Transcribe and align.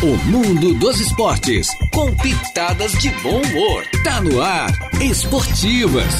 O 0.00 0.16
mundo 0.30 0.74
dos 0.74 1.00
esportes, 1.00 1.66
com 1.92 2.14
pitadas 2.14 2.92
de 2.92 3.10
bom 3.20 3.42
humor. 3.42 3.84
Tá 4.04 4.20
no 4.20 4.40
ar, 4.40 4.70
Esportivas. 5.00 6.14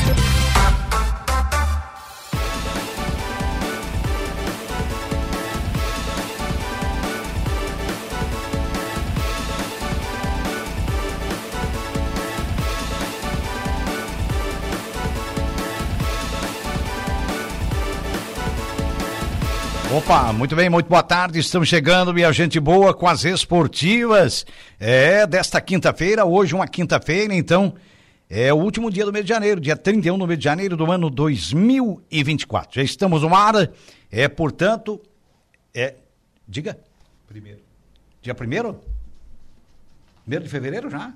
Opa, 20.09 20.33
muito 20.33 20.57
bem, 20.57 20.71
muito 20.71 20.89
boa 20.89 21.03
tarde. 21.03 21.39
Estamos 21.39 21.69
chegando, 21.69 22.15
minha 22.15 22.33
gente 22.33 22.59
boa, 22.59 22.95
com 22.95 23.07
as 23.07 23.27
esportivas. 23.27 24.47
É, 24.81 25.27
desta 25.27 25.61
quinta-feira, 25.61 26.25
hoje 26.25 26.55
uma 26.55 26.67
quinta-feira, 26.67 27.35
então, 27.35 27.75
é 28.27 28.51
o 28.51 28.57
último 28.57 28.91
dia 28.91 29.05
do 29.05 29.13
mês 29.13 29.27
de 29.27 29.29
janeiro, 29.29 29.61
dia 29.61 29.77
31 29.77 30.17
do 30.17 30.27
mês 30.27 30.39
de 30.39 30.45
janeiro 30.47 30.79
do 30.79 30.91
ano 30.91 31.11
2024. 31.11 32.77
Já 32.77 32.83
estamos 32.83 33.21
no 33.21 33.35
ar, 33.35 33.71
é, 34.11 34.29
portanto, 34.29 34.99
é, 35.75 35.97
diga. 36.49 36.79
Primeiro. 37.27 37.61
Dia 38.23 38.35
primeiro? 38.35 38.81
Primeiro 40.23 40.45
de 40.47 40.51
fevereiro 40.51 40.89
já? 40.89 41.13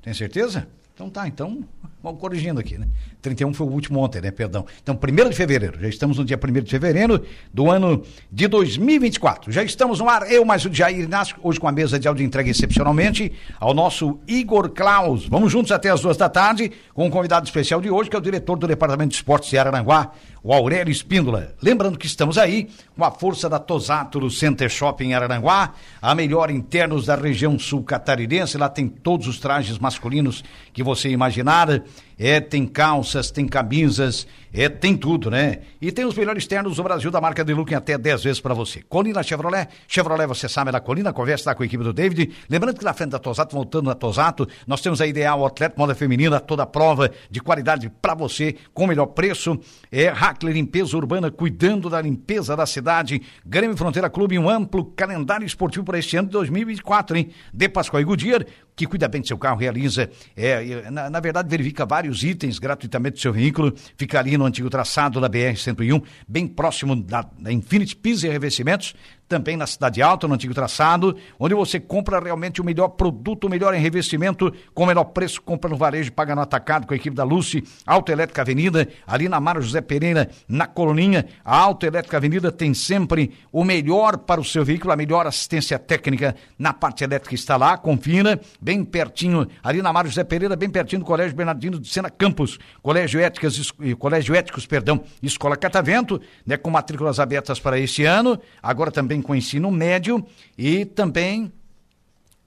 Tem 0.00 0.14
certeza? 0.14 0.66
Então 0.94 1.10
tá, 1.10 1.26
então 1.26 1.64
vamos 2.00 2.20
corrigindo 2.20 2.60
aqui, 2.60 2.78
né? 2.78 2.86
31 3.20 3.52
foi 3.52 3.66
o 3.66 3.70
último 3.70 3.98
ontem, 3.98 4.20
né? 4.20 4.30
Perdão. 4.30 4.64
Então, 4.80 4.96
1 4.96 5.28
de 5.28 5.34
fevereiro, 5.34 5.80
já 5.80 5.88
estamos 5.88 6.18
no 6.18 6.24
dia 6.24 6.38
1 6.38 6.62
de 6.62 6.70
fevereiro 6.70 7.24
do 7.52 7.68
ano 7.68 8.04
de 8.30 8.46
2024. 8.46 9.50
Já 9.50 9.64
estamos 9.64 9.98
no 9.98 10.08
ar, 10.08 10.30
eu 10.30 10.44
mais 10.44 10.64
o 10.64 10.72
Jair 10.72 11.00
Inácio, 11.00 11.34
hoje 11.42 11.58
com 11.58 11.66
a 11.66 11.72
mesa 11.72 11.98
de 11.98 12.06
áudio 12.06 12.24
entrega 12.24 12.48
excepcionalmente 12.48 13.32
ao 13.58 13.74
nosso 13.74 14.20
Igor 14.28 14.68
Klaus. 14.68 15.26
Vamos 15.26 15.50
juntos 15.50 15.72
até 15.72 15.90
as 15.90 16.00
duas 16.00 16.16
da 16.16 16.28
tarde 16.28 16.70
com 16.92 17.06
um 17.06 17.10
convidado 17.10 17.44
especial 17.44 17.80
de 17.80 17.90
hoje, 17.90 18.08
que 18.08 18.14
é 18.14 18.18
o 18.18 18.22
diretor 18.22 18.56
do 18.56 18.68
Departamento 18.68 19.08
de 19.10 19.16
Esportes 19.16 19.50
de 19.50 19.58
Araranguá, 19.58 20.12
o 20.44 20.52
Aurélio 20.52 20.92
Espíndola. 20.92 21.54
Lembrando 21.62 21.98
que 21.98 22.06
estamos 22.06 22.36
aí 22.36 22.68
com 22.94 23.02
a 23.02 23.10
força 23.10 23.48
da 23.48 23.58
Tosato 23.58 24.20
do 24.20 24.30
Center 24.30 24.68
Shopping 24.68 25.06
em 25.06 25.14
Araranguá, 25.14 25.72
a 26.02 26.14
melhor 26.14 26.50
internos 26.50 27.06
da 27.06 27.16
região 27.16 27.58
sul 27.58 27.82
catarinense. 27.82 28.58
Lá 28.58 28.68
tem 28.68 28.86
todos 28.86 29.26
os 29.26 29.40
trajes 29.40 29.78
masculinos 29.78 30.44
que 30.70 30.82
você 30.82 31.08
imaginar. 31.08 31.82
É, 32.18 32.40
tem 32.40 32.66
calças, 32.66 33.30
tem 33.30 33.46
camisas, 33.46 34.26
é, 34.52 34.68
tem 34.68 34.96
tudo, 34.96 35.30
né? 35.30 35.58
E 35.80 35.90
tem 35.90 36.04
os 36.04 36.14
melhores 36.14 36.46
ternos 36.46 36.76
do 36.76 36.82
Brasil 36.82 37.10
da 37.10 37.20
marca 37.20 37.44
Deluca 37.44 37.72
em 37.72 37.76
até 37.76 37.98
10 37.98 38.22
vezes 38.22 38.40
para 38.40 38.54
você. 38.54 38.82
Colina 38.82 39.22
Chevrolet, 39.22 39.68
Chevrolet 39.88 40.26
você 40.26 40.48
sabe 40.48 40.68
é 40.68 40.72
da 40.72 40.80
Colina, 40.80 41.12
conversa 41.12 41.46
tá 41.46 41.54
com 41.54 41.64
a 41.64 41.66
equipe 41.66 41.82
do 41.82 41.92
David. 41.92 42.32
Lembrando 42.48 42.78
que 42.78 42.84
na 42.84 42.94
frente 42.94 43.10
da 43.10 43.18
Tosato, 43.18 43.54
voltando 43.54 43.86
na 43.86 43.94
Tosato, 43.94 44.48
nós 44.66 44.80
temos 44.80 45.00
a 45.00 45.06
Ideal 45.06 45.44
Atleta 45.44 45.74
Moda 45.76 45.94
Feminina, 45.94 46.38
toda 46.38 46.64
prova 46.64 47.10
de 47.28 47.40
qualidade 47.40 47.90
para 48.00 48.14
você, 48.14 48.54
com 48.72 48.84
o 48.84 48.86
melhor 48.86 49.06
preço. 49.06 49.58
É 49.90 50.08
Hackler 50.08 50.54
Limpeza 50.54 50.96
Urbana, 50.96 51.30
cuidando 51.30 51.90
da 51.90 52.00
limpeza 52.00 52.56
da 52.56 52.64
cidade. 52.64 53.20
Grêmio 53.44 53.76
Fronteira 53.76 54.08
Clube, 54.08 54.38
um 54.38 54.48
amplo 54.48 54.84
calendário 54.84 55.44
esportivo 55.44 55.84
para 55.84 55.98
este 55.98 56.16
ano 56.16 56.28
de 56.28 56.32
2024, 56.32 57.16
hein? 57.16 57.30
De 57.52 57.68
Pascoal 57.68 58.00
e 58.00 58.04
Goodyear, 58.04 58.46
que 58.76 58.86
cuida 58.86 59.08
bem 59.08 59.20
do 59.20 59.26
seu 59.26 59.38
carro, 59.38 59.58
realiza, 59.58 60.10
é, 60.36 60.90
na, 60.90 61.08
na 61.08 61.20
verdade, 61.20 61.48
verifica 61.48 61.86
vários 61.86 62.22
itens 62.22 62.58
gratuitamente 62.58 63.14
do 63.14 63.20
seu 63.20 63.32
veículo. 63.32 63.72
Fica 63.96 64.18
ali 64.18 64.36
no 64.36 64.44
antigo 64.44 64.68
traçado 64.68 65.20
da 65.20 65.28
BR-101, 65.28 66.02
bem 66.26 66.46
próximo 66.46 66.96
da, 66.96 67.28
da 67.38 67.52
Infinity 67.52 67.94
Pisa 67.96 68.26
e 68.26 68.30
Revestimentos 68.30 68.94
também 69.34 69.56
na 69.56 69.66
Cidade 69.66 70.00
Alta, 70.00 70.28
no 70.28 70.34
antigo 70.34 70.54
traçado, 70.54 71.16
onde 71.40 71.56
você 71.56 71.80
compra 71.80 72.20
realmente 72.20 72.60
o 72.60 72.64
melhor 72.64 72.90
produto, 72.90 73.48
o 73.48 73.50
melhor 73.50 73.74
revestimento, 73.74 74.54
com 74.72 74.84
o 74.84 74.86
menor 74.86 75.06
preço, 75.06 75.42
compra 75.42 75.68
no 75.68 75.76
varejo, 75.76 76.12
paga 76.12 76.36
no 76.36 76.40
atacado 76.40 76.86
com 76.86 76.94
a 76.94 76.96
equipe 76.96 77.16
da 77.16 77.24
Luce, 77.24 77.64
Autoelétrica 77.84 78.42
Avenida, 78.42 78.88
ali 79.04 79.28
na 79.28 79.40
Mário 79.40 79.60
José 79.60 79.80
Pereira, 79.80 80.30
na 80.46 80.68
Coloninha, 80.68 81.26
a 81.44 81.58
Autoelétrica 81.58 82.16
Avenida 82.16 82.52
tem 82.52 82.72
sempre 82.74 83.32
o 83.50 83.64
melhor 83.64 84.18
para 84.18 84.40
o 84.40 84.44
seu 84.44 84.64
veículo, 84.64 84.92
a 84.92 84.96
melhor 84.96 85.26
assistência 85.26 85.80
técnica 85.80 86.36
na 86.56 86.72
parte 86.72 87.02
elétrica 87.02 87.34
está 87.34 87.56
lá, 87.56 87.76
confira, 87.76 88.40
bem 88.60 88.84
pertinho, 88.84 89.48
ali 89.64 89.82
na 89.82 89.92
Mário 89.92 90.10
José 90.10 90.22
Pereira, 90.22 90.54
bem 90.54 90.70
pertinho 90.70 91.00
do 91.00 91.06
Colégio 91.06 91.36
Bernardino 91.36 91.80
de 91.80 91.88
Sena 91.88 92.08
Campos, 92.08 92.56
Colégio 92.80 93.18
Éticas, 93.18 93.72
Colégio 93.98 94.32
Éticos, 94.32 94.64
perdão, 94.64 95.02
Escola 95.20 95.56
Catavento, 95.56 96.20
né, 96.46 96.56
com 96.56 96.70
matrículas 96.70 97.18
abertas 97.18 97.58
para 97.58 97.80
este 97.80 98.04
ano, 98.04 98.38
agora 98.62 98.92
também 98.92 99.23
com 99.24 99.34
ensino 99.34 99.70
médio 99.70 100.24
e 100.56 100.84
também 100.84 101.52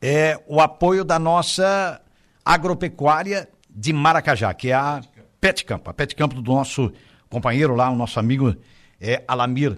é, 0.02 0.40
o 0.48 0.62
apoio 0.62 1.04
da 1.04 1.20
nossa 1.20 2.00
agropecuária 2.46 3.50
de 3.70 3.92
Maracajá, 3.92 4.54
que 4.54 4.70
é 4.70 4.74
a 4.74 5.02
Pet 5.42 5.66
Campo, 5.66 5.90
a 5.90 5.94
Pet 5.94 6.16
Campo 6.16 6.42
do 6.42 6.52
nosso 6.52 6.94
companheiro 7.30 7.76
lá, 7.76 7.90
o 7.90 7.96
nosso 7.96 8.20
amigo 8.20 8.56
é, 9.02 9.24
Alamir 9.28 9.78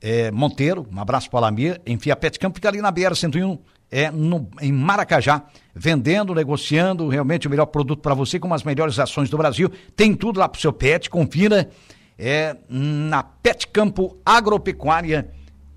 é, 0.00 0.30
Monteiro, 0.30 0.86
um 0.92 1.00
abraço 1.00 1.30
para 1.30 1.36
o 1.36 1.38
Alamir, 1.38 1.80
enfim, 1.86 2.10
a 2.10 2.16
Pet 2.16 2.38
Campo 2.38 2.56
fica 2.56 2.68
ali 2.68 2.82
na 2.82 2.92
BR-101, 2.92 3.58
é, 3.90 4.10
no, 4.10 4.48
em 4.60 4.72
Maracajá, 4.72 5.44
vendendo, 5.74 6.34
negociando 6.34 7.08
realmente 7.08 7.46
o 7.46 7.50
melhor 7.50 7.66
produto 7.66 8.00
para 8.00 8.14
você, 8.14 8.38
com 8.38 8.52
as 8.52 8.64
melhores 8.64 8.98
ações 8.98 9.30
do 9.30 9.38
Brasil, 9.38 9.70
tem 9.94 10.14
tudo 10.14 10.40
lá 10.40 10.48
para 10.48 10.58
o 10.58 10.60
seu 10.60 10.72
pet, 10.72 11.08
confira, 11.08 11.70
é 12.18 12.56
na 12.68 13.22
Pet 13.22 13.68
Campo 13.68 14.18
Agropecuária 14.24 15.30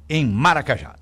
em 0.10 0.26
Maracajá. 0.26 0.96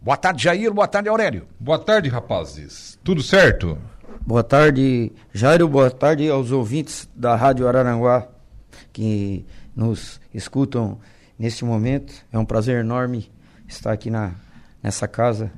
Boa 0.00 0.16
tarde, 0.16 0.42
Jair. 0.44 0.72
Boa 0.72 0.86
tarde, 0.86 1.08
Aurélio. 1.08 1.46
Boa 1.58 1.78
tarde, 1.78 2.08
rapazes. 2.08 2.98
Tudo 3.02 3.22
certo? 3.22 3.78
Boa 4.26 4.42
tarde, 4.42 5.12
Jairo. 5.32 5.68
Boa 5.68 5.90
tarde 5.90 6.28
aos 6.28 6.50
ouvintes 6.50 7.08
da 7.14 7.36
Rádio 7.36 7.66
Araranguá 7.68 8.28
que 8.92 9.46
nos 9.74 10.20
escutam 10.32 10.98
neste 11.38 11.64
momento. 11.64 12.12
É 12.32 12.38
um 12.38 12.44
prazer 12.44 12.80
enorme 12.80 13.30
estar 13.68 13.92
aqui 13.92 14.10
na, 14.10 14.32
nessa 14.82 15.08
casa, 15.08 15.52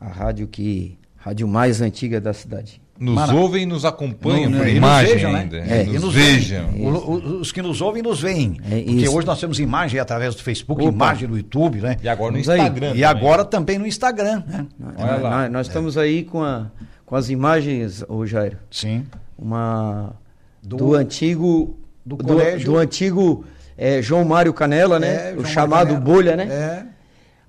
a 0.00 0.08
rádio 0.08 0.46
que 0.48 0.98
rádio 1.16 1.48
mais 1.48 1.80
antiga 1.80 2.20
da 2.20 2.32
cidade. 2.32 2.80
Nos 2.98 3.14
Mara... 3.14 3.34
ouvem 3.34 3.62
e 3.64 3.66
nos 3.66 3.84
acompanham 3.84 4.50
no, 4.50 4.58
por 4.58 4.66
e 4.66 4.76
imagem 4.76 5.12
nos 5.12 5.22
vejam, 5.22 5.36
ainda. 5.36 5.60
Né? 5.60 5.80
É, 5.82 5.84
nos, 5.84 6.02
nos 6.02 6.14
vejam. 6.14 6.68
O, 6.70 7.40
os 7.40 7.52
que 7.52 7.60
nos 7.60 7.80
ouvem 7.80 8.02
nos 8.02 8.20
veem. 8.20 8.56
É 8.70 8.80
porque 8.82 9.08
hoje 9.08 9.26
nós 9.26 9.38
temos 9.38 9.60
imagem 9.60 10.00
através 10.00 10.34
do 10.34 10.42
Facebook, 10.42 10.82
Opa. 10.82 10.92
imagem 10.92 11.28
do 11.28 11.36
YouTube, 11.36 11.80
né? 11.80 11.96
E 12.02 12.08
agora 12.08 12.32
no. 12.32 12.38
Instagram. 12.38 12.92
E 12.94 13.04
agora 13.04 13.44
também 13.44 13.78
no 13.78 13.86
Instagram, 13.86 14.42
né? 14.46 14.66
Olha 14.98 15.16
lá. 15.16 15.30
Nós, 15.42 15.52
nós 15.52 15.66
estamos 15.68 15.98
aí 15.98 16.24
com, 16.24 16.42
a, 16.42 16.66
com 17.04 17.14
as 17.16 17.28
imagens, 17.28 18.02
ô 18.08 18.24
Jairo. 18.26 18.56
Sim. 18.70 19.04
Uma 19.38 20.14
Do- 20.62 20.76
do, 20.76 20.94
antigo 20.94 21.76
do 22.04 22.16
do, 22.16 22.24
colégio- 22.24 22.72
do 22.72 22.78
antigo 22.78 23.44
eh, 23.76 24.00
João 24.00 24.24
Mário 24.24 24.52
Canela, 24.54 24.98
né? 24.98 25.30
É, 25.30 25.32
o 25.32 25.40
João 25.40 25.46
chamado. 25.52 25.94
Bolha, 25.96 26.34
né? 26.36 26.44
É. 26.50 26.95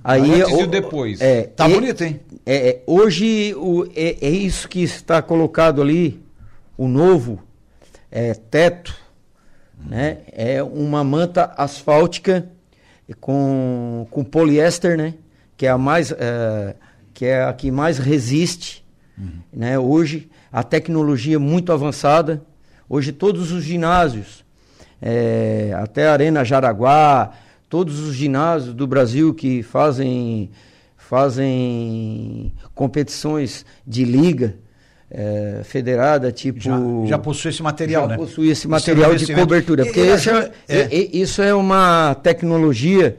Aí 0.09 0.41
Antes 0.41 0.49
e 0.51 0.53
o- 0.53 0.63
o 0.63 0.67
depois. 0.67 1.19
É, 1.21 1.43
Tá 1.43 1.67
e- 1.69 1.73
bonito, 1.73 2.01
hein? 2.03 2.19
É, 2.45 2.69
é, 2.69 2.83
hoje 2.87 3.53
o, 3.55 3.85
é, 3.95 4.15
é 4.25 4.29
isso 4.29 4.69
que 4.69 4.81
está 4.81 5.21
colocado 5.21 5.81
ali, 5.81 6.21
o 6.77 6.87
novo 6.87 7.39
é, 8.09 8.33
teto, 8.33 8.95
né? 9.85 10.19
É 10.31 10.63
uma 10.63 11.03
manta 11.03 11.53
asfáltica 11.57 12.47
com, 13.19 14.07
com 14.09 14.23
poliéster, 14.23 14.97
né? 14.97 15.13
Que 15.57 15.65
é 15.65 15.69
a 15.69 15.77
mais, 15.77 16.11
é, 16.11 16.75
que 17.13 17.25
é 17.25 17.43
a 17.43 17.51
que 17.53 17.69
mais 17.71 17.97
resiste, 17.97 18.85
né? 19.51 19.77
Hoje 19.77 20.29
a 20.51 20.63
tecnologia 20.63 21.35
é 21.35 21.39
muito 21.39 21.71
avançada. 21.73 22.41
Hoje 22.89 23.11
todos 23.11 23.51
os 23.51 23.63
ginásios, 23.63 24.45
é, 25.01 25.71
até 25.75 26.07
a 26.07 26.13
Arena 26.13 26.45
Jaraguá, 26.45 27.31
todos 27.69 27.99
os 27.99 28.15
ginásios 28.15 28.73
do 28.73 28.85
Brasil 28.87 29.33
que 29.33 29.61
fazem 29.63 30.49
fazem 30.97 32.51
competições 32.75 33.65
de 33.85 34.03
liga 34.03 34.55
é, 35.09 35.61
federada, 35.63 36.31
tipo 36.33 36.59
Já, 36.59 36.77
já 37.05 37.17
possui 37.17 37.49
esse 37.51 37.63
material, 37.63 38.03
já 38.03 38.07
né? 38.09 38.17
possui 38.17 38.49
esse 38.49 38.67
material 38.67 39.15
de 39.15 39.33
cobertura. 39.33 39.85
Porque 39.85 40.01
e- 40.01 40.07
esse 40.07 40.29
é- 40.29 40.51
é. 40.67 40.81
Uhum. 40.81 40.87
e- 40.91 41.21
isso 41.21 41.41
é 41.41 41.53
uma 41.53 42.13
tecnologia 42.15 43.17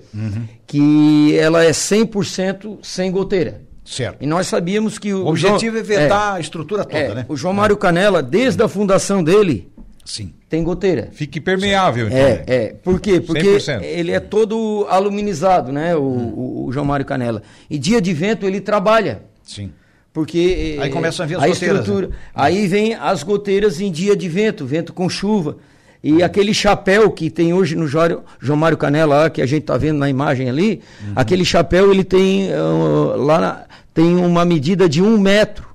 que 0.66 1.34
ela 1.38 1.64
é 1.64 1.72
100% 1.72 2.78
sem 2.82 3.10
goteira. 3.10 3.62
Certo. 3.86 4.22
E 4.22 4.26
nós 4.26 4.46
sabíamos 4.46 4.98
que 4.98 5.14
o, 5.14 5.24
O 5.24 5.28
objetivo 5.28 5.76
João- 5.78 5.78
é 5.78 5.82
vetar 5.82 6.34
a 6.34 6.40
estrutura 6.40 6.84
toda, 6.84 6.98
é, 6.98 7.14
né? 7.14 7.26
O 7.26 7.34
João 7.34 7.54
Mário 7.54 7.74
Canela, 7.74 8.22
desde 8.22 8.62
a 8.62 8.68
fundação 8.68 9.24
dele, 9.24 9.66
Sim. 10.04 10.34
Tem 10.48 10.62
goteira. 10.62 11.08
Fique 11.12 11.40
permeável, 11.40 12.06
então. 12.06 12.18
É, 12.18 12.44
é. 12.46 12.74
Por 12.82 12.98
quê? 13.00 13.20
Porque 13.20 13.56
100%. 13.58 13.82
ele 13.82 14.12
é 14.12 14.20
todo 14.20 14.86
aluminizado, 14.88 15.70
né? 15.72 15.94
O, 15.94 16.00
Hum. 16.02 16.64
o- 16.66 16.72
João 16.72 16.86
Mário 16.86 17.04
Canela. 17.04 17.42
E 17.68 17.78
dia 17.78 18.00
de 18.00 18.12
vento 18.14 18.46
ele 18.46 18.60
trabalha. 18.60 19.22
Sim. 19.42 19.70
Porque 20.12 20.76
eh, 20.78 20.82
Aí 20.82 20.90
começam 20.90 21.24
a 21.24 21.26
vir 21.26 21.36
as 21.36 21.42
a 21.42 21.46
goteiras, 21.48 21.78
estrutura. 21.80 22.08
né? 22.08 22.14
Aí 22.34 22.66
vem 22.66 22.94
as 22.94 23.22
goteiras 23.22 23.80
em 23.80 23.92
dia 23.92 24.16
de 24.16 24.28
vento, 24.28 24.64
vento 24.66 24.92
com 24.92 25.08
chuva. 25.08 25.58
E 26.02 26.22
aquele 26.22 26.54
chapéu 26.54 27.10
que 27.10 27.28
tem 27.28 27.52
hoje 27.52 27.74
no 27.76 27.86
Jório- 27.86 28.22
João 28.40 28.56
Mário 28.56 28.78
Canela, 28.78 29.16
lá, 29.24 29.30
que 29.30 29.42
a 29.42 29.46
gente 29.46 29.62
está 29.62 29.76
vendo 29.76 29.98
na 29.98 30.08
imagem 30.08 30.48
ali, 30.48 30.80
Uhum. 31.04 31.12
aquele 31.14 31.44
chapéu 31.44 31.90
ele 31.92 32.04
tem 32.04 32.50
ah, 32.52 33.16
lá 33.16 33.38
na- 33.40 33.64
tem 33.92 34.16
uma 34.16 34.44
medida 34.44 34.88
de 34.88 35.02
um 35.02 35.18
metro. 35.18 35.67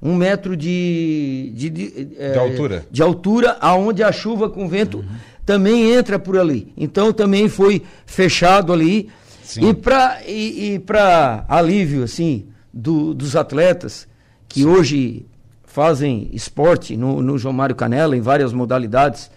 Um 0.00 0.14
metro 0.14 0.56
de, 0.56 1.52
de, 1.54 1.70
de, 1.70 2.08
eh, 2.18 2.38
altura. 2.38 2.86
De 2.90 3.02
altura, 3.02 3.56
aonde 3.60 4.02
a 4.02 4.12
chuva 4.12 4.48
com 4.48 4.68
vento 4.68 5.04
também 5.44 5.90
entra 5.92 6.18
por 6.18 6.38
ali. 6.38 6.72
Então 6.76 7.12
também 7.12 7.48
foi 7.48 7.82
fechado 8.06 8.72
ali. 8.72 9.08
Sim. 9.42 9.70
E 9.70 9.74
para 9.74 10.18
e, 10.26 10.74
e 10.74 10.78
pra 10.78 11.44
alívio 11.48 12.04
assim 12.04 12.46
do- 12.72 13.12
dos 13.14 13.34
atletas 13.34 14.06
que 14.48 14.64
hoje 14.64 15.26
fazem 15.64 16.28
esporte 16.32 16.96
no, 16.96 17.20
no 17.22 17.36
João 17.38 17.52
Mário 17.54 17.74
Canela 17.74 18.16
em 18.16 18.20
várias 18.20 18.52
modalidades 18.52 19.30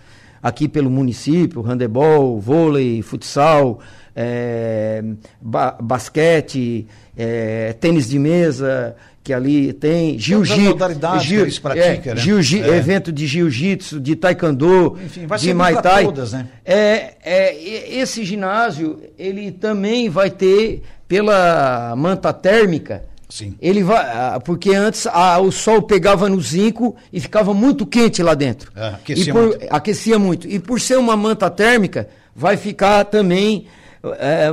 aqui 0.44 0.68
pelo 0.68 0.90
município, 0.90 1.62
handebol, 1.62 2.40
vôlei, 2.40 3.02
futsal, 3.02 3.80
eh, 4.16 5.04
ba- 5.42 5.78
basquete, 5.82 6.88
eh, 7.16 7.74
tênis 7.80 8.10
de 8.10 8.18
mesa, 8.20 8.96
que 9.24 9.32
ali 9.34 9.72
tem 9.74 10.18
jiu-jitsu, 10.18 10.62
modalidades 10.70 11.28
que 11.28 11.34
eles 11.36 11.60
praticam, 11.60 12.16
né? 12.16 12.22
jiu-ji- 12.22 12.62
É. 12.64 12.76
evento 12.78 13.12
de 13.12 13.28
jiu-jitsu, 13.28 14.00
de 14.00 14.16
taekwondo, 14.16 14.98
Enfim, 15.06 15.28
vai 15.28 15.38
de 15.38 15.54
muay 15.54 15.76
thai. 15.82 16.06
todas, 16.06 16.34
né? 16.34 16.48
É, 16.66 17.14
é, 17.24 17.94
esse 18.00 18.24
ginásio, 18.26 19.00
ele 19.20 19.52
também 19.52 20.10
vai 20.10 20.32
ter, 20.32 20.82
pela 21.08 21.94
manta 21.96 22.34
térmica, 22.34 23.04
Sim. 23.30 23.56
ele 23.62 23.84
vai, 23.84 23.98
ah, 24.04 24.42
porque 24.44 24.74
antes 24.74 25.06
ah, 25.06 25.40
o 25.40 25.52
sol 25.52 25.84
pegava 25.84 26.28
no 26.28 26.42
zinco 26.42 26.96
e 27.14 27.20
ficava 27.20 27.54
muito 27.54 27.86
quente 27.86 28.24
lá 28.24 28.34
dentro. 28.34 28.72
É, 28.76 28.88
aquecia 28.88 29.30
e 29.30 29.32
por, 29.34 29.42
muito. 29.48 29.68
aquecia 29.70 30.18
muito. 30.20 30.48
E 30.48 30.60
por 30.60 30.82
ser 30.82 30.98
uma 30.98 31.16
manta 31.16 31.48
térmica, 31.50 32.10
vai 32.36 32.58
ficar 32.58 33.06
também 33.06 33.68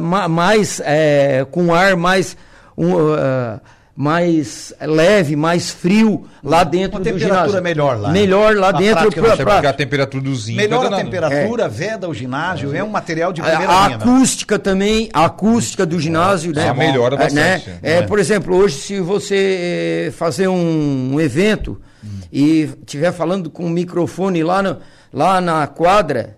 ma- 0.02 0.28
mais 0.28 0.78
eh, 0.84 1.46
com 1.50 1.72
ar 1.72 1.96
mais 1.96 2.36
um, 2.76 2.92
ah, 3.14 3.58
mais 4.00 4.72
leve, 4.80 5.34
mais 5.34 5.70
frio 5.70 6.24
lá 6.40 6.62
dentro 6.62 6.98
Uma 6.98 7.00
do 7.00 7.04
temperatura 7.04 7.40
ginásio. 7.46 7.62
melhor 7.64 7.98
lá. 8.00 8.10
Melhor 8.10 8.54
lá 8.54 8.70
Na 8.70 8.78
dentro 8.78 8.94
prática, 9.10 9.20
pra- 9.22 9.36
pra- 9.36 9.54
porque 9.54 9.66
a 9.66 9.72
temperatura 9.72 10.22
do 10.22 10.36
zinco 10.36 10.56
Melhora 10.56 10.88
é 10.88 10.92
a 11.00 11.04
temperatura, 11.04 11.68
veda 11.68 12.08
o 12.08 12.14
ginásio, 12.14 12.72
é 12.76 12.84
um 12.84 12.90
material 12.90 13.32
de 13.32 13.40
A, 13.40 13.44
primeira 13.44 13.72
a 13.72 13.86
linha. 13.88 13.98
né? 13.98 14.04
acústica 14.04 14.56
também, 14.56 15.08
a 15.12 15.24
acústica 15.24 15.84
do 15.84 15.98
ginásio, 15.98 16.54
né? 16.54 16.68
Ah, 16.68 16.74
melhora 16.74 17.16
É, 17.16 17.30
né? 17.32 17.54
bastante, 17.58 17.78
É, 17.82 18.02
Por 18.02 18.20
exemplo, 18.20 18.54
hoje 18.56 18.76
se 18.76 19.00
você 19.00 20.06
eh, 20.06 20.10
fazer 20.12 20.46
um, 20.46 21.14
um 21.14 21.20
evento 21.20 21.80
e 22.32 22.70
estiver 22.86 23.10
falando 23.12 23.50
com 23.50 23.64
o 23.64 23.68
microfone 23.68 24.44
lá, 24.44 24.62
no- 24.62 24.76
lá 25.12 25.40
na 25.40 25.66
quadra, 25.66 26.36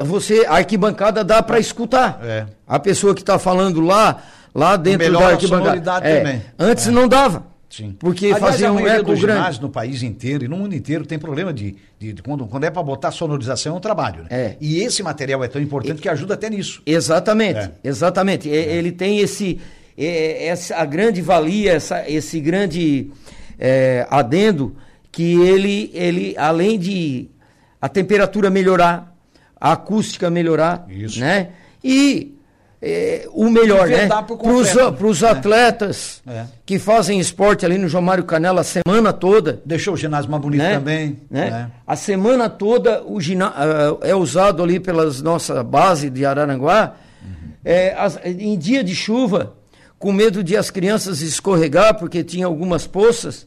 você 0.00 0.46
a 0.48 0.54
arquibancada 0.54 1.22
dá 1.22 1.42
para 1.42 1.58
escutar. 1.58 2.18
É. 2.24 2.46
A 2.66 2.78
pessoa 2.78 3.14
que 3.14 3.20
está 3.20 3.38
falando 3.38 3.82
lá, 3.82 4.22
lá 4.54 4.76
dentro 4.76 5.12
da 5.12 5.18
a 5.18 5.28
arquibancada. 5.30 6.08
É. 6.08 6.18
também. 6.20 6.42
Antes 6.58 6.86
É. 6.86 6.90
não 6.90 7.08
dava. 7.08 7.46
Sim. 7.68 7.96
Porque 7.98 8.26
Aliás, 8.26 8.40
fazia 8.40 8.68
a 8.68 8.72
um 8.72 8.86
eco 8.86 9.10
dos 9.10 9.20
grande. 9.20 9.60
no 9.60 9.68
país 9.68 10.00
inteiro 10.04 10.44
e 10.44 10.48
no 10.48 10.56
mundo 10.56 10.76
inteiro 10.76 11.04
tem 11.04 11.18
problema 11.18 11.52
de, 11.52 11.74
de- 11.98 12.12
de 12.12 12.22
quando, 12.22 12.46
quando 12.46 12.62
é 12.62 12.70
para 12.70 12.82
botar 12.84 13.10
sonorização 13.10 13.74
é 13.74 13.76
um 13.78 13.80
trabalho. 13.80 14.22
Né? 14.22 14.28
É. 14.30 14.56
E 14.60 14.78
esse 14.80 15.02
material 15.02 15.42
é 15.42 15.48
tão 15.48 15.60
importante 15.60 16.00
que 16.00 16.08
ajuda 16.08 16.34
até 16.34 16.48
nisso. 16.48 16.80
Exatamente, 16.86 17.58
É. 17.58 17.70
exatamente. 17.82 18.48
E- 18.48 18.52
Ele 18.52 18.92
tem 18.92 19.18
esse, 19.18 19.60
é, 19.98 20.46
essa 20.46 20.76
a 20.76 20.84
grande 20.84 21.20
valia, 21.20 21.72
essa, 21.72 22.08
esse 22.08 22.38
grande 22.38 23.10
é, 23.58 24.06
adendo 24.08 24.76
que 25.10 25.40
ele, 25.40 25.90
ele, 25.94 26.34
além 26.38 26.78
de 26.78 27.28
a 27.82 27.88
temperatura 27.88 28.50
melhorar, 28.50 29.16
a 29.60 29.72
acústica 29.72 30.30
melhorar, 30.30 30.86
Isso. 30.88 31.18
né? 31.18 31.48
E 31.82 32.36
é, 32.86 33.26
o 33.32 33.48
melhor, 33.48 33.88
né? 33.88 34.06
Para 34.06 35.06
os 35.06 35.22
né? 35.22 35.28
atletas 35.30 36.20
É. 36.26 36.44
que 36.66 36.78
fazem 36.78 37.18
esporte 37.18 37.64
ali 37.64 37.78
no 37.78 37.88
João 37.88 38.02
Mário 38.02 38.24
Canela 38.24 38.60
a 38.60 38.64
semana 38.64 39.10
toda, 39.12 39.62
Deixou 39.64 39.94
o 39.94 39.96
ginásio 39.96 40.30
mais 40.30 40.42
bonito 40.42 40.60
né? 40.62 40.74
também. 40.74 41.18
né? 41.30 41.50
né? 41.50 41.70
A 41.86 41.96
semana 41.96 42.50
toda 42.50 43.02
o 43.02 43.18
ah, 43.56 43.96
é 44.02 44.14
usado 44.14 44.62
ali 44.62 44.78
pelas 44.78 45.22
nossa 45.22 45.62
base 45.64 46.10
de 46.10 46.26
Araranguá. 46.26 46.96
É, 47.64 47.94
as- 47.96 48.20
em 48.24 48.58
dia 48.58 48.84
de 48.84 48.94
chuva, 48.94 49.54
com 49.98 50.12
medo 50.12 50.44
de 50.44 50.54
as 50.54 50.70
crianças 50.70 51.22
escorregar, 51.22 51.94
porque 51.98 52.22
tinha 52.22 52.44
algumas 52.44 52.86
poças, 52.86 53.46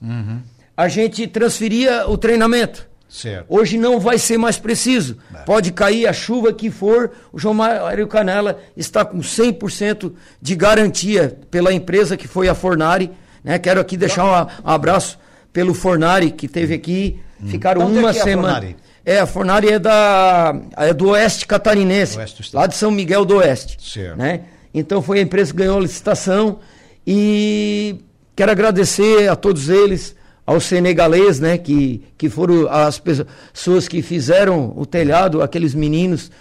a 0.76 0.88
gente 0.88 1.28
transferia 1.28 2.10
o 2.10 2.18
treinamento. 2.18 2.88
Certo. 3.10 3.46
Hoje 3.48 3.78
não 3.78 4.00
vai 4.00 4.18
ser 4.18 4.38
mais 4.38 4.58
preciso. 4.58 5.18
Pode 5.46 5.72
cair 5.72 6.08
a 6.08 6.14
chuva 6.14 6.52
que 6.52 6.70
for, 6.70 7.12
o 7.32 7.40
João 7.40 7.54
Mário 7.54 8.08
Canela 8.08 8.60
está 8.76 9.06
com 9.06 9.20
100% 9.20 10.12
de 10.42 10.56
garantia 10.56 11.40
pela 11.50 11.72
empresa 11.72 12.18
que 12.18 12.28
foi 12.28 12.50
a 12.50 12.56
Fornari. 12.56 13.12
Né? 13.44 13.58
Quero 13.60 13.80
aqui 13.80 13.96
deixar 13.96 14.26
um, 14.26 14.68
um 14.68 14.70
abraço 14.70 15.18
pelo 15.54 15.74
Fornari 15.74 16.32
que 16.32 16.48
teve 16.48 16.74
aqui. 16.74 17.20
Ficaram 17.46 17.82
Onde 17.82 17.98
é 17.98 18.00
uma 18.00 18.10
é 18.10 18.14
semana. 18.14 18.54
Fornari? 18.56 18.76
É, 19.06 19.20
a 19.20 19.26
Fornari 19.26 19.70
é, 19.70 19.80
da, 19.80 20.54
é 20.76 20.94
do 20.94 21.10
Oeste 21.10 21.48
Catarinense, 21.48 22.18
Oeste 22.18 22.50
lá 22.54 22.68
de 22.68 22.76
São 22.76 22.92
Miguel 22.92 23.24
do 23.24 23.38
Oeste. 23.38 23.78
Certo. 23.80 24.18
Né? 24.18 24.42
Então 24.74 25.02
foi 25.02 25.20
a 25.20 25.22
empresa 25.22 25.52
que 25.52 25.58
ganhou 25.58 25.78
a 25.78 25.82
licitação 25.82 26.60
e 27.06 28.02
quero 28.36 28.52
agradecer 28.52 29.30
a 29.30 29.36
todos 29.36 29.70
eles, 29.70 30.14
ao 30.48 30.60
senegalês, 30.62 31.40
né, 31.42 31.58
que, 31.58 32.02
que 32.18 32.30
foram 32.30 32.68
as 32.72 32.98
pessoas 33.00 33.88
que 33.88 34.02
fizeram 34.02 34.74
o 34.78 34.86
telhado, 34.86 35.42
aqueles 35.44 35.76
meninos, 35.76 36.32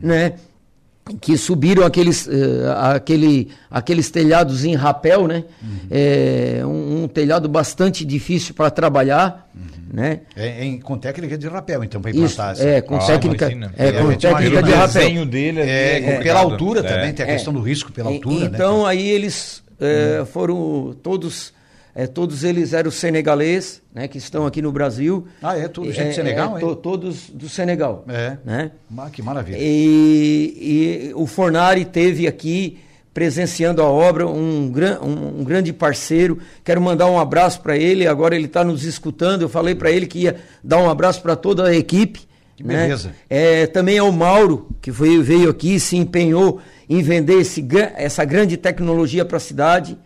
né, 0.00 0.34
que 1.20 1.36
subiram 1.36 1.84
aqueles, 1.84 2.26
eh, 2.28 2.32
aquele, 2.94 3.48
aqueles 3.70 4.08
telhados 4.10 4.64
em 4.64 4.74
rapel, 4.74 5.26
né, 5.26 5.44
É, 5.90 6.62
um, 6.64 7.02
um 7.04 7.08
telhado 7.08 7.48
bastante 7.48 8.04
difícil 8.04 8.54
para 8.54 8.70
trabalhar, 8.70 9.48
né, 9.92 10.20
É, 10.36 10.64
em- 10.64 10.78
com 10.80 10.96
técnica 10.98 11.36
de 11.38 11.46
rapel, 11.48 11.82
então, 11.84 12.00
para 12.00 12.10
isso, 12.12 12.20
implantar. 12.20 12.52
essa- 12.52 12.64
é, 12.68 12.80
com 12.80 12.96
Ah, 12.96 13.06
técnica, 13.06 13.46
imagina. 13.46 13.72
é, 13.76 13.88
É, 13.88 13.92
com 13.92 14.10
gente 14.12 14.20
técnica 14.20 14.62
de 14.62 14.70
o 14.70 14.74
o 14.74 14.76
rapel. 14.78 15.02
desenho 15.02 15.26
dele 15.26 15.60
É, 15.60 15.98
é, 16.14 16.20
pela 16.22 16.40
altura 16.40 16.80
É. 16.80 16.82
também, 16.84 17.12
tem 17.12 17.24
a 17.26 17.28
É. 17.28 17.32
questão 17.34 17.52
do 17.52 17.60
risco 17.60 17.90
pela 17.92 18.10
E- 18.10 18.14
altura, 18.14 18.48
né? 18.48 18.50
Então 18.54 18.86
aí 18.86 19.08
eles 19.08 19.62
eh, 19.78 20.24
foram 20.32 20.96
todos, 21.02 21.52
eh, 21.96 22.06
todos 22.06 22.44
eles 22.44 22.72
eram 22.74 22.90
senegalês, 22.90 23.82
né, 23.92 24.06
que 24.06 24.18
estão 24.18 24.46
aqui 24.46 24.60
no 24.62 24.70
Brasil. 24.70 25.26
Ah, 25.42 25.56
é? 25.58 25.66
Tudo 25.66 25.90
gente 25.90 26.00
Eh, 26.06 26.08
de 26.10 26.14
Senegal, 26.14 26.54
hein? 26.58 26.60
to- 26.60 26.76
todos 26.76 27.30
do 27.30 27.48
Senegal. 27.48 28.04
É. 28.08 28.36
Né? 28.44 28.70
Ah, 28.98 29.08
que 29.10 29.22
maravilha. 29.22 29.56
E, 29.58 31.08
e 31.10 31.12
o 31.14 31.26
Fornari 31.26 31.84
teve 31.84 32.26
aqui 32.26 32.78
presenciando 33.14 33.80
a 33.80 33.86
obra, 33.86 34.26
um, 34.28 34.68
gran, 34.70 35.00
um, 35.00 35.40
um 35.40 35.44
grande 35.44 35.72
parceiro. 35.72 36.38
Quero 36.62 36.82
mandar 36.82 37.06
um 37.06 37.18
abraço 37.18 37.62
para 37.62 37.74
ele. 37.74 38.06
Agora 38.06 38.36
ele 38.36 38.44
está 38.44 38.62
nos 38.62 38.84
escutando. 38.84 39.40
Eu 39.40 39.48
falei 39.48 39.74
para 39.74 39.90
ele 39.90 40.06
que 40.06 40.18
ia 40.24 40.36
dar 40.62 40.76
um 40.82 40.90
abraço 40.90 41.22
para 41.22 41.34
toda 41.34 41.64
a 41.64 41.74
equipe. 41.74 42.20
Que 42.54 42.62
né? 42.62 42.82
beleza. 42.82 43.12
É, 43.30 43.66
também 43.66 43.96
é 43.96 44.02
o 44.02 44.12
Mauro, 44.12 44.68
que 44.82 44.90
veio, 44.90 45.22
veio 45.22 45.48
aqui 45.48 45.76
e 45.76 45.80
se 45.80 45.96
empenhou 45.96 46.60
em 46.90 47.00
vender 47.02 47.40
esse, 47.40 47.66
essa 47.96 48.22
grande 48.22 48.58
tecnologia 48.58 49.24
para 49.24 49.38
a 49.38 49.40
cidade, 49.40 49.96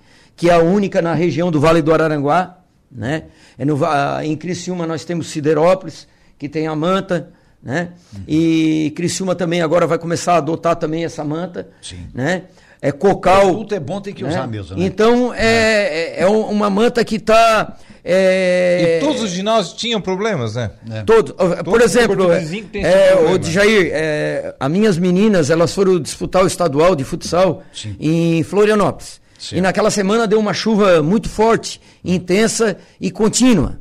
que 0.40 0.48
é 0.48 0.54
a 0.54 0.58
única 0.58 1.02
na 1.02 1.12
região 1.12 1.50
do 1.50 1.60
Vale 1.60 1.82
do 1.82 1.92
Araranguá. 1.92 2.56
Né? 2.90 3.24
É 3.58 3.64
no, 3.64 3.76
Va- 3.76 4.24
em 4.24 4.34
Criciúma 4.36 4.86
nós 4.86 5.04
temos 5.04 5.26
Siderópolis, 5.28 6.08
que 6.38 6.48
tem 6.48 6.66
a 6.66 6.74
manta. 6.74 7.28
Né? 7.62 7.90
E 8.26 8.90
Criciúma 8.96 9.34
também 9.34 9.60
agora 9.60 9.86
vai 9.86 9.98
começar 9.98 10.32
a 10.32 10.36
adotar 10.38 10.76
também 10.76 11.04
essa 11.04 11.22
manta. 11.22 11.68
Sim. 11.82 12.06
Né? 12.14 12.44
É 12.80 12.90
Cocal. 12.90 13.42
Produto 13.48 13.74
é 13.74 13.80
bom, 13.80 14.00
tem 14.00 14.14
que 14.14 14.24
usar 14.24 14.46
mesmo, 14.46 14.74
né? 14.74 14.82
Então 14.86 15.34
é, 15.34 16.14
é, 16.16 16.22
é 16.22 16.26
um- 16.26 16.46
uma 16.48 16.70
manta 16.70 17.04
que 17.04 17.16
está. 17.16 17.76
E 18.02 18.98
todos 19.00 19.20
os 19.22 19.30
ginásios 19.30 19.74
tinham 19.74 20.00
problemas, 20.00 20.54
né? 20.54 20.70
É. 20.90 21.02
Todo, 21.02 21.34
por 21.34 21.62
Todo 21.62 21.82
exemplo, 21.82 22.32
é, 22.32 23.12
problema. 23.14 23.38
o 23.38 23.42
Jair, 23.42 23.90
é, 23.92 24.54
as 24.58 24.70
minhas 24.70 24.96
meninas, 24.96 25.50
elas 25.50 25.74
foram 25.74 26.00
disputar 26.00 26.42
o 26.42 26.46
estadual 26.46 26.96
de 26.96 27.04
futsal 27.04 27.62
Sim. 27.74 27.94
em 28.00 28.42
Florianópolis. 28.42 29.19
Certo. 29.40 29.56
E 29.56 29.60
naquela 29.62 29.90
semana 29.90 30.26
deu 30.26 30.38
uma 30.38 30.52
chuva 30.52 31.02
muito 31.02 31.26
forte, 31.26 31.80
intensa 32.04 32.76
e 33.00 33.10
contínua, 33.10 33.80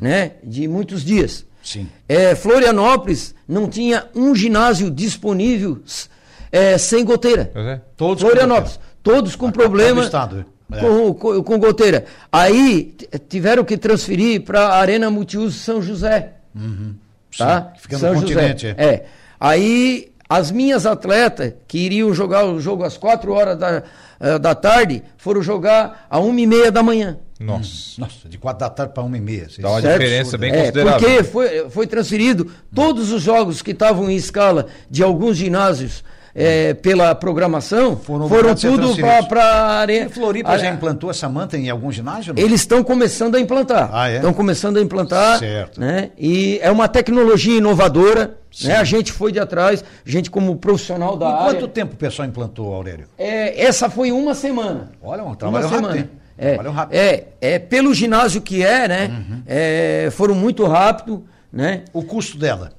né? 0.00 0.34
De 0.44 0.68
muitos 0.68 1.04
dias. 1.04 1.44
Sim. 1.60 1.88
É, 2.08 2.36
Florianópolis 2.36 3.34
não 3.46 3.68
tinha 3.68 4.06
um 4.14 4.34
ginásio 4.36 4.88
disponível 4.88 5.82
é, 6.52 6.78
sem 6.78 7.04
goteira. 7.04 7.50
É. 7.54 7.80
Todos 7.96 8.22
com 8.22 8.30
Florianópolis, 8.30 8.80
todos 9.02 9.34
com 9.34 9.50
problema 9.50 10.00
do 10.00 10.04
estado, 10.04 10.46
é. 10.72 10.78
com, 10.78 11.12
com, 11.14 11.42
com 11.42 11.58
goteira. 11.58 12.04
Aí 12.30 12.94
tiveram 13.28 13.64
que 13.64 13.76
transferir 13.76 14.42
para 14.42 14.68
a 14.68 14.78
Arena 14.78 15.10
Multiuso 15.10 15.58
São 15.58 15.82
José. 15.82 16.34
Tá? 17.36 17.72
Sim, 17.74 17.80
fica 17.82 17.96
no 17.96 18.00
São 18.00 18.14
continente, 18.14 18.68
José. 18.68 18.74
É. 18.78 19.06
Aí 19.40 20.12
as 20.30 20.52
minhas 20.52 20.86
atletas 20.86 21.54
que 21.66 21.76
iriam 21.78 22.14
jogar 22.14 22.44
o 22.46 22.60
jogo 22.60 22.84
às 22.84 22.96
4 22.96 23.32
horas 23.32 23.58
da, 23.58 23.82
eh, 24.20 24.38
da 24.38 24.54
tarde 24.54 25.02
foram 25.16 25.42
jogar 25.42 26.06
às 26.08 26.20
1 26.22 26.38
e 26.38 26.46
meia 26.46 26.70
da 26.70 26.84
manhã. 26.84 27.18
Nossa. 27.40 28.00
Nossa, 28.00 28.28
de 28.28 28.38
quatro 28.38 28.60
da 28.60 28.70
tarde 28.70 28.92
para 28.94 29.02
uma 29.02 29.16
e 29.16 29.20
meia. 29.20 29.48
Dá 29.58 29.70
uma 29.70 29.80
Certo. 29.80 29.98
diferença 30.00 30.38
bem 30.38 30.52
É, 30.52 30.58
considerável. 30.60 31.00
porque 31.00 31.24
foi, 31.24 31.70
foi 31.70 31.86
transferido 31.88 32.48
todos 32.72 33.10
os 33.10 33.20
jogos 33.22 33.60
que 33.60 33.72
estavam 33.72 34.08
em 34.08 34.14
escala 34.14 34.66
de 34.88 35.02
alguns 35.02 35.36
ginásios 35.36 36.04
é, 36.34 36.74
pela 36.74 37.14
programação, 37.14 37.96
Foram 37.96 38.28
foram, 38.28 38.54
tudo 38.54 38.94
para 39.28 39.80
a. 39.80 39.92
E 39.92 40.08
Floripa 40.08 40.56
já 40.58 40.70
implantou 40.70 41.10
essa 41.10 41.28
manta 41.28 41.56
em 41.56 41.68
algum 41.68 41.90
ginásio? 41.90 42.34
não? 42.34 42.42
Eles 42.42 42.60
estão 42.60 42.82
começando 42.82 43.34
a 43.34 43.40
implantar. 43.40 43.90
Ah, 43.92 44.08
é? 44.08 44.16
Estão 44.16 44.32
começando 44.32 44.76
a 44.76 44.80
implantar. 44.80 45.38
Certo. 45.38 45.80
Né? 45.80 46.10
E 46.16 46.58
é 46.62 46.70
uma 46.70 46.88
tecnologia 46.88 47.58
inovadora. 47.58 48.36
Né? 48.64 48.76
A 48.76 48.84
gente 48.84 49.12
foi 49.12 49.30
de 49.30 49.38
atrás, 49.38 49.84
a 50.04 50.10
gente 50.10 50.28
como 50.28 50.56
profissional 50.56 51.16
da 51.16 51.26
Em 51.26 51.32
área. 51.32 51.44
quanto 51.44 51.68
tempo 51.68 51.94
o 51.94 51.96
pessoal 51.96 52.26
implantou, 52.26 52.74
Aurélio? 52.74 53.06
É, 53.16 53.62
essa 53.64 53.88
foi 53.88 54.10
uma 54.10 54.34
semana. 54.34 54.90
Olha, 55.00 55.22
um 55.22 55.34
trabalho 55.34 55.68
rápido, 55.68 55.86
semana. 55.86 56.10
É, 56.36 56.56
rápido. 56.56 56.96
é, 56.96 57.24
é, 57.40 57.58
pelo 57.60 57.94
ginásio 57.94 58.40
que 58.40 58.64
é, 58.64 58.88
né? 58.88 59.24
é, 59.46 60.08
foram 60.10 60.34
muito 60.34 60.66
rápido, 60.66 61.24
né? 61.52 61.84
O 61.92 62.02
custo 62.02 62.36
dela? 62.38 62.72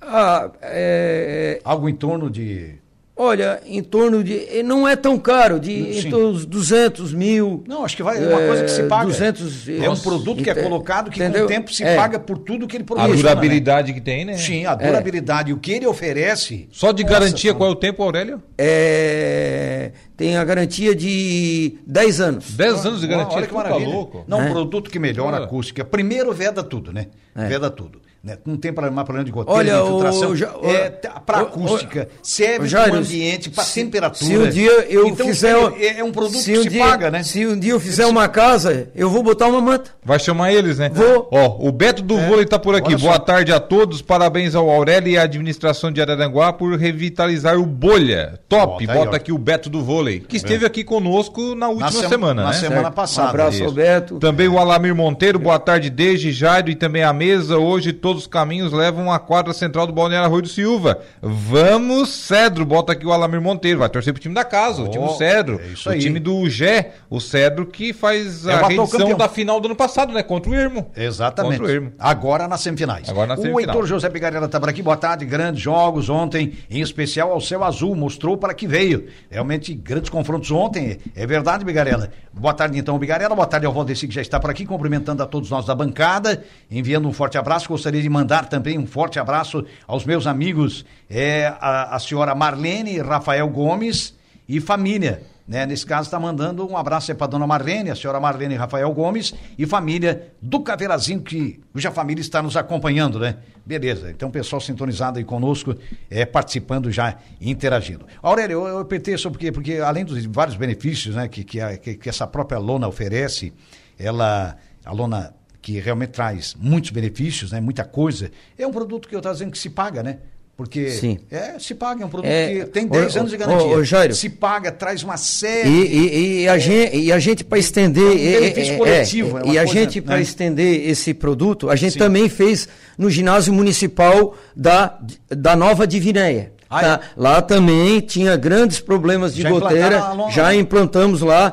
Ah, 0.00 0.50
é, 0.62 1.60
Algo 1.64 1.88
em 1.88 1.94
torno 1.94 2.30
de. 2.30 2.74
olha, 3.14 3.60
em 3.66 3.82
torno 3.82 4.24
de. 4.24 4.62
Não 4.62 4.88
é 4.88 4.96
tão 4.96 5.18
caro, 5.18 5.60
de 5.60 6.00
Sim. 6.00 6.08
em 6.08 6.10
torno 6.10 6.32
dos 6.32 6.46
200 6.46 7.12
mil. 7.12 7.62
Não, 7.68 7.84
acho 7.84 7.94
que 7.96 8.02
vai, 8.02 8.16
é 8.16 8.26
uma 8.26 8.38
coisa 8.46 8.64
que 8.64 8.70
se 8.70 8.80
É, 8.80 8.86
paga. 8.86 9.04
200 9.04 9.68
é 9.68 9.72
um 9.72 9.84
Nossa. 9.90 10.02
produto 10.02 10.42
que 10.42 10.48
é 10.50 10.54
colocado 10.54 11.10
que 11.10 11.18
com 11.18 11.24
entendeu? 11.24 11.44
o 11.44 11.48
tempo 11.48 11.70
se 11.72 11.84
É. 11.84 11.96
paga 11.96 12.18
por 12.18 12.38
tudo 12.38 12.66
que 12.66 12.76
ele 12.78 12.84
A 12.84 12.86
produz. 12.86 13.16
durabilidade 13.20 13.92
que 13.92 14.00
tem, 14.00 14.24
né? 14.24 14.38
Sim, 14.38 14.64
a 14.64 14.74
durabilidade, 14.74 15.52
o 15.52 15.58
que 15.58 15.70
ele 15.72 15.86
oferece. 15.86 16.66
Só 16.72 16.92
de 16.92 17.02
Nossa, 17.02 17.14
garantia, 17.20 17.50
são- 17.50 17.58
qual 17.58 17.68
é 17.68 17.72
o 17.72 17.76
tempo, 17.76 18.02
Aurélio? 18.02 18.42
É, 18.56 19.92
tem 20.16 20.36
a 20.36 20.44
garantia 20.44 20.94
de 20.94 21.74
10 21.86 22.20
anos. 22.20 22.50
10 22.52 22.86
anos 22.86 23.00
de 23.02 23.06
garantia. 23.06 23.36
Olha 23.36 23.46
que 23.46 23.52
tu 23.52 23.56
tá 23.56 23.62
maravilha. 23.64 23.88
louco. 23.88 24.24
Não, 24.26 24.38
um 24.38 24.44
É. 24.46 24.50
produto 24.50 24.90
que 24.90 24.98
melhora 24.98 25.36
a 25.36 25.40
Olha. 25.40 25.44
acústica. 25.46 25.84
Primeiro 25.84 26.32
veda 26.32 26.62
tudo, 26.62 26.92
né? 26.92 27.06
É. 27.36 27.46
Veda 27.46 27.70
tudo. 27.70 28.00
Né? 28.22 28.36
Não 28.44 28.54
tem 28.58 28.70
mais 28.70 28.92
problema 28.92 29.24
de 29.24 29.30
goteira, 29.30 29.58
Olha, 29.58 29.74
de 29.76 29.88
infiltração. 29.88 30.32
o 30.60 30.70
é, 30.70 30.90
para 31.24 31.38
o- 31.38 31.46
acústica, 31.46 32.06
o- 32.12 32.26
serve 32.26 32.68
para 32.68 32.92
o 32.92 32.96
ambiente, 32.96 33.48
para 33.48 33.64
se- 33.64 33.80
temperatura. 33.82 34.26
Se 34.26 34.36
um 34.36 34.50
dia 34.50 34.70
eu 34.90 35.06
então, 35.06 35.26
fizer. 35.26 35.56
É, 35.80 36.00
é 36.00 36.04
um 36.04 36.12
produto 36.12 36.36
se 36.36 36.52
que 36.52 36.58
um 36.58 36.62
se 36.64 36.68
dia- 36.68 36.84
paga, 36.84 37.10
né? 37.10 37.22
Se 37.22 37.46
um 37.46 37.58
dia 37.58 37.72
eu 37.72 37.80
fizer 37.80 38.04
uma 38.04 38.28
casa, 38.28 38.90
eu 38.94 39.08
vou 39.08 39.22
botar 39.22 39.46
uma 39.46 39.62
manta. 39.62 39.90
Vai 40.04 40.18
chamar 40.18 40.52
eles, 40.52 40.76
né? 40.78 40.90
Vou. 40.92 41.30
Ó, 41.32 41.66
o 41.66 41.72
Beto 41.72 42.02
do 42.02 42.18
Vôlei 42.18 42.44
tá 42.44 42.58
por 42.58 42.74
aqui. 42.74 42.88
olha 42.88 42.98
só. 42.98 43.06
Boa 43.06 43.18
tarde 43.18 43.52
a 43.52 43.58
todos. 43.58 44.02
Parabéns 44.02 44.54
ao 44.54 44.68
Aurélio 44.68 45.08
e 45.12 45.16
à 45.16 45.22
administração 45.22 45.90
de 45.90 46.02
Araranguá 46.02 46.52
por 46.52 46.76
revitalizar 46.76 47.56
o 47.58 47.64
Bolha. 47.64 48.38
Top. 48.50 48.84
Ó, 48.84 48.86
tá 48.86 48.92
aí, 48.92 48.98
Bota 48.98 49.12
ó. 49.12 49.16
aqui 49.16 49.32
o 49.32 49.38
Beto 49.38 49.70
do 49.70 49.82
Vôlei, 49.82 50.20
que 50.20 50.36
esteve 50.36 50.66
aqui 50.66 50.84
conosco 50.84 51.54
na 51.54 51.68
última 51.70 51.90
sema- 51.90 52.08
semana, 52.10 52.42
na 52.42 52.50
né? 52.50 52.54
semana 52.56 52.82
Certo. 52.82 52.94
passada. 52.94 53.26
Um 53.28 53.30
abraço. 53.30 53.64
Alberto. 53.64 54.18
Também 54.18 54.46
o 54.46 54.58
Alamir 54.58 54.94
Monteiro, 54.94 55.38
boa 55.38 55.58
tarde, 55.58 55.88
desde 55.88 56.30
Jairo 56.32 56.68
e 56.68 56.74
também 56.74 57.02
a 57.02 57.14
mesa. 57.14 57.56
Hoje 57.56 57.94
todos 57.94 58.09
os 58.18 58.26
caminhos 58.26 58.72
levam 58.72 59.12
à 59.12 59.18
quadra 59.18 59.52
central 59.52 59.86
do 59.86 59.92
Balneário 59.92 60.26
Arroio 60.26 60.42
do 60.42 60.48
Silva. 60.48 60.98
Vamos, 61.20 62.08
Cedro, 62.10 62.64
bota 62.64 62.92
aqui 62.92 63.06
o 63.06 63.12
Alamir 63.12 63.40
Monteiro. 63.40 63.78
Vai 63.78 63.88
torcer 63.88 64.12
pro 64.12 64.20
time 64.22 64.34
da 64.34 64.44
casa, 64.44 64.82
o 64.82 64.88
time 64.88 65.04
do 65.04 65.10
Oh, 65.10 65.16
Cedro. 65.16 65.60
é 65.60 65.88
o 65.88 65.92
aí. 65.92 65.98
time 65.98 66.18
do 66.20 66.48
Gé, 66.48 66.92
o 67.08 67.20
Cedro 67.20 67.66
que 67.66 67.92
faz 67.92 68.46
É 68.46 68.54
o 68.54 68.64
a 68.64 68.68
reedição 68.68 69.16
da 69.16 69.28
final 69.28 69.60
do 69.60 69.66
ano 69.66 69.76
passado, 69.76 70.12
né? 70.12 70.22
Contra 70.22 70.50
o 70.50 70.54
Ermo. 70.54 70.90
Exatamente. 70.96 71.58
Contra 71.58 71.66
o 71.66 71.74
Ermo. 71.74 71.92
Agora 71.98 72.46
nas 72.46 72.60
semifinais. 72.60 73.08
Agora 73.08 73.26
na 73.28 73.34
O 73.34 73.36
semifinal. 73.38 73.60
Heitor 73.74 73.86
José 73.86 74.08
Bigarella 74.08 74.46
está 74.46 74.58
por 74.60 74.68
aqui. 74.68 74.82
Boa 74.82 74.96
tarde. 74.96 75.24
Grandes 75.24 75.62
jogos 75.62 76.08
ontem, 76.08 76.54
em 76.70 76.80
especial 76.80 77.30
ao 77.32 77.40
Céu 77.40 77.64
Azul. 77.64 77.94
Mostrou 77.94 78.36
para 78.36 78.54
que 78.54 78.66
veio. 78.66 79.06
Realmente, 79.30 79.74
grandes 79.74 80.10
confrontos 80.10 80.50
ontem. 80.50 80.98
É 81.14 81.26
verdade, 81.26 81.64
Bigarella. 81.64 82.10
Boa 82.32 82.54
tarde, 82.54 82.78
então, 82.78 82.98
Bigarella. 82.98 83.34
Boa 83.34 83.46
tarde 83.46 83.66
ao 83.66 83.72
Valdeci, 83.72 84.06
que 84.06 84.14
já 84.14 84.20
está 84.22 84.38
por 84.38 84.50
aqui, 84.50 84.64
cumprimentando 84.64 85.22
a 85.22 85.26
todos 85.26 85.50
nós 85.50 85.66
da 85.66 85.74
bancada. 85.74 86.44
Enviando 86.70 87.08
um 87.08 87.12
forte 87.12 87.36
abraço. 87.38 87.68
Gostaria 87.68 87.99
de 88.02 88.08
mandar 88.08 88.48
também 88.48 88.78
um 88.78 88.86
forte 88.86 89.18
abraço 89.18 89.64
aos 89.86 90.04
meus 90.04 90.26
amigos, 90.26 90.84
é, 91.08 91.46
a, 91.60 91.94
a 91.96 91.98
senhora 91.98 92.34
Marlene 92.34 92.98
Rafael 93.00 93.48
Gomes 93.48 94.14
e 94.48 94.60
família. 94.60 95.22
Né? 95.46 95.66
Nesse 95.66 95.84
caso, 95.84 96.06
está 96.06 96.20
mandando 96.20 96.64
um 96.68 96.76
abraço 96.76 97.12
para 97.16 97.26
dona 97.26 97.44
Marlene, 97.44 97.90
a 97.90 97.96
senhora 97.96 98.20
Marlene 98.20 98.54
Rafael 98.54 98.92
Gomes 98.94 99.34
e 99.58 99.66
família 99.66 100.28
do 100.40 100.60
Caveirazinho, 100.60 101.20
que, 101.22 101.58
cuja 101.72 101.90
família 101.90 102.20
está 102.20 102.40
nos 102.40 102.56
acompanhando, 102.56 103.18
né? 103.18 103.34
Beleza, 103.66 104.10
então 104.12 104.30
pessoal 104.30 104.60
sintonizado 104.60 105.18
aí 105.18 105.24
conosco, 105.24 105.74
é, 106.08 106.24
participando 106.24 106.88
já 106.92 107.16
e 107.40 107.50
interagindo. 107.50 108.06
Aurélio, 108.22 108.64
eu, 108.64 108.78
eu 108.78 108.84
pertenço 108.84 109.28
porque, 109.28 109.50
porque 109.50 109.74
além 109.78 110.04
dos 110.04 110.24
vários 110.26 110.56
benefícios 110.56 111.16
né, 111.16 111.26
que, 111.26 111.42
que, 111.42 111.60
a- 111.60 111.76
que- 111.76 111.96
que 111.96 112.08
essa 112.08 112.28
própria 112.28 112.58
lona 112.60 112.86
oferece, 112.86 113.52
ela, 113.98 114.56
a 114.84 114.92
lona 114.92 115.34
que 115.60 115.78
realmente 115.78 116.10
traz 116.10 116.54
muitos 116.58 116.90
benefícios, 116.90 117.52
né, 117.52 117.60
muita 117.60 117.84
coisa, 117.84 118.30
é 118.58 118.66
um 118.66 118.72
produto 118.72 119.08
que 119.08 119.14
eu 119.14 119.18
estava 119.18 119.34
dizendo 119.34 119.52
que 119.52 119.58
se 119.58 119.70
paga, 119.70 120.02
né? 120.02 120.18
Porque 120.60 120.90
Sim. 120.90 121.18
é, 121.30 121.58
se 121.58 121.74
paga, 121.74 122.02
é 122.02 122.06
um 122.06 122.10
produto 122.10 122.28
É, 122.30 122.54
que 122.54 122.64
tem 122.66 122.84
ô, 122.84 122.90
10 122.90 123.16
ô, 123.16 123.18
anos 123.20 123.30
de 123.30 123.36
ô, 123.36 123.38
garantia. 123.38 123.66
ô, 123.66 123.82
Jairo. 123.82 124.14
se 124.14 124.28
paga, 124.28 124.70
traz 124.70 125.02
uma 125.02 125.14
E, 125.14 125.18
série. 125.18 125.70
e, 125.70 126.42
e 126.42 126.48
a 126.48 126.58
gente, 126.58 126.96
e 126.98 127.10
a 127.10 127.18
gente 127.18 127.42
para 127.42 127.58
estender. 127.58 128.04
É 128.04 128.08
um 128.08 128.12
é, 128.12 128.40
benefício 128.40 128.74
é, 128.74 128.76
coletivo, 128.76 129.38
é, 129.38 129.40
é 129.40 129.44
e 129.46 129.58
a 129.58 129.64
coisa, 129.64 129.80
gente, 129.80 130.00
para 130.02 130.16
né? 130.16 130.22
estender 130.22 130.86
esse 130.86 131.14
produto, 131.14 131.70
a 131.70 131.76
gente 131.76 131.94
Sim. 131.94 131.98
também 131.98 132.28
fez 132.28 132.68
no 132.98 133.08
ginásio 133.08 133.54
municipal 133.54 134.36
da, 134.54 135.00
da 135.30 135.56
Nova 135.56 135.86
Divinéia. 135.86 136.52
Ah, 136.70 136.80
tá? 136.80 137.00
Lá 137.16 137.42
também 137.42 137.98
tinha 138.00 138.36
grandes 138.36 138.78
problemas 138.78 139.34
de 139.34 139.42
Já 139.42 139.50
goteira. 139.50 140.02
Já 140.30 140.48
né? 140.48 140.54
implantamos 140.54 141.20
lá. 141.20 141.52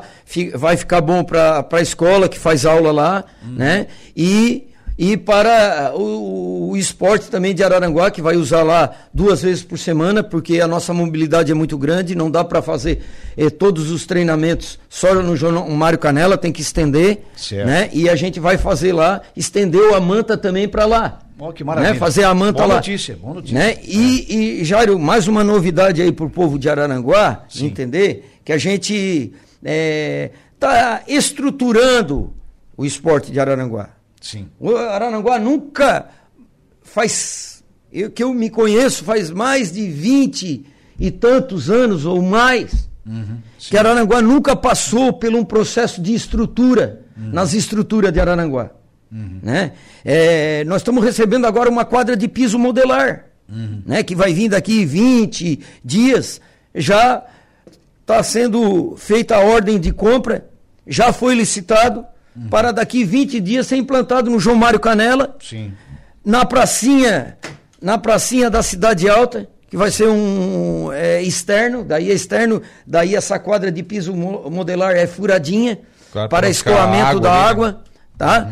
vai 0.54 0.76
ficar 0.76 1.00
bom 1.00 1.24
para 1.24 1.66
a 1.72 1.80
escola 1.80 2.28
que 2.28 2.38
faz 2.38 2.64
aula 2.64 2.92
lá. 2.92 3.24
Uhum. 3.42 3.54
Né? 3.56 3.88
E, 4.16 4.68
e 4.96 5.16
para 5.16 5.92
o, 5.96 6.70
o 6.70 6.76
esporte 6.76 7.28
também 7.28 7.52
de 7.52 7.64
Araranguá, 7.64 8.12
que 8.12 8.22
vai 8.22 8.36
usar 8.36 8.62
lá 8.62 8.92
duas 9.12 9.42
vezes 9.42 9.64
por 9.64 9.76
semana, 9.76 10.22
porque 10.22 10.60
a 10.60 10.68
nossa 10.68 10.94
mobilidade 10.94 11.50
é 11.50 11.54
muito 11.54 11.76
grande, 11.76 12.14
não 12.14 12.30
dá 12.30 12.44
para 12.44 12.62
fazer 12.62 13.02
eh, 13.36 13.50
todos 13.50 13.90
os 13.90 14.06
treinamentos 14.06 14.78
só 14.88 15.16
no 15.16 15.34
João 15.34 15.68
Mário 15.70 15.98
Canela, 15.98 16.38
tem 16.38 16.52
que 16.52 16.62
estender. 16.62 17.24
Certo. 17.36 17.66
Né? 17.66 17.90
E 17.92 18.08
a 18.08 18.14
gente 18.14 18.38
vai 18.38 18.56
fazer 18.56 18.92
lá, 18.92 19.20
estendeu 19.36 19.96
a 19.96 20.00
manta 20.00 20.36
também 20.36 20.68
para 20.68 20.86
lá. 20.86 21.18
Ó, 21.38 21.52
que 21.52 21.62
maravilha. 21.62 21.94
Né? 21.94 21.98
Fazer 21.98 22.24
a 22.24 22.34
manta 22.34 22.58
Boa 22.58 22.66
lá. 22.66 22.74
notícia, 22.76 23.16
boa 23.16 23.34
notícia. 23.34 23.56
Né? 23.56 23.78
E, 23.84 24.60
e, 24.60 24.64
Jairo, 24.64 24.98
mais 24.98 25.28
uma 25.28 25.44
novidade 25.44 26.02
aí 26.02 26.10
para 26.10 26.26
o 26.26 26.30
povo 26.30 26.58
de 26.58 26.68
Araranguá 26.68 27.44
Sim. 27.48 27.66
entender 27.66 28.40
que 28.44 28.52
a 28.52 28.58
gente 28.58 29.32
está 29.62 31.02
estruturando 31.06 32.34
o 32.76 32.84
esporte 32.84 33.30
de 33.30 33.38
Araranguá. 33.38 33.90
Sim. 34.20 34.48
O 34.58 34.74
Araranguá 34.76 35.38
nunca 35.38 36.08
faz. 36.82 37.62
Eu, 37.92 38.10
que 38.10 38.22
eu 38.22 38.34
me 38.34 38.50
conheço 38.50 39.04
faz 39.04 39.30
mais 39.30 39.72
de 39.72 39.88
20 39.88 40.66
e 40.98 41.10
tantos 41.10 41.70
anos 41.70 42.04
ou 42.04 42.20
mais. 42.20 42.88
que 43.58 43.76
Araranguá 43.78 44.20
nunca 44.20 44.56
passou 44.56 45.12
por 45.12 45.32
um 45.34 45.44
processo 45.44 46.02
de 46.02 46.12
estrutura 46.14 47.02
nas 47.16 47.54
estruturas 47.54 48.12
de 48.12 48.20
Araranguá. 48.20 48.70
Né? 49.10 49.72
É, 50.04 50.64
nós 50.64 50.82
estamos 50.82 51.02
recebendo 51.02 51.46
agora 51.46 51.70
uma 51.70 51.84
quadra 51.84 52.16
de 52.16 52.28
piso 52.28 52.58
modelar, 52.58 53.24
né? 53.86 54.02
que 54.02 54.14
vai 54.14 54.32
vir 54.32 54.48
daqui 54.50 54.84
20 54.84 55.60
dias. 55.84 56.40
Já 56.74 57.22
está 58.02 58.22
sendo 58.22 58.94
feita 58.96 59.36
a 59.36 59.40
ordem 59.40 59.78
de 59.78 59.92
compra, 59.92 60.44
já 60.86 61.12
foi 61.12 61.34
licitado, 61.34 62.04
para 62.50 62.70
daqui 62.70 63.02
20 63.04 63.40
dias 63.40 63.66
ser 63.66 63.76
implantado 63.76 64.30
no 64.30 64.38
João 64.38 64.56
Mário 64.56 64.78
Canela, 64.78 65.36
Sim. 65.40 65.72
na 66.24 66.44
pracinha, 66.44 67.36
na 67.82 67.98
pracinha 67.98 68.48
da 68.48 68.62
Cidade 68.62 69.08
Alta, 69.08 69.48
que 69.68 69.76
vai 69.76 69.90
ser 69.90 70.08
um 70.08 70.90
é, 70.92 71.20
externo, 71.22 71.82
daí 71.84 72.10
é 72.10 72.14
externo, 72.14 72.62
daí 72.86 73.14
essa 73.16 73.38
quadra 73.38 73.72
de 73.72 73.82
piso 73.82 74.14
mo- 74.14 74.48
modelar 74.50 74.94
é 74.96 75.06
furadinha 75.06 75.78
Claro, 76.12 76.28
para 76.28 76.48
escoamento 76.48 77.06
água 77.06 77.20
da 77.20 77.30
né? 77.32 77.38
água, 77.40 77.82
tá? 78.16 78.48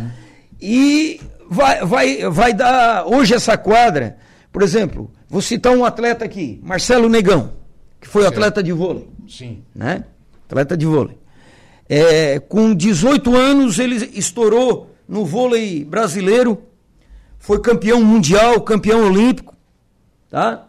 E 0.60 1.20
vai, 1.48 1.84
vai, 1.84 2.30
vai 2.30 2.52
dar 2.54 3.06
hoje 3.06 3.34
essa 3.34 3.56
quadra, 3.56 4.16
por 4.52 4.62
exemplo, 4.62 5.10
vou 5.28 5.40
citar 5.40 5.72
um 5.72 5.84
atleta 5.84 6.25
aqui, 6.25 6.60
Marcelo 6.62 7.08
Negão, 7.08 7.52
que 8.00 8.08
foi 8.08 8.26
atleta 8.26 8.62
de 8.62 8.72
vôlei 8.72 9.08
Sim. 9.28 9.62
né? 9.75 10.04
Atleta 10.46 10.76
de 10.76 10.86
vôlei. 10.86 11.18
É, 11.88 12.40
com 12.40 12.75
18 12.75 13.34
anos 13.36 13.78
ele 13.78 13.96
estourou 14.18 14.94
no 15.08 15.25
vôlei 15.25 15.84
brasileiro, 15.84 16.62
foi 17.38 17.60
campeão 17.60 18.02
mundial, 18.02 18.60
campeão 18.62 19.06
olímpico, 19.06 19.54
tá? 20.28 20.68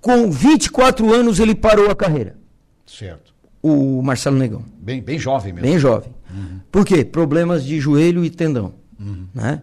Com 0.00 0.30
24 0.30 1.12
anos 1.12 1.38
ele 1.38 1.54
parou 1.54 1.90
a 1.90 1.96
carreira, 1.96 2.36
Certo. 2.86 3.34
O 3.62 4.02
Marcelo 4.02 4.36
Negão, 4.36 4.62
Bem, 4.80 5.00
bem 5.02 5.18
jovem 5.18 5.52
mesmo. 5.52 5.68
bem 5.68 5.78
jovem. 5.78 6.10
Por 6.70 6.84
quê? 6.84 7.04
Problemas 7.04 7.64
de 7.64 7.80
joelho 7.80 8.24
e 8.24 8.30
tendão, 8.30 8.74
né? 9.34 9.62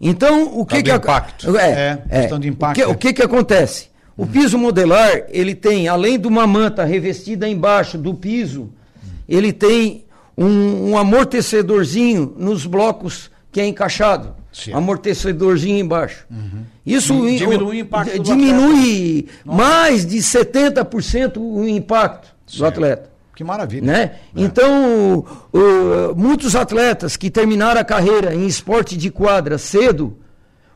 Então, 0.00 0.58
o 0.58 0.64
que 0.64 0.76
que 0.76 0.82
do 0.84 0.92
a- 0.92 0.96
impacto. 0.96 1.56
É, 1.58 1.96
questão 2.20 2.38
de 2.38 2.48
impacto, 2.48 2.72
O 2.72 2.74
que, 2.76 2.82
é. 2.82 2.86
o 2.88 2.94
que 2.96 3.12
que 3.12 3.22
acontece? 3.22 3.88
O 4.16 4.26
piso 4.26 4.56
modelar, 4.58 5.24
ele 5.28 5.54
tem, 5.54 5.86
além 5.88 6.18
de 6.18 6.26
uma 6.26 6.46
manta 6.46 6.84
revestida 6.84 7.48
embaixo 7.48 7.96
do 7.98 8.14
piso, 8.14 8.70
ele 9.28 9.52
tem 9.52 10.04
um, 10.36 10.90
um 10.90 10.98
amortecedorzinho 10.98 12.34
nos 12.36 12.64
blocos 12.66 13.30
que 13.52 13.60
é 13.60 13.66
encaixado, 13.66 14.34
Certo. 14.52 14.76
amortecedorzinho 14.76 15.78
embaixo. 15.78 16.26
Isso 16.86 17.12
Hum, 17.14 17.22
o- 17.22 17.36
diminui 17.36 17.76
o 17.76 17.80
impacto 17.80 18.16
do 18.16 18.22
diminui 18.22 19.26
mais 19.44 20.04
de 20.06 20.18
70% 20.22 21.36
o 21.40 21.68
impacto 21.68 22.28
do 22.46 22.52
Certo. 22.52 22.64
atleta. 22.64 23.10
Que 23.38 23.44
maravilha. 23.44 23.86
Né? 23.86 24.10
Então, 24.34 25.24
o- 25.52 25.56
o- 25.56 26.14
muitos 26.16 26.56
atletas 26.56 27.16
que 27.16 27.30
terminaram 27.30 27.80
a 27.80 27.84
carreira 27.84 28.34
em 28.34 28.48
esporte 28.48 28.96
de 28.96 29.12
quadra 29.12 29.56
cedo, 29.58 30.16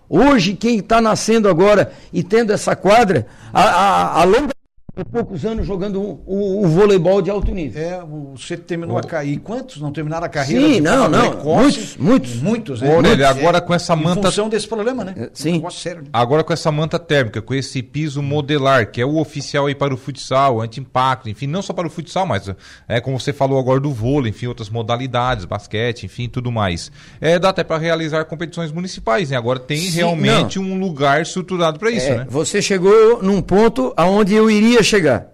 hoje 0.09 0.55
quem 0.55 0.79
está 0.79 1.01
nascendo 1.01 1.49
agora 1.49 1.91
e 2.13 2.23
tendo 2.23 2.53
essa 2.53 2.77
quadra, 2.77 3.27
a, 3.53 3.63
a, 3.65 4.21
a 4.21 4.25
longa 4.25 4.52
de 4.95 5.05
poucos 5.07 5.43
anos 5.47 5.67
jogando 5.67 6.01
o, 6.03 6.23
o- 6.27 6.65
o 6.65 6.69
voleibol 6.69 7.23
de 7.23 7.31
alto 7.31 7.51
nível. 7.51 7.83
É, 7.83 8.03
você 8.35 8.59
terminou 8.59 8.99
a. 8.99 9.25
E 9.25 9.39
quantos 9.39 9.81
não 9.81 9.91
terminaram 9.91 10.27
a 10.27 10.29
carreira? 10.29 10.67
Sim, 10.67 10.81
não, 10.83 11.09
não. 11.09 11.31
precoce? 11.31 11.55
Muitos, 11.57 11.97
muitos. 11.97 12.43
Muitos, 12.43 12.81
né? 12.83 12.95
Muitos, 12.95 13.25
agora 13.25 13.57
é, 13.57 13.61
com 13.63 13.73
essa 13.73 13.95
Em 13.95 14.03
manta- 14.03 14.29
função 14.29 14.51
desse 14.51 14.69
problema, 14.69 15.03
né? 15.03 15.31
Sim. 15.33 15.63
Um 15.65 15.71
sério, 15.71 16.03
né? 16.03 16.09
Agora 16.13 16.45
com 16.45 16.53
essa 16.53 16.71
manta 16.71 16.99
térmica, 16.99 17.41
com 17.41 17.55
esse 17.55 17.83
piso 17.83 18.21
modelar, 18.23 18.91
que 18.91 19.01
é 19.01 19.07
o 19.07 19.17
oficial 19.17 19.65
aí 19.67 19.75
para 19.75 19.95
o 19.95 19.97
futsal, 19.97 20.61
anti-impacto, 20.61 21.31
enfim, 21.31 21.47
não 21.47 21.63
só 21.63 21.73
para 21.73 21.87
o 21.87 21.91
futsal, 21.91 22.27
mas 22.27 22.51
é 22.87 23.01
como 23.01 23.19
você 23.19 23.33
falou 23.33 23.59
agora 23.59 23.81
do 23.81 23.91
vôlei, 23.91 24.29
enfim, 24.29 24.47
outras 24.47 24.69
modalidades, 24.69 25.47
basquete, 25.47 26.05
enfim, 26.05 26.29
tudo 26.29 26.53
mais. 26.53 26.93
É, 27.19 27.39
dá 27.39 27.49
até 27.49 27.65
para 27.65 27.79
realizar 27.79 28.27
competições 28.27 28.71
municipais, 28.71 29.31
né? 29.31 29.39
Agora 29.39 29.59
tem 29.59 29.79
Sim, 29.81 29.91
realmente 29.97 30.59
um 30.59 30.79
lugar 30.79 31.23
estruturado 31.23 31.79
para 31.79 31.91
isso, 31.91 32.09
É, 32.09 32.19
né? 32.19 32.27
Você 32.29 32.61
chegou 32.61 33.23
num 33.23 33.41
ponto 33.41 33.95
aonde 33.97 34.35
eu 34.35 34.51
iria 34.51 34.82
chegar. 34.83 35.29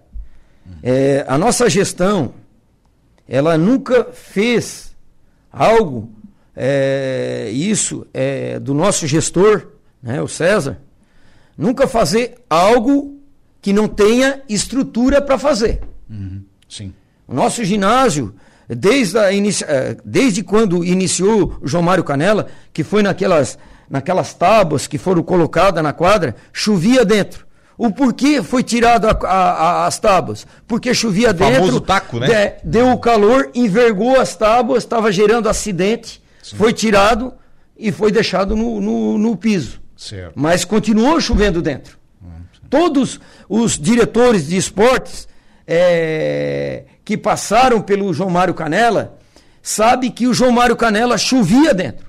É, 0.83 1.25
a 1.27 1.37
nossa 1.37 1.69
gestão, 1.69 2.33
ela 3.27 3.57
nunca 3.57 4.05
fez 4.13 4.95
algo, 5.51 6.11
é, 6.55 7.49
isso 7.51 8.05
é 8.13 8.59
do 8.59 8.73
nosso 8.73 9.07
gestor, 9.07 9.67
né, 10.01 10.21
o 10.21 10.27
César, 10.27 10.79
nunca 11.57 11.87
fazer 11.87 12.35
algo 12.49 13.19
que 13.61 13.73
não 13.73 13.87
tenha 13.87 14.41
estrutura 14.47 15.21
para 15.21 15.37
fazer. 15.37 15.81
Sim. 16.67 16.93
O 17.27 17.33
nosso 17.33 17.63
ginásio, 17.63 18.33
desde, 18.67 19.17
a 19.17 19.31
inicia- 19.31 19.67
eh, 19.67 19.97
desde 20.05 20.43
quando 20.43 20.85
iniciou 20.85 21.57
o 21.61 21.67
João 21.67 21.83
Mário 21.83 22.03
Canela, 22.03 22.47
que 22.71 22.83
foi 22.83 23.03
naquelas, 23.03 23.57
naquelas 23.89 24.33
tábuas 24.33 24.87
que 24.87 24.97
foram 24.97 25.21
colocadas 25.23 25.83
na 25.83 25.91
quadra, 25.93 26.35
chovia 26.53 27.03
dentro. 27.03 27.45
O 27.79 27.89
porquê 27.91 28.43
foi 28.43 28.61
tirado 28.61 29.05
a- 29.07 29.17
a- 29.23 29.51
a- 29.53 29.87
as 29.87 29.97
tábuas? 29.97 30.45
Porque 30.67 30.93
chovia 30.93 31.33
famoso 31.33 31.61
dentro. 31.61 31.79
taco, 31.81 32.19
né? 32.19 32.27
de- 32.27 32.55
deu 32.69 32.91
o 32.91 32.97
calor, 32.99 33.49
envergou 33.55 34.19
as 34.19 34.35
tábuas, 34.35 34.83
estava 34.83 35.09
gerando 35.11 35.47
acidente, 35.47 36.21
foi 36.57 36.73
tirado 36.73 37.33
e 37.77 37.89
foi 37.91 38.11
deixado 38.11 38.53
no, 38.55 38.81
no- 38.81 39.17
no 39.17 39.35
piso. 39.37 39.79
Certo. 39.95 40.33
Mas 40.35 40.65
continuou 40.65 41.19
chovendo 41.21 41.61
dentro. 41.61 41.97
Todos 42.69 43.19
os 43.47 43.79
diretores 43.79 44.47
de 44.47 44.57
esportes 44.57 45.27
eh, 45.65 46.83
que 47.05 47.17
passaram 47.17 47.81
pelo 47.81 48.13
João 48.13 48.29
Mário 48.29 48.53
Canela 48.53 49.17
sabe 49.61 50.09
que 50.09 50.27
o 50.27 50.33
João 50.33 50.51
Mário 50.51 50.75
Canela 50.75 51.17
chovia 51.17 51.73
dentro. 51.73 52.07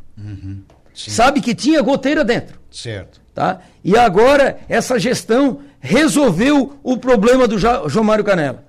Sabe 0.95 1.41
que 1.41 1.55
tinha 1.55 1.81
goteira 1.81 2.25
dentro. 2.25 2.59
Certo. 2.71 3.21
Tá? 3.41 3.59
E 3.83 3.97
agora 3.97 4.59
essa 4.69 4.99
gestão 4.99 5.61
resolveu 5.81 6.77
o 6.83 6.99
problema 6.99 7.49
do 7.49 7.59
Ja- 7.59 7.85
João 7.89 8.05
Mário 8.05 8.23
Canela. 8.23 8.63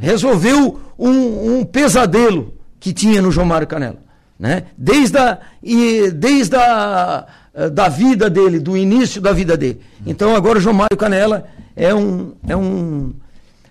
Resolveu 0.00 0.80
um, 0.98 1.58
um 1.58 1.62
pesadelo 1.66 2.54
que 2.80 2.94
tinha 2.94 3.20
no 3.20 3.30
João 3.30 3.44
Mário 3.46 3.66
Canela. 3.66 3.98
Né? 4.40 4.62
Desde, 4.78 5.18
a, 5.18 5.40
e, 5.62 6.10
desde 6.10 6.56
a 6.56 7.26
da 7.70 7.88
vida 7.90 8.30
dele, 8.30 8.58
do 8.58 8.78
início 8.78 9.20
da 9.20 9.30
vida 9.30 9.58
dele. 9.58 9.82
Então 10.06 10.34
agora 10.34 10.58
o 10.58 10.60
João 10.62 10.74
Mário 10.74 10.96
Canela 10.96 11.46
é 11.76 11.94
um. 11.94 12.32
É 12.48 12.56
um 12.56 13.12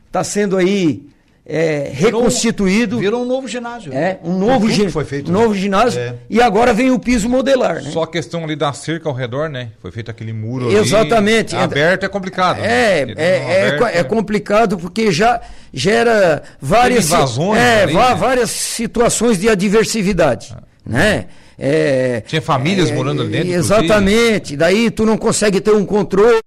está 0.06 0.24
sendo 0.24 0.56
aí 0.56 1.08
é, 1.46 1.92
reconstituído. 1.94 3.00
Virou 3.00 3.22
um 3.22 3.26
novo 3.26 3.48
ginásio. 3.48 3.92
É, 3.94 4.18
um 4.24 4.38
novo, 4.38 4.62
Tudo 4.68 4.72
gi- 4.72 4.90
foi 4.90 5.04
feito. 5.04 5.30
um 5.30 5.34
né? 5.34 5.42
novo 5.42 5.54
ginásio. 5.56 6.00
É. 6.00 6.16
E 6.30 6.42
agora 6.42 6.74
vem 6.74 6.90
o 6.92 6.98
piso 7.00 7.28
modelar. 7.28 7.82
Né? 7.84 7.92
Só 7.92 8.04
a 8.04 8.08
questão 8.08 8.44
ali 8.44 8.56
da 8.56 8.72
cerca 8.72 9.10
ao 9.10 9.16
redor, 9.16 9.50
né? 9.50 9.70
Foi 9.82 9.92
feito 9.92 10.10
aquele 10.10 10.32
muro 10.32 10.68
ali. 10.68 10.76
Exatamente. 10.78 11.56
Aberto 11.56 12.06
é 12.06 12.10
complicado. 12.10 12.60
né? 12.62 13.02
É, 13.02 13.06
Porque 13.06 13.22
é, 13.22 13.40
não 13.40 13.50
é, 13.50 13.68
aberto, 13.68 13.86
é 13.88 13.96
né? 13.98 14.04
complicado 14.04 14.78
porque 14.78 15.12
já 15.12 15.42
gera 15.74 16.44
várias, 16.62 17.08
Tem 17.10 17.18
invasões 17.18 17.60
é, 17.60 17.84
ali, 17.84 17.94
né? 17.94 18.16
várias 18.16 18.50
situações 18.50 19.38
de 19.40 19.50
adversividade, 19.50 20.56
né? 20.86 21.26
É, 21.60 22.22
Tinha 22.22 22.42
famílias 22.42 22.90
é, 22.90 22.94
morando 22.96 23.22
ali 23.22 23.32
dentro, 23.32 23.52
Exatamente. 23.52 24.56
Daí 24.58 24.90
tu 24.90 25.06
não 25.06 25.18
consegue 25.18 25.62
ter 25.62 25.72
um 25.72 25.86
controle, 25.86 26.42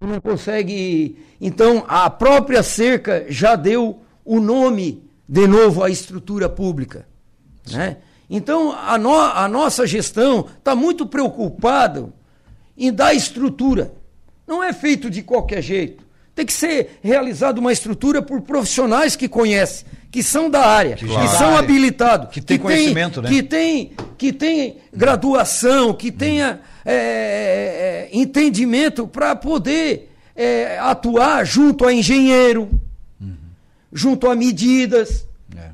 tu 0.00 0.06
não 0.06 0.20
consegue. 0.20 1.18
Então 1.40 1.84
a 1.88 2.08
própria 2.08 2.62
cerca 2.62 3.26
já 3.28 3.54
deu 3.56 4.00
o 4.30 4.40
nome 4.40 5.02
de 5.26 5.46
novo 5.46 5.82
à 5.82 5.88
estrutura 5.88 6.48
pública, 6.50 7.06
né? 7.72 7.96
Então 8.28 8.72
a, 8.72 8.98
no- 8.98 9.14
a 9.18 9.48
nossa 9.48 9.86
gestão 9.86 10.44
está 10.58 10.74
muito 10.74 11.06
preocupada 11.06 12.12
em 12.76 12.92
dar 12.92 13.14
estrutura. 13.14 13.90
Não 14.46 14.62
é 14.62 14.72
feito 14.74 15.08
de 15.08 15.22
qualquer 15.22 15.62
jeito. 15.62 16.04
Tem 16.34 16.44
que 16.44 16.52
ser 16.52 16.98
realizada 17.02 17.58
uma 17.58 17.72
estrutura 17.72 18.20
por 18.20 18.42
profissionais 18.42 19.16
que 19.16 19.28
conhecem, 19.28 19.86
que 20.10 20.22
são 20.22 20.48
da 20.50 20.60
área, 20.64 20.94
que, 20.96 21.08
já 21.08 21.26
são 21.28 21.38
da 21.38 21.46
área, 21.46 21.58
habilitados, 21.58 22.28
que 22.30 22.40
tem 22.42 22.58
conhecimento, 22.58 23.22
né? 23.22 23.28
que 23.30 23.42
tem, 23.42 23.92
que 24.18 24.32
tem 24.32 24.76
graduação, 24.94 25.94
que 25.94 26.12
tenha 26.12 26.60
é, 26.84 26.92
é, 26.92 28.08
entendimento 28.12 29.06
para 29.08 29.34
poder 29.34 30.12
é, 30.36 30.78
atuar 30.78 31.44
junto 31.44 31.84
a 31.86 31.92
engenheiro, 31.92 32.68
junto 33.92 34.28
a 34.30 34.34
medidas, 34.36 35.26
É. 35.56 35.70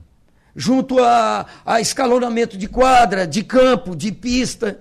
junto 0.55 0.99
a, 1.03 1.47
a 1.65 1.81
escalonamento 1.81 2.57
de 2.57 2.69
quadra, 2.69 3.27
de 3.27 3.43
campo, 3.43 3.95
de 3.97 4.13
pista. 4.13 4.81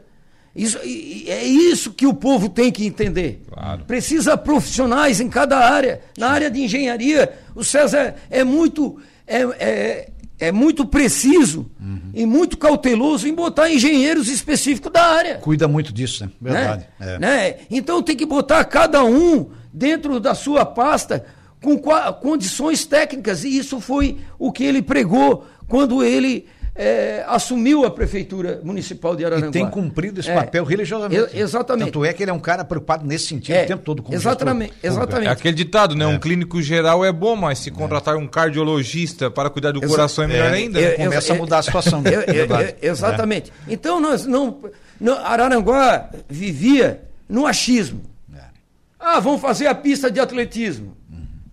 Isso, 0.56 0.78
é 0.78 1.44
isso 1.44 1.92
que 1.94 2.06
o 2.06 2.14
povo 2.14 2.48
tem 2.48 2.72
que 2.72 2.86
entender. 2.86 3.44
Claro. 3.52 3.86
Precisa 3.86 4.38
profissionais 4.38 5.20
em 5.20 5.28
cada 5.28 5.58
área. 5.58 6.02
Na 6.16 6.30
área 6.30 6.52
de 6.52 6.62
engenharia, 6.62 7.34
o 7.56 7.64
César 7.64 8.14
é 8.30 8.44
muito, 8.44 9.00
é, 9.26 9.42
é, 9.60 10.10
é 10.40 10.52
muito 10.52 10.86
preciso 10.86 11.72
e 12.14 12.24
muito 12.28 12.56
cauteloso 12.56 13.28
em 13.28 13.34
botar 13.34 13.68
engenheiros 13.72 14.28
específicos 14.30 14.92
da 14.92 15.04
área 15.04 15.36
Cuida 15.38 15.68
muito 15.68 15.92
disso, 15.92 16.24
né? 16.26 16.32
Verdade. 16.40 16.86
né? 17.00 17.16
É. 17.16 17.20
Né? 17.20 17.56
Então 17.72 18.04
tem 18.04 18.16
que 18.16 18.26
botar 18.26 18.64
cada 18.66 19.04
um 19.04 19.50
dentro 19.74 20.20
da 20.20 20.36
sua 20.36 20.64
pasta 20.66 21.26
com 21.64 21.80
condições 22.22 22.86
técnicas. 22.86 23.44
E 23.44 23.58
isso 23.58 23.80
foi 23.80 24.18
o 24.38 24.52
que 24.52 24.64
ele 24.64 24.82
pregou 24.82 25.46
quando 25.68 26.04
ele 26.04 26.46
eh, 26.76 27.24
assumiu 27.28 27.86
a 27.86 27.92
prefeitura 27.92 28.60
municipal 28.64 29.16
de 29.16 29.24
Araranguá. 29.24 29.50
E 29.50 29.52
tem 29.52 29.70
cumprido 29.70 30.20
esse 30.20 30.30
É. 30.32 30.34
papel 30.34 30.64
religiosamente. 30.64 31.36
E- 31.36 31.40
exatamente. 31.40 31.86
Tanto 31.92 32.04
é 32.04 32.12
que 32.12 32.24
ele 32.24 32.32
é 32.32 32.34
um 32.34 32.40
cara 32.40 32.66
preocupado 32.66 33.06
nesse 33.06 33.28
sentido 33.28 33.56
É, 33.56 33.64
o 33.64 33.68
tempo 33.68 33.84
todo. 33.84 34.02
como 34.02 34.16
exatamente, 34.16 34.74
exatamente. 34.82 35.28
É 35.28 35.32
aquele 35.32 35.54
ditado, 35.56 35.96
né? 35.96 36.06
Um 36.08 36.18
clínico 36.20 36.60
geral 36.64 37.06
é 37.06 37.12
bom, 37.12 37.36
mas 37.36 37.60
se 37.60 37.70
contratar 37.70 38.18
um 38.18 38.28
cardiologista 38.28 39.30
para 39.30 39.50
cuidar 39.52 39.72
do 39.72 39.82
coração 39.82 40.24
é 40.24 40.28
melhor 40.28 40.48
É, 40.52 40.54
ainda. 40.56 40.80
é, 40.82 40.98
né? 40.98 41.06
começa 41.06 41.34
a 41.34 41.36
mudar 41.36 41.60
a 41.60 41.64
situação, 41.64 42.02
né? 42.02 42.12
É, 42.12 42.18
é, 42.18 42.78
é, 42.82 42.88
exatamente. 42.90 43.54
Então 43.68 44.00
nós 44.02 44.26
não, 44.26 44.58
não. 45.00 45.14
Araranguá 45.24 46.10
vivia 46.28 47.04
no 47.30 47.46
achismo. 47.46 48.02
É. 48.36 48.40
Ah, 49.00 49.20
vamos 49.20 49.42
fazer 49.42 49.68
a 49.68 49.76
pista 49.76 50.10
de 50.10 50.20
atletismo. 50.20 50.98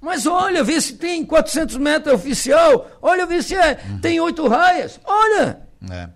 Mas 0.00 0.26
olha, 0.26 0.64
vê 0.64 0.80
se 0.80 0.94
tem 0.94 1.24
400 1.24 1.76
metros 1.76 2.14
oficial. 2.14 2.86
Olha, 3.02 3.26
vê 3.26 3.42
se 3.42 3.54
é, 3.54 3.78
tem 4.00 4.18
oito 4.20 4.48
raias. 4.48 4.98
Olha, 5.04 5.60
É. 5.90 6.08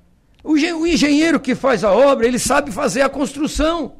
o, 0.42 0.52
o 0.52 0.86
engenheiro 0.86 1.38
que 1.38 1.54
faz 1.54 1.84
a 1.84 1.92
obra, 1.92 2.26
ele 2.26 2.38
sabe 2.38 2.70
fazer 2.72 3.02
a 3.02 3.08
construção. 3.10 3.92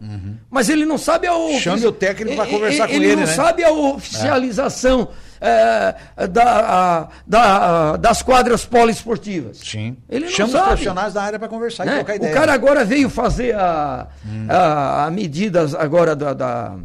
Mas 0.50 0.68
ele 0.70 0.86
não 0.86 0.96
sabe 0.96 1.26
a 1.26 1.34
ofici- 1.36 1.60
Chame 1.62 1.86
o 1.86 1.92
técnico 1.92 2.36
pra 2.36 2.46
E- 2.46 2.50
conversar 2.50 2.84
e- 2.88 2.88
com 2.88 2.94
ele, 3.02 3.16
não 3.16 3.22
né? 3.22 3.26
sabe 3.26 3.62
a 3.64 3.70
oficialização 3.72 5.08
eh, 5.40 5.94
da, 6.28 6.44
a- 6.44 7.08
da- 7.26 7.96
das 7.98 8.22
quadras 8.22 8.64
poliesportivas. 8.64 9.58
Sim. 9.58 9.96
Ele 10.08 10.24
não 10.26 10.32
Chama 10.32 10.46
os 10.46 10.52
sabe. 10.52 10.66
profissionais 10.68 11.12
da 11.12 11.22
área 11.22 11.38
para 11.38 11.48
conversar 11.48 11.84
e 11.84 11.90
Né? 11.90 11.94
trocar 11.96 12.12
O 12.14 12.16
ideia. 12.16 12.32
cara 12.32 12.52
agora 12.54 12.84
veio 12.84 13.10
fazer 13.10 13.54
a, 13.54 14.06
a, 14.48 15.04
a 15.06 15.10
medidas 15.10 15.74
agora 15.74 16.16
da, 16.16 16.32
da- 16.32 16.76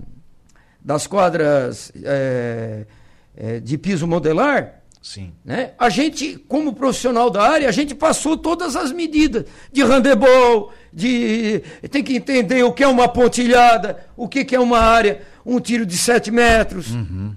das 0.83 1.05
quadras 1.07 1.91
eh, 2.03 2.85
eh, 3.35 3.59
de 3.59 3.77
piso 3.77 4.07
modelar. 4.07 4.75
Sim. 5.01 5.31
Né? 5.45 5.71
A 5.79 5.87
gente, 5.89 6.37
como 6.47 6.73
profissional 6.73 7.29
da 7.29 7.41
área, 7.41 7.69
a 7.69 7.71
gente 7.71 7.95
passou 7.95 8.35
todas 8.37 8.75
as 8.75 8.91
medidas 8.91 9.45
de 9.71 9.81
handebol, 9.81 10.73
de 10.91 11.61
tem 11.89 12.03
que 12.03 12.15
entender 12.17 12.63
o 12.63 12.73
que 12.73 12.83
é 12.83 12.87
uma 12.87 13.07
pontilhada, 13.07 14.05
o 14.17 14.27
que, 14.27 14.43
que 14.43 14.53
é 14.55 14.59
uma 14.59 14.79
área, 14.79 15.21
um 15.45 15.57
tiro 15.59 15.85
de 15.85 15.95
7 15.97 16.31
metros. 16.31 16.87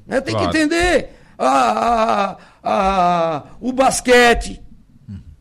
né? 0.07 0.21
Tem 0.21 0.35
Claro. 0.35 0.51
que 0.51 0.59
entender 0.59 1.11
a, 1.39 1.49
a- 1.49 2.37
a- 2.65 3.45
o 3.61 3.73
basquete. 3.73 4.61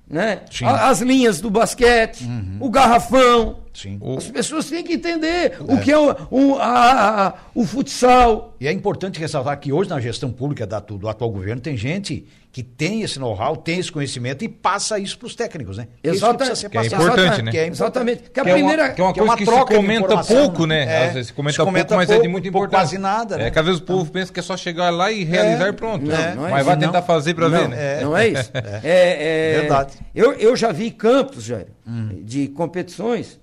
né? 0.07 0.41
Sim. 0.51 0.65
A- 0.65 0.89
As 0.89 1.01
linhas 1.01 1.41
do 1.41 1.49
basquete, 1.49 2.23
o 2.59 2.69
garrafão. 2.69 3.60
Sim. 3.73 3.97
O- 4.01 4.17
As 4.17 4.27
pessoas 4.27 4.69
têm 4.69 4.83
que 4.83 4.93
entender 4.93 5.57
o 5.61 5.77
que 5.79 5.91
é 5.91 5.97
o, 5.97 6.15
o, 6.29 6.55
a- 6.59 7.27
a- 7.27 7.33
o 7.55 7.65
futsal. 7.65 8.55
E 8.59 8.67
é 8.67 8.71
importante 8.71 9.19
ressaltar 9.19 9.57
que 9.59 9.71
hoje 9.71 9.89
na 9.89 9.99
gestão 9.99 10.31
pública 10.31 10.67
da- 10.67 10.79
do 10.79 11.07
atual 11.07 11.31
governo 11.31 11.61
tem 11.61 11.75
gente 11.77 12.25
que 12.51 12.61
tem 12.61 13.01
esse 13.01 13.17
know-how, 13.17 13.55
tem 13.55 13.79
esse 13.79 13.89
conhecimento 13.89 14.43
e 14.43 14.49
passa 14.49 14.99
isso 14.99 15.17
para 15.17 15.25
os 15.25 15.35
técnicos, 15.35 15.77
né? 15.77 15.87
Isso 16.03 16.15
Exata- 16.15 16.33
precisa 16.35 16.55
ser 16.57 16.69
que 16.69 16.77
é 16.77 16.85
importante, 16.85 17.41
né? 17.41 17.51
Que 17.51 17.57
é 17.57 17.67
Exatamente. 17.67 18.23
Que 18.29 18.39
a 18.41 18.43
Que 18.43 18.49
é 18.49 18.53
uma- 18.53 18.59
primeira. 18.59 18.89
que 18.89 18.99
é 18.99 19.03
uma 19.05 19.13
que 19.13 19.19
é 19.19 19.23
coisa 19.23 19.31
uma 19.31 19.37
que 19.37 19.45
troca 19.45 19.73
se 19.73 19.79
comenta 19.79 20.17
pouco, 20.23 20.65
né? 20.65 20.85
né? 20.85 20.91
É, 20.93 21.07
Às 21.07 21.13
vezes 21.13 21.27
se 21.27 21.33
comenta 21.33 21.53
se 21.53 21.63
comenta 21.63 21.87
pouco, 21.87 22.01
mas 22.01 22.09
é 22.09 22.13
de 22.13 22.19
pouco, 22.19 22.31
muito 22.31 22.43
pouco, 22.51 22.65
importante. 22.67 22.81
quase 22.89 22.97
nada, 22.97 23.37
né? 23.37 23.47
É 23.47 23.51
que 23.51 23.57
às 23.57 23.65
vezes 23.65 23.79
o 23.79 23.83
povo 23.85 24.11
pensa 24.11 24.33
que 24.33 24.39
é 24.41 24.43
só 24.43 24.57
chegar 24.57 24.89
lá 24.89 25.09
e 25.09 25.23
realizar 25.23 25.69
e 25.69 25.73
pronto. 25.73 26.05
Não, 26.05 26.11
não 26.35 26.47
é 26.47 26.51
mas 26.51 26.57
isso, 26.59 26.65
vai 26.65 26.75
não. 26.75 26.81
tentar 26.81 27.01
fazer 27.03 27.33
para 27.35 27.47
não, 27.47 27.57
ver, 27.57 27.67
né? 27.69 28.01
Não 28.03 28.17
é 28.17 28.27
isso. 28.27 28.51
É, 28.83 29.53
é- 29.53 29.59
Verdade. 29.61 29.93
Eu, 30.13 30.33
eu 30.33 30.53
já 30.57 30.73
vi 30.73 30.91
campos, 30.91 31.45
Jair, 31.45 31.67
de 32.21 32.49
competições 32.49 33.39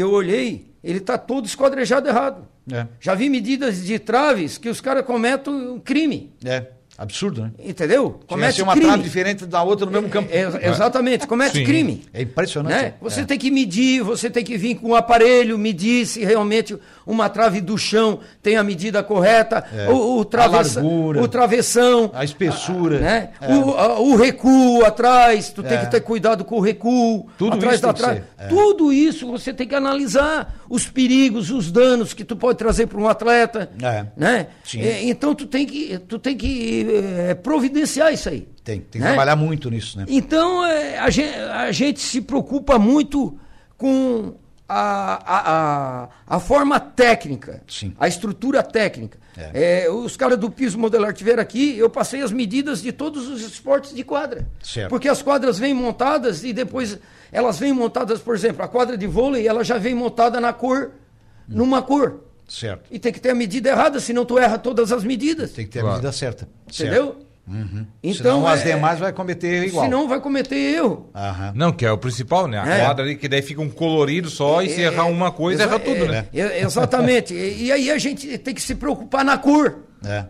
que 0.00 0.04
eu 0.04 0.12
olhei, 0.12 0.72
ele 0.82 0.96
está 0.96 1.18
todo 1.18 1.44
esquadrejado 1.44 2.08
errado. 2.08 2.48
É. 2.72 2.86
Já 2.98 3.14
vi 3.14 3.28
medidas 3.28 3.84
de 3.84 3.98
traves 3.98 4.56
que 4.56 4.70
os 4.70 4.80
caras 4.80 5.04
cometem 5.04 5.52
um 5.52 5.78
crime. 5.78 6.32
É, 6.42 6.68
absurdo, 7.02 7.42
né? 7.42 7.50
Entendeu? 7.64 8.20
Comete 8.26 8.60
uma 8.60 8.72
crime. 8.72 8.86
trave 8.86 9.02
diferente 9.02 9.46
da 9.46 9.62
outra 9.62 9.86
no 9.86 9.92
mesmo 9.92 10.08
campo. 10.10 10.28
É, 10.30 10.68
exatamente, 10.68 11.26
comete 11.26 11.58
Sim. 11.58 11.64
crime. 11.64 12.04
É 12.12 12.20
impressionante. 12.22 12.74
Né? 12.74 12.94
Você 13.00 13.22
É. 13.22 13.24
tem 13.24 13.38
que 13.38 13.50
medir, 13.50 14.02
você 14.02 14.28
tem 14.28 14.44
que 14.44 14.56
vir 14.58 14.74
com 14.74 14.88
um 14.90 14.94
aparelho, 14.94 15.56
medir 15.58 16.04
se 16.06 16.22
realmente 16.24 16.76
uma 17.06 17.28
trave 17.30 17.60
do 17.60 17.78
chão 17.78 18.20
tem 18.42 18.56
a 18.56 18.62
medida 18.62 19.02
correta, 19.02 19.64
É. 19.74 19.88
o, 19.88 20.18
o, 20.18 20.20
A 20.20 20.24
travessa- 20.26 20.80
largura. 20.82 21.22
o 21.22 21.26
travessão, 21.28 22.10
A 22.14 22.22
espessura. 22.22 22.98
né? 22.98 23.30
É. 23.40 23.54
o, 23.54 23.70
a- 23.78 23.98
o 23.98 24.16
recuo 24.16 24.84
atrás, 24.84 25.48
tu 25.50 25.62
tem 25.62 25.78
É. 25.78 25.84
que 25.84 25.90
ter 25.90 26.00
cuidado 26.02 26.44
com 26.44 26.56
o 26.56 26.60
recuo, 26.60 27.26
Tudo 27.38 27.54
atrás 27.56 27.76
isso 27.76 27.82
da 27.86 27.92
trave. 27.94 28.22
é. 28.38 28.46
Tudo 28.46 28.92
isso 28.92 29.26
você 29.26 29.52
tem 29.54 29.66
que 29.66 29.74
analisar 29.74 30.59
os 30.70 30.86
perigos, 30.86 31.50
os 31.50 31.70
danos 31.72 32.14
que 32.14 32.24
tu 32.24 32.36
pode 32.36 32.56
trazer 32.56 32.86
para 32.86 32.98
um 33.00 33.08
atleta, 33.08 33.68
É. 33.82 34.06
né? 34.16 34.46
Sim. 34.64 34.80
É, 34.80 35.02
Então 35.04 35.34
tu 35.34 35.44
tem 35.46 35.66
que 35.66 35.98
tu 36.06 36.16
tem 36.16 36.36
que 36.36 36.86
eh, 36.88 37.34
providenciar 37.34 38.12
isso 38.14 38.28
aí. 38.28 38.48
Tem, 38.62 38.78
tem 38.80 38.88
que 38.92 38.98
né? 39.00 39.08
trabalhar 39.08 39.34
muito 39.34 39.68
nisso, 39.68 39.98
né? 39.98 40.04
Então, 40.08 40.64
é, 40.64 40.96
a, 40.98 41.10
gente, 41.10 41.34
a 41.34 41.72
gente 41.72 41.98
se 42.00 42.20
preocupa 42.20 42.78
muito 42.78 43.36
com 43.76 44.34
a, 44.68 45.14
a, 45.24 46.04
a, 46.04 46.08
a 46.36 46.38
forma 46.38 46.78
técnica, 46.78 47.62
Sim. 47.66 47.92
a 47.98 48.06
estrutura 48.06 48.62
técnica. 48.62 49.18
É. 49.36 49.84
É, 49.86 49.90
os 49.90 50.16
caras 50.16 50.38
do 50.38 50.48
piso 50.50 50.78
modelar 50.78 51.12
tiveram 51.12 51.42
aqui, 51.42 51.76
eu 51.76 51.90
passei 51.90 52.22
as 52.22 52.30
medidas 52.30 52.80
de 52.80 52.92
todos 52.92 53.28
os 53.28 53.40
esportes 53.42 53.92
de 53.92 54.04
quadra. 54.04 54.46
Certo. 54.62 54.88
Porque 54.90 55.08
as 55.08 55.20
quadras 55.20 55.58
vêm 55.58 55.74
montadas 55.74 56.44
e 56.44 56.52
depois 56.52 56.96
elas 57.32 57.58
vêm 57.58 57.72
montadas, 57.72 58.20
por 58.20 58.34
exemplo, 58.34 58.62
a 58.64 58.68
quadra 58.68 58.96
de 58.96 59.06
vôlei, 59.06 59.46
ela 59.46 59.62
já 59.64 59.78
vem 59.78 59.94
montada 59.94 60.40
na 60.40 60.52
cor, 60.52 60.92
numa 61.48 61.82
cor. 61.82 62.24
Certo. 62.48 62.88
E 62.90 62.98
tem 62.98 63.12
que 63.12 63.20
ter 63.20 63.30
a 63.30 63.34
medida 63.34 63.68
errada, 63.70 64.00
senão 64.00 64.24
tu 64.24 64.38
erra 64.38 64.58
todas 64.58 64.90
as 64.90 65.04
medidas. 65.04 65.52
Tem 65.52 65.64
que 65.64 65.70
ter 65.70 65.80
Claro. 65.80 65.94
a 65.94 65.98
medida 65.98 66.12
certa. 66.12 66.48
Entendeu? 66.68 67.16
Então, 68.02 68.14
Senão 68.14 68.46
as 68.46 68.60
é- 68.64 68.74
demais 68.74 68.98
vai 69.00 69.12
cometer 69.12 69.64
igual. 69.64 69.84
Senão 69.84 70.06
vai 70.08 70.20
cometer 70.20 70.54
erro. 70.56 71.10
Aham. 71.14 71.52
Não, 71.56 71.72
que 71.72 71.84
é 71.84 71.90
o 71.90 71.98
principal, 71.98 72.46
né? 72.46 72.58
A 72.58 72.66
É. 72.68 72.84
quadra 72.84 73.04
ali, 73.04 73.16
que 73.16 73.28
daí 73.28 73.42
fica 73.42 73.60
um 73.60 73.68
colorido 73.68 74.30
só 74.30 74.62
e 74.62 74.68
se 74.68 74.80
errar 74.80 75.06
uma 75.06 75.32
coisa, 75.32 75.64
erra 75.64 75.78
tudo, 75.80 76.04
é, 76.04 76.08
né? 76.08 76.26
é, 76.32 76.60
exatamente. 76.62 77.34
e, 77.34 77.64
e 77.64 77.72
aí 77.72 77.90
a 77.90 77.98
gente 77.98 78.38
tem 78.38 78.54
que 78.54 78.62
se 78.62 78.74
preocupar 78.76 79.24
na 79.24 79.36
cor, 79.36 79.78
É. 80.04 80.26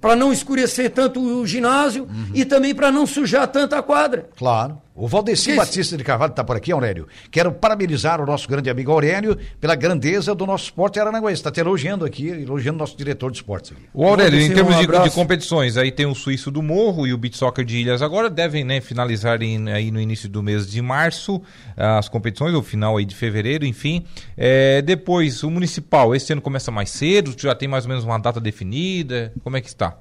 para 0.00 0.16
não 0.16 0.32
escurecer 0.32 0.90
tanto 0.90 1.20
o 1.20 1.46
ginásio 1.46 2.08
e 2.34 2.44
também 2.44 2.74
para 2.74 2.90
não 2.90 3.06
sujar 3.06 3.46
tanto 3.46 3.74
a 3.76 3.82
quadra. 3.82 4.28
Claro. 4.36 4.78
O 4.96 5.08
Valdeci 5.08 5.50
Que- 5.50 5.56
Batista 5.56 5.96
de 5.96 6.04
Carvalho 6.04 6.30
está 6.30 6.44
por 6.44 6.54
aqui, 6.54 6.70
Aurélio. 6.70 7.08
Quero 7.28 7.50
parabenizar 7.50 8.20
o 8.20 8.26
nosso 8.26 8.48
grande 8.48 8.70
amigo 8.70 8.92
Aurélio 8.92 9.36
pela 9.60 9.74
grandeza 9.74 10.36
do 10.36 10.46
nosso 10.46 10.66
esporte 10.66 11.00
aranaguense. 11.00 11.34
Está 11.34 11.50
te 11.50 11.58
elogiando 11.58 12.04
aqui, 12.04 12.28
elogiando 12.28 12.76
o 12.76 12.78
nosso 12.78 12.96
diretor 12.96 13.32
de 13.32 13.38
esportes. 13.38 13.72
aqui. 13.72 13.80
O 13.92 14.06
Aurélio, 14.06 14.38
em 14.40 14.54
termos 14.54 14.76
um 14.76 14.80
de, 14.86 14.86
de 14.86 15.10
competições, 15.10 15.76
aí 15.76 15.90
tem 15.90 16.06
o 16.06 16.14
Suíço 16.14 16.48
do 16.48 16.62
Morro 16.62 17.08
e 17.08 17.12
o 17.12 17.18
Beach 17.18 17.36
Soccer 17.36 17.64
de 17.64 17.78
Ilhas 17.78 18.02
agora 18.02 18.30
devem 18.30 18.62
né, 18.62 18.80
finalizar 18.80 19.42
em- 19.42 19.68
aí 19.72 19.90
no 19.90 20.00
início 20.00 20.28
do 20.28 20.44
mês 20.44 20.70
de 20.70 20.80
março 20.80 21.42
as 21.76 22.08
competições, 22.08 22.54
ou 22.54 22.62
final 22.62 22.96
aí 22.96 23.04
de 23.04 23.16
fevereiro, 23.16 23.66
enfim. 23.66 24.04
É, 24.36 24.80
depois, 24.80 25.42
o 25.42 25.50
Municipal, 25.50 26.14
esse 26.14 26.32
ano 26.32 26.40
começa 26.40 26.70
mais 26.70 26.90
cedo, 26.90 27.34
já 27.36 27.52
tem 27.52 27.66
mais 27.66 27.84
ou 27.84 27.88
menos 27.88 28.04
uma 28.04 28.16
data 28.18 28.40
definida, 28.40 29.32
como 29.42 29.56
é 29.56 29.60
que 29.60 29.66
está? 29.66 29.98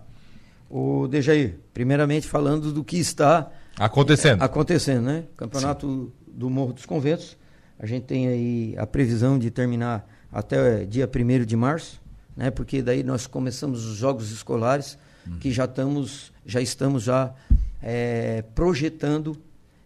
O 0.70 1.08
Dejair, 1.08 1.56
primeiramente 1.74 2.28
falando 2.28 2.72
do 2.72 2.84
que 2.84 2.98
está 2.98 3.50
Acontecendo. 3.78 4.42
acontecendo, 4.42 5.04
né? 5.04 5.24
Campeonato 5.36 6.12
do 6.28 6.50
Morro 6.50 6.74
dos 6.74 6.86
Conventos. 6.86 7.38
A 7.80 7.86
gente 7.86 8.04
tem 8.04 8.28
aí 8.28 8.76
a 8.78 8.86
previsão 8.86 9.38
de 9.38 9.50
terminar 9.50 10.08
até 10.32 10.86
dia 10.86 11.10
1 11.10 11.46
de 11.46 11.56
março, 11.56 12.02
né? 12.36 12.52
Porque 12.52 12.82
daí 12.82 13.04
nós 13.04 13.28
começamos 13.28 13.86
os 13.86 13.98
jogos 13.98 14.32
escolares, 14.32 14.98
que 15.40 15.52
já 15.52 15.66
estamos, 15.66 16.32
já 16.46 16.62
estamos 16.62 17.04
já 17.04 17.34
eh, 17.82 18.44
projetando, 18.54 19.36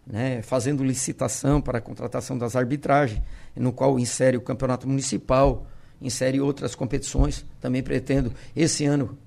né? 0.06 0.42
Fazendo 0.42 0.84
licitação 0.84 1.60
para 1.60 1.78
a 1.78 1.80
contratação 1.80 2.36
das 2.36 2.56
arbitragens, 2.56 3.22
no 3.56 3.72
qual 3.72 3.98
insere 3.98 4.36
o 4.36 4.40
campeonato 4.40 4.86
municipal, 4.86 5.66
insere 6.00 6.40
outras 6.40 6.74
competições. 6.74 7.44
Também 7.60 7.82
pretendo 7.82 8.32
esse 8.54 8.84
ano 8.84 9.18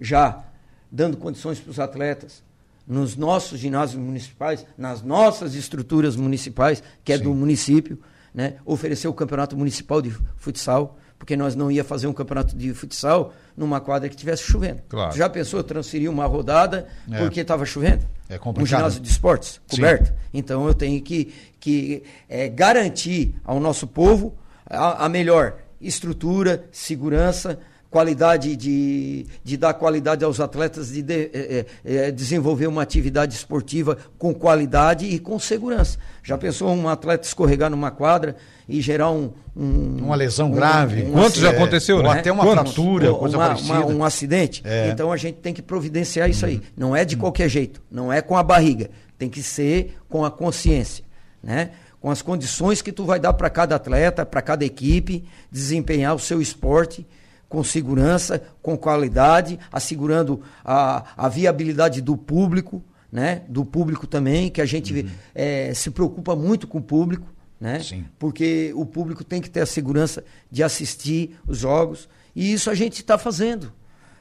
já 0.00 0.42
dando 0.90 1.16
condições 1.16 1.60
para 1.60 1.70
os 1.70 1.78
atletas 1.78 2.42
nos 2.86 3.16
nossos 3.16 3.58
ginásios 3.58 4.00
municipais, 4.02 4.66
nas 4.76 5.02
nossas 5.02 5.54
estruturas 5.54 6.16
municipais, 6.16 6.82
que 7.04 7.12
é 7.12 7.18
do 7.18 7.32
município, 7.34 7.98
né? 8.34 8.54
oferecer 8.64 9.06
o 9.08 9.14
campeonato 9.14 9.56
municipal 9.56 10.00
de 10.02 10.10
futsal, 10.36 10.96
porque 11.18 11.36
nós 11.36 11.54
não 11.54 11.70
ia 11.70 11.84
fazer 11.84 12.06
um 12.06 12.12
campeonato 12.12 12.56
de 12.56 12.72
futsal 12.72 13.32
numa 13.56 13.78
quadra 13.80 14.08
que 14.08 14.14
estivesse 14.14 14.42
chovendo. 14.42 14.80
Claro. 14.88 15.14
Já 15.16 15.28
pensou 15.28 15.62
transferir 15.62 16.10
uma 16.10 16.24
rodada 16.26 16.88
É. 17.10 17.18
porque 17.18 17.40
estava 17.40 17.66
chovendo? 17.66 18.06
É 18.28 18.36
Um 18.36 18.38
complicado. 18.38 18.78
ginásio 18.78 19.00
de 19.02 19.08
esportes 19.10 19.60
Sim. 19.66 19.76
coberto. 19.76 20.12
Então 20.32 20.66
eu 20.66 20.72
tenho 20.72 21.00
que, 21.02 21.32
que 21.60 22.02
eh, 22.28 22.48
garantir 22.48 23.34
ao 23.44 23.60
nosso 23.60 23.86
povo 23.86 24.34
a, 24.64 25.04
a 25.04 25.08
melhor 25.08 25.58
estrutura, 25.80 26.64
segurança, 26.72 27.58
qualidade 27.90 28.54
de, 28.54 29.26
de 29.42 29.56
dar 29.56 29.74
qualidade 29.74 30.24
aos 30.24 30.38
atletas, 30.38 30.90
de, 30.92 31.02
de- 31.02 31.30
eh, 31.34 31.66
eh, 31.84 32.10
desenvolver 32.12 32.68
uma 32.68 32.82
atividade 32.82 33.34
esportiva 33.34 33.98
com 34.16 34.32
qualidade 34.32 35.06
e 35.06 35.18
com 35.18 35.38
segurança. 35.40 35.98
Já 36.22 36.38
pensou 36.38 36.70
um 36.70 36.88
atleta 36.88 37.26
escorregar 37.26 37.68
numa 37.68 37.90
quadra 37.90 38.36
e 38.68 38.80
gerar 38.80 39.10
um, 39.10 39.32
um- 39.56 39.96
Uma 40.04 40.14
lesão 40.14 40.48
um- 40.48 40.54
grave. 40.54 41.02
um 41.02 41.10
Quanto 41.12 41.40
já 41.40 41.48
É, 41.52 41.56
aconteceu, 41.56 41.96
ou 41.96 42.02
né? 42.04 42.20
até 42.20 42.30
uma 42.30 42.44
Quantos? 42.44 42.72
fratura, 42.74 43.10
ou 43.12 43.18
coisa 43.18 43.36
uma- 43.36 43.46
parecida. 43.48 43.72
uma- 43.72 43.86
um 43.86 44.04
acidente. 44.04 44.62
É. 44.64 44.84
Uhum. 44.86 44.90
Então 44.92 45.12
a 45.12 45.16
gente 45.16 45.38
tem 45.38 45.52
que 45.52 45.60
providenciar 45.60 46.30
isso 46.30 46.46
aí. 46.46 46.62
Não 46.76 46.94
é 46.94 47.04
de 47.04 47.16
qualquer 47.16 47.48
jeito, 47.48 47.82
não 47.90 48.12
é 48.12 48.22
com 48.22 48.36
a 48.36 48.42
barriga. 48.44 48.88
Tem 49.18 49.28
que 49.28 49.42
ser 49.42 49.96
com 50.08 50.24
a 50.24 50.30
consciência, 50.30 51.04
né? 51.42 51.70
Com 52.00 52.08
as 52.10 52.22
condições 52.22 52.80
que 52.80 52.92
tu 52.92 53.04
vai 53.04 53.18
dar 53.18 53.32
para 53.34 53.50
cada 53.50 53.74
atleta, 53.74 54.24
para 54.24 54.40
cada 54.40 54.64
equipe, 54.64 55.24
desempenhar 55.50 56.14
o 56.14 56.18
seu 56.20 56.40
esporte 56.40 57.04
com 57.50 57.62
segurança, 57.62 58.40
com 58.62 58.78
qualidade, 58.78 59.58
assegurando 59.72 60.40
a, 60.64 61.04
a 61.16 61.28
viabilidade 61.28 62.00
do 62.00 62.16
público, 62.16 62.82
né? 63.12 63.42
Do 63.48 63.64
público 63.64 64.06
também, 64.06 64.48
que 64.48 64.60
a 64.62 64.64
gente 64.66 65.04
eh, 65.34 65.72
se 65.74 65.90
preocupa 65.90 66.36
muito 66.36 66.68
com 66.68 66.78
o 66.78 66.82
público, 66.82 67.26
né? 67.60 67.78
Uhum. 67.78 67.82
Sim. 67.82 68.04
porque 68.18 68.72
o 68.76 68.86
público 68.86 69.22
tem 69.24 69.42
que 69.42 69.50
ter 69.50 69.60
a 69.62 69.66
segurança 69.66 70.22
de 70.50 70.62
assistir 70.62 71.36
os 71.46 71.58
jogos 71.58 72.08
e 72.36 72.52
isso 72.52 72.70
a 72.70 72.74
gente 72.74 73.00
está 73.00 73.18
fazendo. 73.18 73.72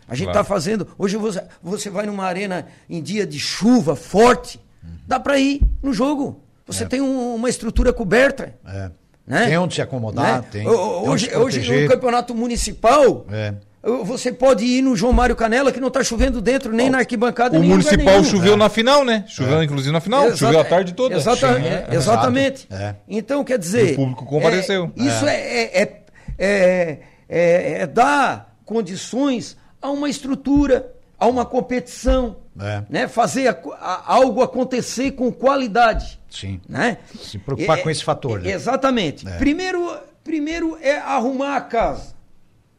A 0.08 0.15
gente 0.15 0.30
está 0.30 0.44
Claro. 0.44 0.48
fazendo. 0.48 0.88
Hoje 0.98 1.15
você, 1.15 1.44
você 1.62 1.88
vai 1.89 2.08
numa 2.08 2.26
arena 2.26 2.65
em 2.89 3.00
dia 3.02 3.28
de 3.28 3.38
chuva 3.39 3.96
forte, 3.96 4.60
dá 5.08 5.20
para 5.20 5.38
ir 5.38 5.62
no 5.84 5.94
jogo. 5.94 6.42
Você 6.65 6.84
É. 6.84 6.88
tem 6.88 7.00
um- 7.00 7.36
uma 7.36 7.48
estrutura 7.50 7.94
coberta. 7.94 8.56
É. 8.65 8.89
Né? 9.30 9.46
Tem 9.46 9.58
onde 9.60 9.76
se 9.76 9.82
acomodar, 9.82 10.38
Né? 10.42 10.44
tem, 10.52 10.68
Hoje, 10.68 11.30
hoje 11.36 11.82
no 11.84 11.88
campeonato 11.88 12.34
municipal, 12.34 13.28
É. 13.32 13.54
você 14.04 14.32
pode 14.32 14.65
ir 14.65 14.82
no 14.82 14.96
João 14.96 15.13
Mário 15.13 15.36
Canela, 15.36 15.72
que 15.72 15.80
não 15.80 15.88
está 15.89 16.04
chovendo 16.04 16.42
dentro, 16.42 16.74
nem 16.74 16.89
na 16.89 16.98
arquibancada, 16.98 17.56
O 17.56 17.60
nem 17.62 17.70
Municipal 17.70 18.06
nenhum. 18.06 18.24
choveu 18.24 18.58
na 18.58 18.70
final, 18.70 19.06
né? 19.06 19.24
Choveu 19.28 19.62
inclusive 19.62 19.94
na 19.94 20.02
final, 20.02 20.24
Exata- 20.26 20.38
choveu 20.38 20.60
a 20.60 20.63
tarde 20.63 20.94
toda. 20.94 21.15
Exata- 21.15 21.56
Sim, 21.60 21.63
é, 21.63 21.86
é. 21.92 21.96
exatamente. 21.96 22.68
É. 22.72 22.96
Então, 23.08 23.44
quer 23.44 23.60
dizer. 23.60 23.89
E 23.89 23.94
o 23.94 23.96
público 23.98 24.26
compareceu. 24.26 24.92
é, 24.98 25.02
isso 25.04 25.26
é, 25.28 25.36
é, 25.36 25.82
é, 25.84 26.04
é- 26.39 27.00
é- 27.30 27.82
é 27.82 27.88
dar 27.88 28.56
condições 28.65 29.56
a 29.80 29.92
uma 29.92 30.10
estrutura, 30.10 30.92
a 31.20 31.28
uma 31.28 31.46
competição. 31.46 32.38
É. 32.60 32.82
Né? 32.89 33.08
Fazer 33.08 33.48
a- 33.48 33.58
a- 33.80 34.04
algo 34.15 34.42
acontecer 34.42 35.12
com 35.12 35.32
qualidade. 35.32 36.18
Sim. 36.30 36.60
Né? 36.70 36.98
Se 37.22 37.38
preocupar 37.38 37.80
É, 37.80 37.82
com 37.82 37.89
esse 37.89 38.04
fator, 38.04 38.42
né? 38.42 38.52
Exatamente. 38.52 39.28
É. 39.28 39.38
Primeiro, 39.38 39.92
primeiro 40.24 40.78
é 40.82 40.98
arrumar 40.98 41.56
a 41.58 41.62
casa. 41.62 42.13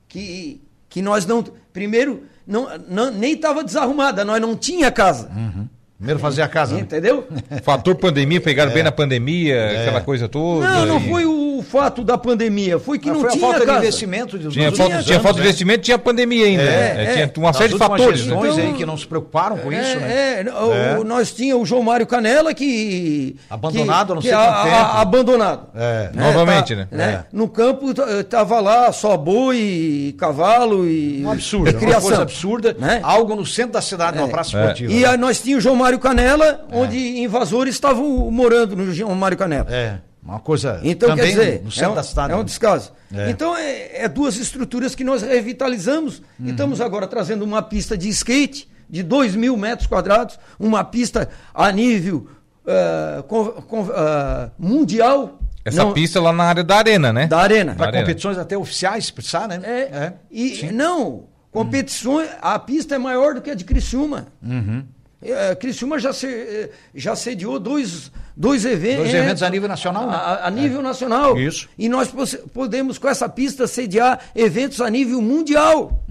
Que, 0.09 0.61
que 0.89 1.01
nós 1.03 1.25
não. 1.27 1.43
Primeiro, 1.73 2.25
não, 2.47 2.69
não- 2.89 3.11
nem 3.13 3.35
estava 3.35 3.63
desarrumada, 3.63 4.25
nós 4.25 4.41
não 4.41 4.57
tinha 4.57 4.91
casa. 4.91 5.29
Uhum. 5.35 5.69
Primeiro 5.97 6.19
fazer 6.19 6.43
a 6.43 6.49
casa. 6.49 6.75
né? 6.75 6.81
Entendeu? 6.81 7.29
Fator 7.63 7.95
pandemia, 7.95 8.41
pegaram 8.41 8.73
bem 8.73 8.83
na 8.83 8.91
pandemia, 8.91 9.83
aquela 9.83 10.01
coisa 10.01 10.29
toda. 10.29 10.67
Não, 10.69 10.87
não 10.87 11.01
e- 11.01 11.09
foi 11.09 11.27
o 11.27 11.40
fato 11.63 12.03
da 12.05 12.17
pandemia, 12.19 12.79
foi 12.79 12.99
que 12.99 13.09
não 13.11 13.21
foi 13.21 13.29
a 13.29 13.33
tinha 13.33 13.41
falta 13.43 13.61
casa. 13.67 13.73
de 13.81 13.87
investimento 13.87 14.39
de 14.39 14.49
Tinha, 14.49 14.65
falta, 14.71 14.83
últimos 14.83 15.05
tinha 15.05 15.15
anos, 15.17 15.23
falta 15.23 15.35
de 15.37 15.41
né? 15.41 15.45
investimento, 15.47 15.81
tinha 15.83 15.99
pandemia 15.99 16.47
ainda. 16.47 16.63
É, 16.63 16.67
né? 16.95 17.03
é. 17.23 17.27
Tinha 17.27 17.33
uma 17.45 17.49
Das 17.53 17.57
série 17.57 17.73
de 17.73 17.79
fatores. 17.79 18.07
né? 18.27 18.33
gestões 18.35 18.53
Então- 18.55 18.65
aí 18.71 18.73
que 18.75 18.87
não 18.87 18.97
se 18.97 19.07
preocuparam 19.07 19.57
com 19.59 19.73
isso, 19.73 19.81
é, 19.93 19.97
né? 19.97 20.41
é, 20.47 20.53
o- 20.55 20.73
É. 21.01 21.05
nós 21.05 21.33
tinha 21.33 21.57
o 21.57 21.65
João 21.65 21.83
Mário 21.83 22.07
Canela 22.07 22.53
que 22.55 23.37
Abandonado 23.49 24.09
que, 24.09 24.15
não 24.15 24.21
que 24.23 24.29
sei 24.29 24.37
a- 24.37 24.47
quanto 24.47 24.57
a- 24.59 24.63
tempo. 24.85 24.97
abandonado. 25.01 25.67
É. 25.75 26.11
Novamente, 26.15 26.77
tá, 26.77 26.87
né? 26.91 27.05
É. 27.05 27.25
No 27.33 27.49
campo 27.49 27.93
t- 27.95 28.25
tava 28.25 28.61
lá 28.61 28.93
só 28.93 29.17
boi, 29.17 30.15
cavalo 30.19 30.87
e 30.89 31.23
Um 31.25 31.31
absurdo, 31.33 31.69
e 31.69 31.73
uma 31.73 31.81
criação, 31.81 32.03
coisa 32.09 32.23
absurda. 32.23 32.77
né? 32.79 33.01
Algo 33.03 33.35
no 33.35 33.47
centro 33.47 33.73
da 33.73 33.81
cidade, 33.81 34.17
numa 34.19 34.29
praça 34.29 34.57
É. 34.57 34.61
esportiva. 34.61 34.93
E 34.93 35.01
né? 35.01 35.09
aí 35.09 35.17
nós 35.17 35.41
tínhamos 35.41 35.65
o 35.65 35.69
João 35.69 35.77
Mário 35.77 35.99
Canela, 35.99 36.65
É. 36.71 36.77
onde 36.77 37.19
invasores 37.21 37.75
estavam 37.75 38.31
morando 38.31 38.77
no 38.77 38.93
João 38.93 39.15
Mário 39.15 39.37
Canela. 39.37 39.67
É, 39.71 39.95
uma 40.31 40.41
coisa 40.41 40.81
Então, 40.83 41.11
também 41.11 41.35
quer 41.35 41.41
dizer, 41.45 41.63
no 41.65 41.71
centro 41.71 41.89
é 41.89 41.93
um, 41.93 41.95
da 41.97 42.03
cidade. 42.03 42.33
é 42.33 42.37
um 42.37 42.45
descaso. 42.45 42.93
É. 43.13 43.31
Então, 43.31 43.57
é, 43.57 44.05
é 44.05 44.09
duas 44.09 44.37
estruturas 44.37 44.95
que 44.95 45.03
nós 45.05 45.23
revitalizamos. 45.23 46.19
Uhum. 46.39 46.47
E 46.47 46.51
estamos 46.51 46.81
agora 46.81 47.07
trazendo 47.07 47.45
uma 47.45 47.63
pista 47.63 47.97
de 47.99 48.09
skate 48.09 48.69
de 48.89 49.03
2 49.03 49.35
mil 49.37 49.57
metros 49.57 49.87
quadrados, 49.87 50.39
uma 50.59 50.83
pista 50.85 51.29
a 51.55 51.71
nível 51.73 52.29
ah, 52.67 53.23
com- 53.27 53.47
com- 53.63 53.89
ah, 53.93 54.51
mundial. 54.59 55.39
Essa 55.65 55.85
não- 55.85 55.93
pista 55.93 56.21
lá 56.21 56.33
na 56.33 56.45
área 56.45 56.65
da 56.65 56.77
arena, 56.77 57.13
né? 57.13 57.27
Da 57.27 57.39
arena. 57.39 57.75
Para 57.75 57.87
Arena. 57.89 58.03
competições 58.03 58.39
até 58.39 58.57
oficiais, 58.57 59.11
precisar, 59.11 59.47
né? 59.49 59.61
É, 59.63 60.13
e 60.31 60.57
sim. 60.57 60.71
não, 60.73 61.25
competições, 61.53 62.29
a 62.41 62.59
pista 62.59 62.95
é 62.95 62.99
maior 62.99 63.35
do 63.35 63.43
que 63.43 63.51
a 63.51 63.55
de 63.55 63.65
Criciúma. 63.65 64.27
Uhum. 64.43 64.85
É, 65.23 65.55
Criciúma 65.55 65.99
já, 65.99 66.15
se, 66.15 66.27
eh, 66.27 66.71
já 66.95 67.15
sediou 67.15 67.59
dois, 67.59 68.11
dois 68.35 68.65
eventos. 68.65 69.01
Dois 69.11 69.15
eventos 69.15 69.43
a 69.43 69.51
nível 69.51 69.69
nacional, 69.69 70.07
né? 70.09 70.15
A, 70.17 70.47
a 70.47 70.51
nível 70.51 70.81
nacional. 70.81 71.39
Isso. 71.39 71.69
E 71.79 71.91
nós 71.91 72.11
podemos, 72.55 72.97
com 72.97 73.07
essa 73.07 73.29
pista, 73.29 73.67
sediar 73.67 74.19
eventos 74.35 74.81
a 74.81 74.89
nível 74.89 75.21
mundial. 75.21 76.03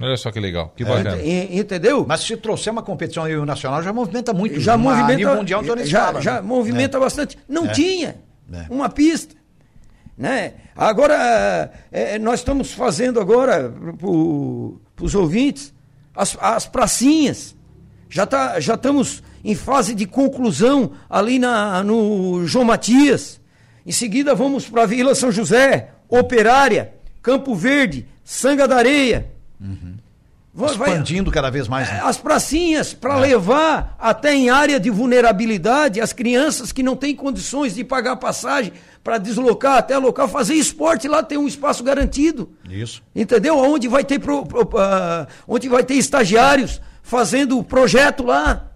Olha 0.00 0.16
só 0.16 0.32
que 0.32 0.40
legal, 0.40 0.72
que 0.74 0.82
É. 0.82 0.86
bacana. 0.86 1.20
E- 1.20 1.58
Entendeu? 1.58 2.06
Mas 2.08 2.20
se 2.22 2.36
trouxer 2.38 2.72
uma 2.72 2.82
competição 2.82 3.24
a 3.24 3.28
nível 3.28 3.44
nacional, 3.44 3.82
já 3.82 3.92
movimenta 3.92 4.32
muito. 4.32 4.58
já 4.58 4.76
Uma- 4.76 4.90
movimenta. 4.92 5.12
A 5.12 5.16
nível 5.16 5.36
mundial, 5.36 5.62
então 5.62 5.84
já, 5.84 6.06
fala, 6.06 6.22
já 6.22 6.34
né? 6.36 6.40
movimenta 6.40 6.98
bastante. 6.98 7.38
Não 7.46 7.66
É. 7.66 7.72
tinha 7.72 8.16
É. 8.50 8.64
uma 8.70 8.88
pista. 8.88 9.34
Né? 10.16 10.54
Agora, 10.76 11.70
é, 11.92 12.18
nós 12.18 12.40
estamos 12.40 12.72
fazendo 12.72 13.20
agora 13.20 13.70
para 13.98 15.04
os 15.04 15.14
ouvintes 15.14 15.74
as, 16.16 16.34
as 16.40 16.66
pracinhas. 16.66 17.54
Já, 18.08 18.26
tá, 18.26 18.60
já 18.60 18.74
estamos 18.74 19.22
em 19.44 19.54
fase 19.54 19.94
de 19.94 20.06
conclusão 20.06 20.92
ali 21.10 21.38
na, 21.38 21.82
no 21.82 22.46
João 22.46 22.64
Matias. 22.64 23.40
Em 23.86 23.92
seguida 23.92 24.34
vamos 24.34 24.68
para 24.68 24.82
a 24.82 24.86
Vila 24.86 25.14
São 25.14 25.30
José, 25.32 25.90
Operária, 26.08 26.92
Campo 27.22 27.54
Verde, 27.54 28.06
Sanga 28.24 28.66
da 28.68 28.76
Areia. 28.76 29.30
Vai- 30.56 30.74
vai- 30.76 30.90
Expandindo 30.90 31.32
cada 31.32 31.50
vez 31.50 31.66
mais. 31.66 31.88
né? 31.90 32.00
as 32.04 32.16
pracinhas 32.16 32.94
para 32.94 33.16
levar 33.18 33.96
até 33.98 34.32
em 34.32 34.50
área 34.50 34.78
de 34.78 34.88
vulnerabilidade 34.88 36.00
as 36.00 36.12
crianças 36.12 36.70
que 36.70 36.80
não 36.80 36.94
têm 36.94 37.14
condições 37.16 37.74
de 37.74 37.82
pagar 37.82 38.14
passagem 38.16 38.72
para 39.02 39.18
deslocar 39.18 39.78
até 39.78 39.98
local, 39.98 40.28
fazer 40.28 40.54
esporte 40.54 41.08
lá 41.08 41.24
tem 41.24 41.36
um 41.36 41.48
espaço 41.48 41.82
garantido. 41.82 42.50
Isso. 42.70 43.02
Entendeu? 43.16 43.58
Onde 43.58 43.88
vai 43.88 44.04
ter 44.04 44.20
pro- 44.20 44.46
pro- 44.46 44.78
ah, 44.78 45.26
onde 45.48 45.68
vai 45.68 45.82
ter 45.82 45.94
estagiários 45.94 46.80
fazendo 47.04 47.56
o 47.58 47.62
projeto 47.62 48.24
lá. 48.24 48.70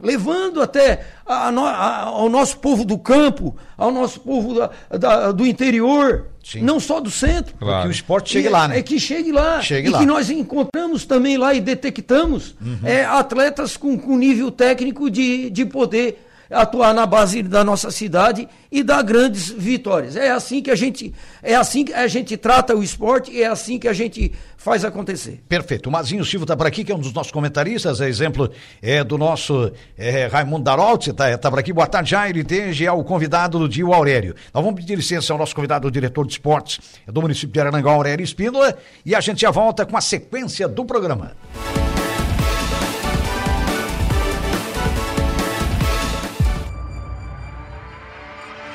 Levando 0.00 0.60
até 0.60 1.06
a- 1.24 1.48
a 1.48 2.00
ao 2.02 2.28
nosso 2.28 2.58
povo 2.58 2.84
do 2.84 2.98
campo, 2.98 3.56
ao 3.78 3.90
nosso 3.90 4.20
povo 4.20 4.52
da- 4.54 4.70
da- 4.98 5.32
do 5.32 5.46
interior, 5.46 6.26
Sim. 6.44 6.60
não 6.60 6.78
só 6.78 7.00
do 7.00 7.10
centro. 7.10 7.54
Claro. 7.56 7.82
Que 7.84 7.88
o 7.88 7.90
esporte 7.90 8.30
chegue 8.32 8.48
E- 8.48 8.50
lá, 8.50 8.68
né? 8.68 8.78
É 8.78 8.82
que 8.82 9.00
chegue 9.00 9.32
lá. 9.32 9.62
Chegue 9.62 9.88
e 9.88 9.90
lá. 9.90 9.98
que 10.00 10.04
nós 10.04 10.28
encontramos 10.28 11.06
também 11.06 11.38
lá 11.38 11.54
e 11.54 11.60
detectamos 11.60 12.54
é, 12.82 13.02
atletas 13.06 13.78
com, 13.78 13.96
com 13.96 14.18
nível 14.18 14.50
técnico 14.50 15.08
de, 15.08 15.48
de 15.48 15.64
poder 15.64 16.22
atuar 16.54 16.94
na 16.94 17.04
base 17.06 17.42
da 17.42 17.64
nossa 17.64 17.90
cidade 17.90 18.48
e 18.70 18.82
dar 18.82 19.02
grandes 19.02 19.50
vitórias. 19.50 20.16
É 20.16 20.30
assim 20.30 20.62
que 20.62 20.70
a 20.70 20.74
gente 20.74 21.12
é 21.42 21.54
assim 21.54 21.84
que 21.84 21.92
a 21.92 22.06
gente 22.08 22.36
trata 22.36 22.74
o 22.74 22.82
esporte 22.82 23.30
e 23.30 23.42
é 23.42 23.46
assim 23.46 23.78
que 23.78 23.88
a 23.88 23.92
gente 23.92 24.32
faz 24.56 24.84
acontecer. 24.84 25.42
Perfeito. 25.48 25.88
O 25.88 25.92
Mazinho 25.92 26.24
Silva 26.24 26.44
está 26.44 26.56
por 26.56 26.66
aqui, 26.66 26.82
que 26.84 26.90
é 26.90 26.94
um 26.94 26.98
dos 26.98 27.12
nossos 27.12 27.30
comentaristas, 27.30 28.00
é 28.00 28.08
exemplo 28.08 28.50
é, 28.80 29.04
do 29.04 29.18
nosso 29.18 29.70
é, 29.96 30.26
Raimundo 30.26 30.64
Darolti, 30.64 31.10
está 31.10 31.36
tá 31.36 31.50
por 31.50 31.58
aqui. 31.58 31.72
Boa 31.72 31.86
tarde, 31.86 32.10
Jair 32.10 32.36
Iteja, 32.36 32.86
é 32.86 32.92
o 32.92 33.04
convidado 33.04 33.58
do 33.58 33.68
dia, 33.68 33.86
o 33.86 33.92
Aurélio. 33.92 34.34
Nós 34.52 34.64
vamos 34.64 34.80
pedir 34.80 34.96
licença 34.96 35.32
ao 35.32 35.38
nosso 35.38 35.54
convidado, 35.54 35.86
o 35.86 35.90
diretor 35.90 36.26
de 36.26 36.32
esportes 36.32 36.80
do 37.06 37.20
município 37.20 37.52
de 37.52 37.60
Aranangá, 37.60 37.90
Aurélio 37.90 38.24
Espíndola, 38.24 38.76
e 39.04 39.14
a 39.14 39.20
gente 39.20 39.42
já 39.42 39.50
volta 39.50 39.84
com 39.84 39.96
a 39.96 40.00
sequência 40.00 40.66
do 40.66 40.84
programa. 40.84 41.32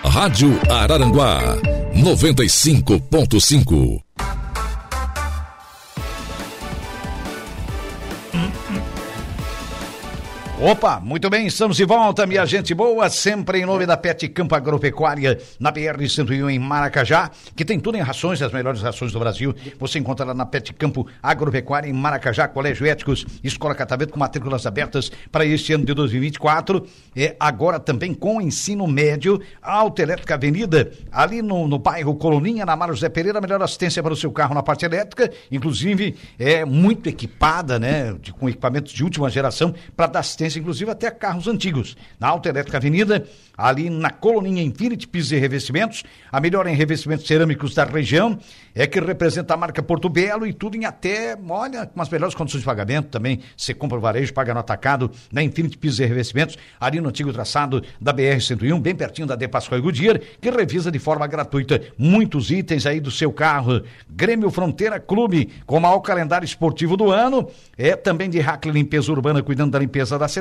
Rádio 0.10 0.60
Araranguá 0.68 1.40
95.5. 1.94 4.02
Opa, 10.62 11.00
muito 11.00 11.30
bem, 11.30 11.48
estamos 11.48 11.78
de 11.78 11.86
volta, 11.86 12.26
minha 12.28 12.46
gente 12.46 12.74
boa, 12.74 13.10
sempre 13.10 13.60
em 13.62 13.66
nome 13.66 13.86
da 13.86 13.96
Pet 13.96 14.28
Campo 14.28 14.54
Agropecuária, 14.54 15.40
na 15.58 15.72
BR-101 15.72 16.50
em 16.52 16.60
Maracajá, 16.60 17.32
que 17.56 17.64
tem 17.64 17.80
tudo 17.80 17.98
em 17.98 18.02
rações, 18.02 18.42
as 18.42 18.52
melhores 18.52 18.82
rações 18.82 19.14
do 19.14 19.20
Brasil. 19.20 19.56
Você 19.80 20.00
encontra 20.00 20.26
lá 20.26 20.34
na 20.34 20.46
Pet 20.46 20.74
Campo 20.74 21.08
Agropecuária 21.24 21.88
em 21.88 21.94
Maracajá, 21.94 22.46
Colégio 22.46 22.86
Éticos, 22.86 23.26
Escola 23.42 23.74
Catavento 23.74 24.12
com 24.12 24.20
matrículas 24.20 24.66
abertas 24.66 25.10
para 25.32 25.46
este 25.46 25.72
ano 25.72 25.86
de 25.86 25.94
2024. 25.94 26.86
É 27.16 27.38
agora 27.40 27.80
também 27.80 28.14
com 28.14 28.42
ensino 28.42 28.86
médio, 28.86 29.40
Autoelétrica 29.62 30.34
Avenida, 30.34 30.92
ali 31.10 31.42
no, 31.42 31.70
no 31.70 31.80
bairro 31.80 32.14
Coloninha, 32.16 32.66
na 32.66 32.76
Mário 32.76 32.94
José 32.96 33.08
Pereira, 33.08 33.40
melhor 33.40 33.62
assistência 33.64 34.04
para 34.04 34.12
o 34.12 34.18
seu 34.18 34.30
carro 34.30 34.54
na 34.54 34.62
parte 34.62 34.84
elétrica, 34.84 35.32
inclusive 35.50 36.18
é 36.38 36.66
muito 36.66 37.08
equipada, 37.08 37.80
né, 37.80 38.14
de- 38.22 38.34
com 38.34 38.50
equipamentos 38.50 38.92
de 38.92 39.06
última 39.06 39.30
geração 39.30 39.74
para 39.96 40.08
dar 40.08 40.20
assistência, 40.20 40.49
inclusive 40.56 40.90
até 40.90 41.12
carros 41.12 41.48
antigos. 41.48 41.96
Na 42.20 42.28
Autoelétrica 42.28 42.78
Avenida, 42.78 43.26
ali 43.58 43.90
na 43.90 44.10
Coloninha 44.10 44.64
Infinity 44.64 45.08
Pisos 45.08 45.32
e 45.34 45.38
Revestimentos, 45.38 46.04
a 46.32 46.40
melhor 46.40 46.66
em 46.68 46.76
revestimentos 46.76 47.28
cerâmicos 47.28 47.76
da 47.76 47.84
região, 47.84 48.40
é 48.74 48.88
que 48.88 49.00
representa 49.00 49.54
a 49.54 49.58
marca 49.58 49.84
Porto 49.84 50.08
Belo 50.08 50.48
e 50.48 50.54
tudo 50.54 50.78
em 50.78 50.86
até, 50.86 51.38
olha, 51.48 51.86
com 51.86 52.02
as 52.02 52.10
melhores 52.10 52.34
condições 52.34 52.62
de 52.62 52.66
pagamento 52.66 53.10
também. 53.10 53.42
Você 53.58 53.74
compra 53.74 53.98
o 53.98 54.02
varejo, 54.02 54.34
paga 54.34 54.54
no 54.54 54.62
atacado, 54.62 55.12
na 55.32 55.44
Infinity 55.44 55.78
Pisos 55.78 56.00
e 56.00 56.06
Revestimentos, 56.06 56.58
ali 56.80 57.02
no 57.02 57.10
antigo 57.10 57.34
traçado 57.34 57.84
da 58.00 58.14
BR-101, 58.14 58.80
bem 58.80 58.96
pertinho 58.96 59.28
da 59.28 59.36
De 59.36 59.48
Pascoal 59.48 59.82
Goodyear, 59.82 60.22
que 60.40 60.50
revisa 60.50 60.92
de 60.92 61.00
forma 61.00 61.28
gratuita 61.28 61.82
muitos 61.98 62.52
itens 62.52 62.86
aí 62.86 63.00
do 63.00 63.12
seu 63.12 63.32
carro. 63.34 63.82
Grêmio 64.10 64.50
Fronteira 64.50 65.00
Clube, 65.00 65.50
com 65.66 65.78
o 65.78 65.82
maior 65.82 66.00
calendário 66.00 66.46
esportivo 66.46 66.96
do 66.96 67.12
ano, 67.12 67.50
é 67.78 67.96
também 67.96 68.30
de 68.30 68.40
Hackley 68.40 68.74
Limpeza 68.74 69.12
Urbana, 69.12 69.44
cuidando 69.44 69.72
da 69.72 69.80
limpeza 69.80 70.18
da 70.18 70.28
cidade. 70.28 70.39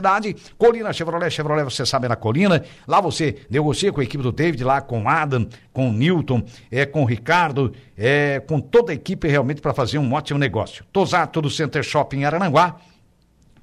Colina 0.57 0.93
Chevrolet, 0.93 1.31
Chevrolet, 1.31 1.65
você 1.65 1.85
sabe, 1.85 2.09
na 2.09 2.17
Colina. 2.17 2.65
Lá 2.87 3.01
você 3.01 3.37
negocia 3.51 3.93
com 3.93 4.01
a 4.01 4.05
equipe 4.05 4.23
do 4.23 4.33
David, 4.33 4.63
lá 4.65 4.81
com 4.81 5.03
o 5.03 5.09
Adam, 5.09 5.49
com 5.73 5.91
o 5.91 5.93
Newton, 5.93 6.43
é, 6.71 6.87
com 6.87 7.03
o 7.03 7.05
Ricardo, 7.05 7.73
é, 7.97 8.41
com 8.41 8.61
toda 8.61 8.93
a 8.93 8.95
equipe 8.95 9.29
realmente 9.29 9.61
para 9.61 9.75
fazer 9.75 9.99
um 9.99 10.13
ótimo 10.13 10.39
negócio. 10.39 10.85
Tosato 10.93 11.41
do 11.41 11.51
Center 11.51 11.83
Shopping 11.83 12.25
Arananguá, 12.25 12.77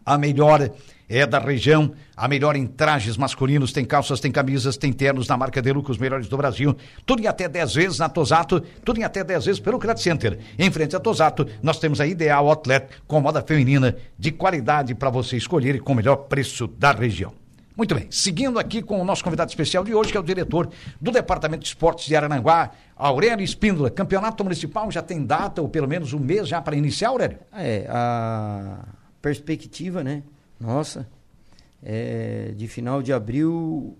a 0.05 0.17
melhor 0.17 0.69
é 1.07 1.25
da 1.25 1.39
região, 1.39 1.91
a 2.15 2.27
melhor 2.27 2.55
em 2.55 2.65
trajes 2.65 3.17
masculinos, 3.17 3.71
tem 3.71 3.85
calças, 3.85 4.19
tem 4.19 4.31
camisas, 4.31 4.77
tem 4.77 4.91
ternos 4.91 5.27
na 5.27 5.37
marca 5.37 5.61
Deluca, 5.61 5.91
os 5.91 5.97
melhores 5.97 6.27
do 6.27 6.37
Brasil, 6.37 6.75
tudo 7.05 7.21
em 7.21 7.27
até 7.27 7.47
10 7.47 7.73
vezes 7.73 7.99
na 7.99 8.09
Tosato, 8.09 8.61
tudo 8.83 8.99
em 8.99 9.03
até 9.03 9.23
10 9.23 9.45
vezes 9.45 9.59
pelo 9.59 9.79
Credit 9.79 10.01
Center. 10.01 10.39
Em 10.57 10.71
frente 10.71 10.95
à 10.95 10.99
Tosato, 10.99 11.47
nós 11.61 11.79
temos 11.79 12.01
a 12.01 12.07
Ideal 12.07 12.47
Outlet 12.47 12.87
com 13.07 13.21
moda 13.21 13.41
feminina 13.41 13.95
de 14.17 14.31
qualidade 14.31 14.95
para 14.95 15.09
você 15.09 15.37
escolher 15.37 15.75
e 15.75 15.79
com 15.79 15.93
o 15.93 15.95
melhor 15.95 16.15
preço 16.15 16.67
da 16.67 16.91
região. 16.91 17.33
Muito 17.77 17.93
bem, 17.93 18.07
seguindo 18.09 18.57
aqui 18.57 18.81
com 18.81 19.01
o 19.01 19.03
nosso 19.03 19.21
convidado 19.21 19.49
especial 19.49 19.83
de 19.83 19.93
hoje, 19.93 20.09
que 20.09 20.17
é 20.17 20.19
o 20.19 20.23
diretor 20.23 20.69
do 20.99 21.11
Departamento 21.11 21.63
de 21.63 21.67
Esportes 21.67 22.05
de 22.05 22.15
Arananguá, 22.15 22.71
Aurélio 22.95 23.43
Espíndola. 23.43 23.89
Campeonato 23.89 24.45
Municipal 24.45 24.89
já 24.89 25.01
tem 25.01 25.25
data, 25.25 25.61
ou 25.61 25.67
pelo 25.67 25.85
menos 25.85 26.13
um 26.13 26.19
mês 26.19 26.47
já 26.47 26.61
para 26.61 26.77
iniciar, 26.77 27.09
Aurélio? 27.09 27.37
É, 27.53 27.85
a 27.89 28.77
perspectiva, 29.21 30.05
né? 30.05 30.23
Nossa, 30.59 31.07
é 31.83 32.53
de 32.55 32.67
final 32.67 33.01
de 33.01 33.11
abril 33.13 33.97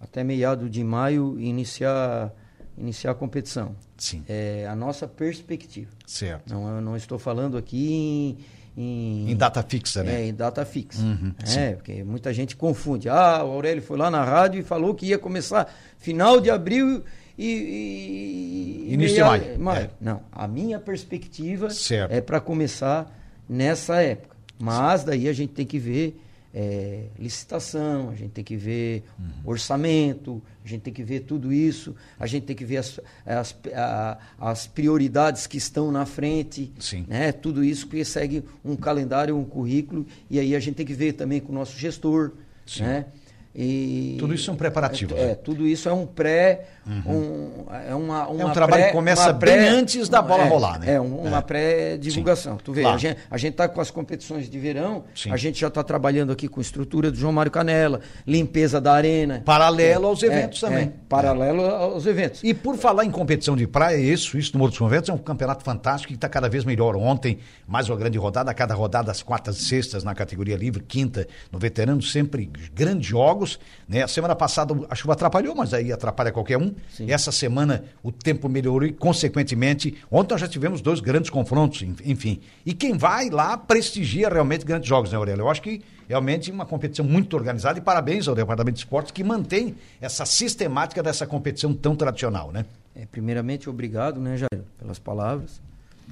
até 0.00 0.24
meado 0.24 0.68
de 0.68 0.82
maio 0.82 1.38
iniciar 1.40 2.32
iniciar 2.78 3.10
a 3.10 3.14
competição. 3.14 3.74
Sim. 3.98 4.24
É 4.28 4.66
a 4.66 4.74
nossa 4.74 5.06
perspectiva. 5.06 5.90
Certo. 6.06 6.48
Não, 6.52 6.66
eu 6.76 6.80
não 6.80 6.96
estou 6.96 7.18
falando 7.18 7.58
aqui 7.58 8.38
em, 8.76 9.30
Em 9.30 9.36
data 9.36 9.62
fixa, 9.62 10.02
né? 10.02 10.22
É, 10.22 10.26
em 10.28 10.34
data 10.34 10.64
fixa. 10.64 11.02
Uhum, 11.02 11.34
é, 11.58 11.72
porque 11.72 12.02
muita 12.02 12.32
gente 12.32 12.56
confunde. 12.56 13.08
Ah, 13.10 13.44
o 13.44 13.50
Aurélio 13.52 13.82
foi 13.82 13.98
lá 13.98 14.10
na 14.10 14.24
rádio 14.24 14.60
e 14.60 14.62
falou 14.62 14.94
que 14.94 15.06
ia 15.06 15.18
começar 15.18 15.70
final 15.98 16.40
de 16.40 16.50
abril 16.50 17.04
e. 17.36 18.86
e- 18.88 18.94
Início 18.94 19.16
de 19.16 19.22
meia- 19.30 19.58
maio, 19.58 19.84
é. 19.86 19.90
Não, 20.00 20.22
a 20.32 20.48
minha 20.48 20.78
perspectiva 20.80 21.68
Certo. 21.70 22.10
é 22.12 22.20
para 22.20 22.40
começar 22.40 23.14
nessa 23.48 24.00
época. 24.00 24.29
Mas 24.60 25.02
daí 25.04 25.28
a 25.28 25.32
gente 25.32 25.52
tem 25.52 25.64
que 25.66 25.78
ver 25.78 26.20
é, 26.52 27.04
licitação, 27.18 28.10
a 28.10 28.14
gente 28.16 28.30
tem 28.30 28.42
que 28.44 28.56
ver 28.56 29.04
Uhum. 29.18 29.26
orçamento, 29.44 30.42
a 30.64 30.68
gente 30.68 30.80
tem 30.82 30.92
que 30.92 31.02
ver 31.04 31.20
tudo 31.20 31.52
isso, 31.52 31.94
a 32.18 32.26
gente 32.26 32.42
tem 32.44 32.56
que 32.56 32.64
ver 32.64 32.78
as, 32.78 32.98
as, 33.24 33.54
a- 33.72 34.18
as 34.38 34.66
prioridades 34.66 35.46
que 35.46 35.56
estão 35.56 35.92
na 35.92 36.04
frente, 36.04 36.72
Sim. 36.80 37.04
né? 37.08 37.30
Tudo 37.30 37.62
isso 37.62 37.86
que 37.86 38.04
segue 38.04 38.42
um 38.64 38.74
calendário, 38.74 39.36
um 39.36 39.44
currículo, 39.44 40.04
e 40.28 40.40
aí 40.40 40.54
a 40.56 40.60
gente 40.60 40.74
tem 40.74 40.84
que 40.86 40.92
ver 40.94 41.12
também 41.12 41.40
com 41.40 41.52
o 41.52 41.54
nosso 41.54 41.78
gestor, 41.78 42.32
né? 42.80 43.06
E 43.52 44.14
Tudo 44.18 44.32
isso 44.32 44.44
são 44.44 44.54
preparativos, 44.54 45.18
É, 45.18 45.26
né? 45.28 45.34
tudo 45.34 45.66
isso 45.66 45.88
é 45.88 45.92
um 45.92 46.06
pré, 46.06 46.66
um, 47.04 47.64
é 47.88 47.92
uma, 47.96 48.28
uma 48.28 48.42
É 48.42 48.46
um 48.46 48.52
trabalho 48.52 48.82
pré- 48.82 48.86
que 48.90 48.96
começa 48.96 49.24
uma 49.24 49.32
bem 49.32 49.68
antes 49.68 50.08
da 50.08 50.22
bola 50.22 50.44
é, 50.44 50.48
rolar, 50.48 50.78
né? 50.78 50.94
É, 50.94 51.00
um- 51.00 51.22
uma 51.22 51.38
É. 51.38 51.42
pré-divulgação. 51.42 52.56
Tu 52.62 52.72
vê, 52.72 52.82
Claro. 52.82 52.96
a 52.96 52.98
gente 53.00 53.16
a 53.28 53.36
gente 53.36 53.50
está 53.52 53.68
com 53.68 53.80
as 53.80 53.90
competições 53.90 54.48
de 54.48 54.56
verão, 54.58 55.02
Sim. 55.16 55.32
a 55.32 55.36
gente 55.36 55.60
já 55.60 55.66
está 55.66 55.82
trabalhando 55.82 56.30
aqui 56.30 56.46
com 56.46 56.60
estrutura 56.60 57.10
do 57.10 57.16
João 57.16 57.32
Mário 57.32 57.50
Canela, 57.50 58.00
limpeza 58.24 58.80
da 58.80 58.92
arena. 58.92 59.42
Paralelo 59.44 60.06
aos 60.06 60.22
É, 60.22 60.26
eventos 60.26 60.62
é, 60.62 60.66
também. 60.68 60.92
paralelo 61.08 61.62
aos 61.64 62.06
eventos. 62.06 62.44
E 62.44 62.54
por 62.54 62.76
falar 62.76 63.04
em 63.04 63.10
competição 63.10 63.56
de 63.56 63.66
praia, 63.66 63.96
isso, 63.96 64.38
isso 64.38 64.52
no 64.52 64.60
Morro 64.60 64.70
dos 64.70 64.78
Conventos 64.78 65.10
é 65.10 65.12
um 65.12 65.18
campeonato 65.18 65.64
fantástico 65.64 66.08
que 66.12 66.14
está 66.16 66.28
cada 66.28 66.48
vez 66.48 66.64
melhor. 66.64 66.94
Ontem, 66.94 67.38
mais 67.66 67.88
uma 67.88 67.96
grande 67.96 68.16
rodada, 68.16 68.48
a 68.48 68.54
cada 68.54 68.74
rodada, 68.74 69.10
as 69.10 69.22
quartas 69.24 69.58
e 69.60 69.64
sextas 69.64 70.04
na 70.04 70.14
categoria 70.14 70.56
livre, 70.56 70.80
quinta 70.86 71.26
no 71.50 71.58
veterano, 71.58 72.00
sempre 72.00 72.48
grandes 72.72 73.06
jogos. 73.08 73.39
Né? 73.88 74.02
A 74.02 74.08
semana 74.08 74.34
passada 74.36 74.74
a 74.88 74.94
chuva 74.94 75.12
atrapalhou, 75.14 75.54
mas 75.54 75.72
aí 75.74 75.92
atrapalha 75.92 76.32
qualquer 76.32 76.56
um. 76.58 76.74
Sim. 76.92 77.10
Essa 77.10 77.30
semana 77.32 77.84
o 78.02 78.10
tempo 78.12 78.48
melhorou 78.48 78.86
e, 78.88 78.92
consequentemente, 78.92 79.96
ontem 80.10 80.32
nós 80.34 80.40
já 80.40 80.48
tivemos 80.48 80.80
dois 80.80 81.00
grandes 81.00 81.30
confrontos, 81.30 81.82
en- 81.82 81.94
enfim. 82.04 82.40
E 82.64 82.72
quem 82.74 82.96
vai 82.96 83.30
lá 83.30 83.56
prestigia 83.56 84.28
realmente 84.28 84.64
grandes 84.64 84.88
jogos, 84.88 85.10
né, 85.12 85.16
Aurélio? 85.16 85.42
Eu 85.42 85.48
acho 85.50 85.62
que 85.62 85.82
realmente 86.08 86.50
uma 86.50 86.66
competição 86.66 87.04
muito 87.04 87.36
organizada 87.36 87.78
e 87.78 87.82
parabéns 87.82 88.26
ao 88.26 88.34
Departamento 88.34 88.74
de 88.74 88.80
Esportes 88.80 89.12
que 89.12 89.22
mantém 89.22 89.76
essa 90.00 90.24
sistemática 90.26 91.02
dessa 91.02 91.26
competição 91.26 91.72
tão 91.72 91.94
tradicional, 91.94 92.50
né? 92.50 92.64
É, 92.96 93.06
primeiramente, 93.06 93.70
obrigado, 93.70 94.20
né, 94.20 94.36
Jair, 94.36 94.64
pelas 94.78 94.98
palavras. 94.98 95.60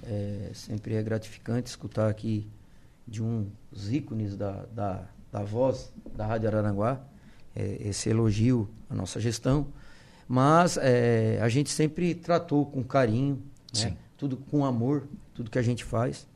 É, 0.06 0.50
sempre 0.54 0.94
é 0.94 1.02
gratificante 1.02 1.68
escutar 1.68 2.08
aqui 2.08 2.46
de 3.06 3.20
um 3.22 3.46
dos 3.72 3.90
ícones 3.92 4.36
da, 4.36 4.64
da, 4.72 5.00
da 5.32 5.42
voz 5.42 5.90
da 6.16 6.24
Rádio 6.26 6.48
Araranguá, 6.48 7.00
é, 7.58 7.88
esse 7.88 8.08
elogio 8.08 8.68
à 8.88 8.94
nossa 8.94 9.20
gestão. 9.20 9.66
Mas 10.28 10.76
é, 10.76 11.38
a 11.42 11.48
gente 11.48 11.70
sempre 11.70 12.14
tratou 12.14 12.64
com 12.66 12.84
carinho, 12.84 13.42
né, 13.74 13.96
tudo 14.16 14.36
com 14.36 14.64
amor, 14.64 15.08
tudo 15.34 15.50
que 15.50 15.58
a 15.58 15.62
gente 15.62 15.84
faz. 15.84 16.26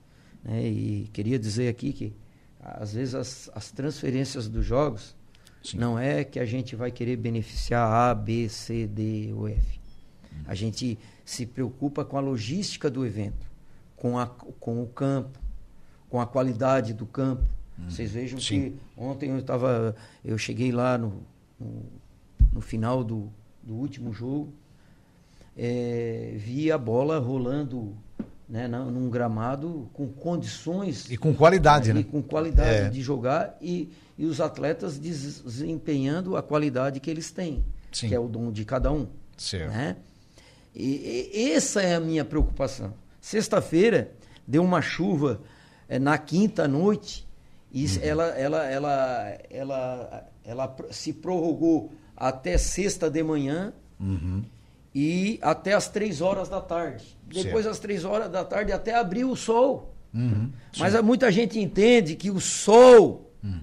né, 0.43 0.67
e 0.67 1.09
queria 1.13 1.39
dizer 1.39 1.69
aqui 1.69 1.93
que, 1.93 2.13
às 2.61 2.95
vezes, 2.95 3.15
as, 3.15 3.51
as 3.55 3.71
transferências 3.71 4.49
dos 4.49 4.65
jogos 4.65 5.15
Sim. 5.63 5.79
não 5.79 5.99
é 5.99 6.25
que 6.25 6.41
a 6.41 6.45
gente 6.45 6.75
vai 6.75 6.91
querer 6.91 7.17
beneficiar 7.17 7.87
A, 7.87 8.15
B, 8.15 8.49
C, 8.49 8.87
D 8.87 9.33
ou 9.35 9.49
F. 9.49 9.81
A 10.47 10.55
gente 10.55 10.99
se 11.25 11.47
preocupa 11.47 12.05
com 12.05 12.17
a 12.17 12.21
logística 12.21 12.91
do 12.91 13.07
evento, 13.07 13.47
com, 13.95 14.19
a, 14.19 14.27
com 14.27 14.83
o 14.83 14.87
campo, 14.87 15.39
com 16.09 16.21
a 16.21 16.27
qualidade 16.27 16.93
do 16.93 17.07
campo. 17.07 17.45
Vocês 17.89 18.11
vejam 18.13 18.39
Sim. 18.41 18.61
que 18.71 18.77
ontem 18.97 19.31
eu 19.31 19.39
estava, 19.39 19.95
eu 20.25 20.39
cheguei 20.39 20.73
lá 20.73 20.97
no, 20.97 21.23
no, 21.61 21.83
no 22.53 22.61
final 22.61 23.03
do, 23.05 23.29
do 23.63 23.75
último 23.75 24.13
jogo, 24.13 24.53
eh, 25.57 26.35
vi 26.39 26.71
a 26.73 26.79
bola 26.79 27.19
rolando 27.19 27.95
né, 28.49 28.69
num 28.69 29.09
gramado 29.11 29.89
com 29.93 30.09
condições 30.09 31.11
E 31.11 31.17
com 31.17 31.35
qualidade, 31.35 31.91
e 31.91 31.95
né? 31.95 32.03
com 32.03 32.23
qualidade 32.23 32.87
É. 32.87 32.89
de 32.89 33.01
jogar 33.01 33.57
e, 33.61 33.91
e 34.19 34.25
os 34.27 34.41
atletas 34.41 34.99
des- 34.99 35.41
desempenhando 35.43 36.37
a 36.37 36.43
qualidade 36.43 37.01
que 37.01 37.11
eles 37.11 37.31
têm, 37.31 37.65
Sim. 37.91 38.09
que 38.09 38.15
é 38.15 38.21
o 38.21 38.29
dom 38.29 38.51
de 38.53 38.65
cada 38.65 38.93
um. 38.93 39.07
Certo. 39.37 39.71
Né? 39.73 39.97
E, 40.75 41.31
e 41.35 41.53
essa 41.53 41.83
é 41.83 41.95
a 41.95 42.01
minha 42.01 42.25
preocupação. 42.25 42.95
Sexta-feira 43.21 44.11
deu 44.47 44.63
uma 44.63 44.81
chuva 44.83 45.41
eh, 45.89 45.99
na 45.99 46.17
quinta 46.19 46.67
noite 46.69 47.27
e 47.73 47.87
Uhum. 47.87 47.99
ela, 48.03 48.25
ela, 48.39 48.65
ela, 48.67 49.39
ela, 49.51 50.29
ela 50.45 50.77
se 50.91 51.13
prorrogou 51.13 51.91
até 52.17 52.59
sexta 52.59 53.11
de 53.11 53.23
manhã 53.23 53.73
Uhum. 53.99 54.43
e 54.95 55.39
até 55.43 55.73
as 55.73 55.89
três 55.89 56.21
horas 56.21 56.49
da 56.49 56.61
tarde. 56.61 57.05
Depois, 57.27 57.65
Certo. 57.65 57.69
às 57.71 57.79
três 57.79 58.05
horas 58.05 58.31
da 58.31 58.45
tarde, 58.45 58.73
até 58.73 58.95
abriu 58.95 59.31
o 59.31 59.37
sol. 59.37 59.95
Uhum. 60.15 60.51
Mas 60.79 61.01
muita 61.03 61.31
gente 61.33 61.59
entende 61.59 62.15
que 62.17 62.31
o 62.31 62.39
sol 62.41 63.31
Hum. 63.43 63.61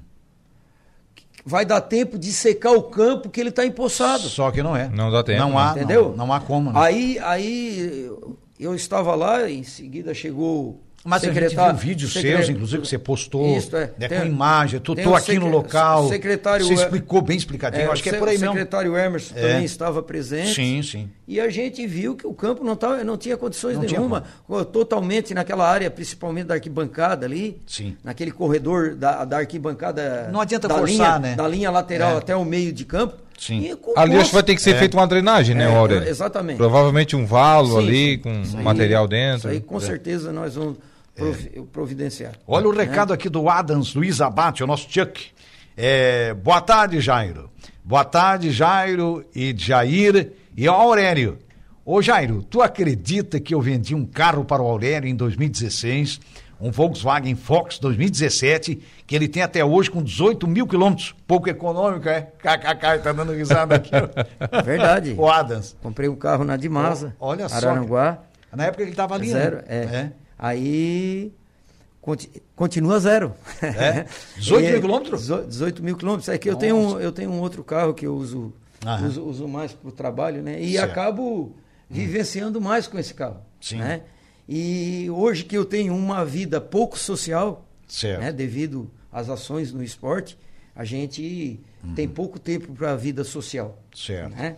vai 1.46 1.64
dar 1.66 1.80
tempo 1.82 2.18
de 2.18 2.32
secar 2.34 2.72
o 2.72 2.84
campo 2.84 3.30
que 3.30 3.40
ele 3.40 3.50
está 3.50 3.66
empossado. 3.66 4.24
Só 4.24 4.50
que 4.52 4.64
não 4.64 4.76
é. 4.76 4.90
Não 4.90 5.12
dá 5.12 5.24
tempo, 5.24 5.40
Não 5.40 5.52
né? 5.52 5.58
há, 5.58 5.72
Entendeu? 5.72 6.10
Não, 6.10 6.26
não 6.28 6.34
há 6.34 6.40
como. 6.40 6.72
Né? 6.72 6.80
Aí, 6.80 7.20
aí 7.20 8.12
eu 8.60 8.74
estava 8.76 9.14
lá, 9.16 9.50
em 9.50 9.64
seguida 9.64 10.14
chegou 10.14 10.82
Mas 11.06 11.24
a 11.24 11.28
gente 11.28 11.36
secretário- 11.36 11.78
viu 11.78 11.88
vídeos 11.90 12.12
seus, 12.14 12.50
inclusive, 12.50 12.82
que 12.82 12.88
você 12.88 12.98
postou, 12.98 13.56
Isso, 13.58 13.76
é. 13.76 13.92
né, 13.98 14.08
Tem- 14.10 14.20
com 14.20 14.26
imagem. 14.26 14.80
Tu 14.82 14.96
tô 14.96 15.16
aqui 15.16 15.40
no 15.40 15.48
local. 15.48 16.10
secretário- 16.10 16.66
Você 16.66 16.74
explicou 16.74 17.22
bem 17.22 17.38
explicadinho. 17.38 17.84
Eu 17.86 17.92
acho 17.94 18.04
que 18.04 18.10
é 18.10 18.14
por 18.20 18.28
aí 18.28 18.38
mesmo. 18.38 18.50
O 18.50 18.54
secretário 18.54 18.98
Emerson 18.98 19.34
É. 19.38 19.42
também 19.42 19.64
estava 19.66 20.04
presente. 20.04 20.54
Sim, 20.54 20.84
sim. 20.84 21.10
E 21.26 21.40
a 21.40 21.50
gente 21.50 21.88
viu 21.88 22.16
que 22.18 22.28
o 22.28 22.34
campo 22.34 22.64
não, 22.66 22.76
tava, 22.76 23.02
não 23.04 23.18
tinha 23.18 23.38
condições 23.38 23.78
Não 23.78 23.86
tinha 23.86 24.00
nenhuma, 24.00 24.24
totalmente 24.66 25.34
naquela 25.34 25.68
área, 25.70 25.90
principalmente 25.90 26.48
da 26.48 26.56
arquibancada 26.56 27.26
ali, 27.26 27.62
Sim. 27.66 27.96
naquele 28.04 28.32
corredor 28.32 28.96
da, 28.96 29.24
da 29.26 29.38
arquibancada. 29.38 30.30
Não 30.32 30.42
adianta 30.42 30.68
da 30.68 30.76
forçar, 30.76 30.88
linha, 30.90 31.20
né? 31.20 31.36
Da 31.36 31.48
linha 31.48 31.72
lateral 31.72 32.16
É. 32.16 32.18
até 32.18 32.36
o 32.36 32.44
meio 32.44 32.72
de 32.74 32.84
campo. 32.86 33.16
Sim. 33.38 33.74
Com 33.82 33.98
Ali 33.98 34.18
acho 34.18 34.30
que 34.30 34.34
vai 34.34 34.44
ter 34.44 34.54
que 34.54 34.62
ser 34.62 34.72
É. 34.76 34.80
feita 34.80 34.98
uma 34.98 35.08
drenagem, 35.08 35.56
né, 35.56 35.64
É, 35.72 35.76
Aurélio? 35.76 36.08
exatamente. 36.10 36.58
Provavelmente 36.58 37.16
um 37.16 37.26
valo 37.26 37.80
Sim, 37.80 37.88
ali, 37.88 38.18
com 38.18 38.42
Isso 38.42 38.58
aí- 38.58 38.64
material 38.64 39.08
dentro. 39.08 39.38
Isso 39.38 39.48
aí 39.48 39.62
com 39.62 39.78
É. 39.78 39.80
certeza 39.80 40.34
nós 40.34 40.56
vamos 40.56 40.76
provi- 41.20 41.62
providenciar. 41.72 42.34
Olha 42.48 42.68
o 42.68 42.74
Né? 42.74 42.84
recado 42.84 43.14
aqui 43.14 43.30
do 43.30 43.50
Adams 43.50 43.94
Luiz 43.94 44.22
Abate, 44.22 44.64
o 44.64 44.68
nosso 44.68 44.88
Chuck. 44.90 45.28
É, 45.78 46.34
boa 46.34 46.62
tarde, 46.62 47.00
Jairo. 47.00 47.50
Boa 47.84 48.04
tarde, 48.04 48.52
Jairo 48.52 49.26
e 49.36 49.54
Jair 49.58 50.32
e 50.56 50.68
Aurélio. 50.68 51.38
Ô, 51.86 52.02
Jairo, 52.02 52.44
tu 52.44 52.62
acredita 52.62 53.40
que 53.40 53.54
eu 53.56 53.62
vendi 53.62 53.96
um 53.96 54.06
carro 54.06 54.44
para 54.46 54.62
o 54.62 54.68
Aurélio 54.68 55.10
em 55.10 55.16
2016, 55.16 56.20
um 56.62 56.70
Volkswagen 56.70 57.34
Fox 57.36 57.80
2017, 57.80 58.80
que 59.08 59.16
ele 59.16 59.28
tem 59.28 59.42
até 59.42 59.64
hoje 59.66 59.90
com 59.90 60.04
18 60.04 60.46
mil 60.48 60.68
quilômetros? 60.68 61.16
Pouco 61.26 61.50
econômico, 61.50 62.08
é? 62.10 62.28
KKK, 62.38 63.00
tá 63.02 63.12
dando 63.14 63.32
risada 63.32 63.76
aqui. 63.76 63.90
Verdade. 64.64 65.16
o 65.18 65.28
Adams. 65.28 65.76
Comprei 65.82 66.10
um 66.10 66.16
carro 66.16 66.44
na 66.44 66.58
Dimasa, 66.58 67.16
olha 67.20 67.48
só. 67.50 67.56
Araranguá. 67.56 68.20
Na 68.54 68.66
época 68.66 68.84
ele 68.84 68.92
tava 68.94 69.16
ali, 69.16 69.30
Zero, 69.30 69.58
né? 69.58 69.64
é. 69.68 70.12
Aí 70.40 71.34
conti- 72.02 72.32
continua 72.56 72.98
zero. 73.00 73.34
É? 73.62 74.06
18 74.38 74.72
mil 74.72 74.80
quilômetros? 74.82 75.22
dezo- 75.28 75.46
18 75.46 75.84
mil 75.84 75.98
quilômetros. 75.98 76.30
É 76.30 76.38
que 76.38 76.50
eu 76.50 76.56
tenho, 76.56 76.76
um, 76.78 77.00
eu 77.00 77.12
tenho 77.12 77.30
um 77.30 77.42
outro 77.42 77.62
carro 77.64 77.94
que 77.94 78.08
eu 78.08 78.16
uso, 78.16 78.54
uso, 79.06 79.22
uso 79.24 79.48
mais 79.50 79.74
para 79.74 79.90
o 79.90 79.92
trabalho, 79.92 80.42
né? 80.42 80.60
E 80.62 80.74
Certo. 80.74 80.90
acabo 80.92 81.54
vivenciando 81.90 82.62
mais 82.62 82.88
com 82.88 82.98
esse 82.98 83.14
carro. 83.14 83.42
Sim. 83.60 83.78
Né? 83.80 84.02
E 84.48 85.10
hoje 85.12 85.44
que 85.44 85.56
eu 85.58 85.66
tenho 85.66 85.94
uma 85.94 86.24
vida 86.24 86.62
pouco 86.62 86.98
social, 86.98 87.66
Certo. 87.88 88.22
né? 88.22 88.32
devido 88.32 88.90
às 89.12 89.30
ações 89.30 89.74
no 89.74 89.84
esporte, 89.84 90.38
a 90.76 90.86
gente 90.86 91.60
tem 91.96 92.08
pouco 92.08 92.40
tempo 92.40 92.72
para 92.74 92.94
a 92.94 92.96
vida 92.96 93.24
social. 93.26 93.68
Uhum. 93.92 93.98
Certo. 94.00 94.36
Né? 94.36 94.56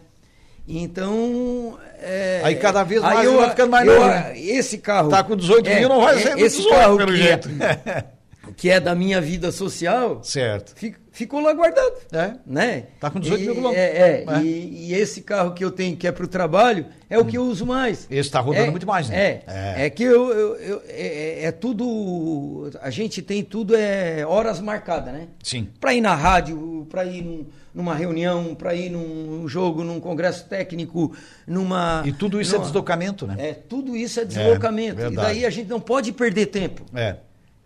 Então. 0.67 1.78
é, 2.02 2.41
Aí 2.43 2.56
cada 2.56 2.84
vez 2.84 3.02
mais 3.02 3.19
aí 3.19 3.26
ele 3.28 3.36
vai 3.38 3.50
ficando 3.50 3.69
mais 3.71 3.88
eu- 3.88 4.00
novo? 4.00 4.13
Esse 4.36 4.78
carro. 4.78 5.10
Tá 5.10 5.24
com 5.24 5.36
18 5.36 5.69
mil, 5.69 5.89
não 5.89 6.02
vai 6.02 6.17
ser 6.19 6.38
esse 6.39 6.58
18, 6.58 6.69
carro 6.69 6.97
pelo 6.97 7.12
que 7.12 7.17
jeito. 7.17 7.50
Que 8.62 8.69
é 8.69 8.79
da 8.79 8.93
minha 8.93 9.19
vida 9.19 9.51
social, 9.51 10.23
certo. 10.23 10.73
fi- 10.75 10.93
ficou 11.12 11.39
lá 11.41 11.51
guardado. 11.51 11.93
É. 12.12 12.33
Né? 12.45 12.83
Tá 12.99 13.09
com 13.09 13.19
18 13.19 13.41
mil 13.41 13.51
E- 13.51 13.55
quilômetros. 13.55 13.83
É, 13.83 13.97
é, 13.97 14.25
É. 14.27 14.41
E, 14.43 14.89
e 14.89 14.93
esse 14.93 15.21
carro 15.23 15.55
que 15.55 15.65
eu 15.65 15.71
tenho, 15.71 15.97
que 15.97 16.05
é 16.05 16.12
para 16.12 16.23
o 16.25 16.27
trabalho, 16.27 16.85
é 17.09 17.17
o 17.17 17.25
que 17.25 17.35
eu 17.39 17.43
uso 17.43 17.65
mais. 17.65 18.05
Esse 18.12 18.29
tá 18.29 18.39
rodando 18.39 18.67
É- 18.67 18.69
muito 18.69 18.85
mais, 18.85 19.09
né? 19.09 19.19
É. 19.19 19.43
É. 19.47 19.85
É, 19.85 19.89
que 19.89 20.03
eu, 20.03 20.29
eu- 20.29 20.55
eu- 20.57 20.81
é, 20.87 21.51
tudo. 21.51 22.69
A 22.83 22.91
gente 22.91 23.21
tem 23.23 23.43
tudo 23.43 23.75
é 23.75 24.23
horas 24.27 24.59
marcadas, 24.59 25.12
né? 25.12 25.27
Sim. 25.41 25.67
Para 25.79 25.95
ir 25.95 26.01
na 26.01 26.13
rádio, 26.13 26.85
para 26.87 27.03
ir 27.03 27.23
num- 27.23 27.45
numa 27.73 27.95
reunião, 27.95 28.53
para 28.53 28.75
ir 28.75 28.91
num 28.91 29.47
jogo, 29.47 29.83
num 29.83 29.99
congresso 29.99 30.45
técnico, 30.45 31.15
numa. 31.47 32.03
E 32.05 32.12
tudo 32.12 32.39
isso 32.39 32.55
é 32.55 32.59
deslocamento, 32.59 33.25
né? 33.25 33.35
É, 33.39 33.53
tudo 33.53 33.95
isso 33.95 34.19
é 34.19 34.25
deslocamento. 34.25 35.01
e 35.01 35.15
daí 35.15 35.45
a 35.47 35.49
gente 35.49 35.67
não 35.67 35.79
pode 35.79 36.12
perder 36.12 36.45
tempo. 36.45 36.85
É. 36.93 37.15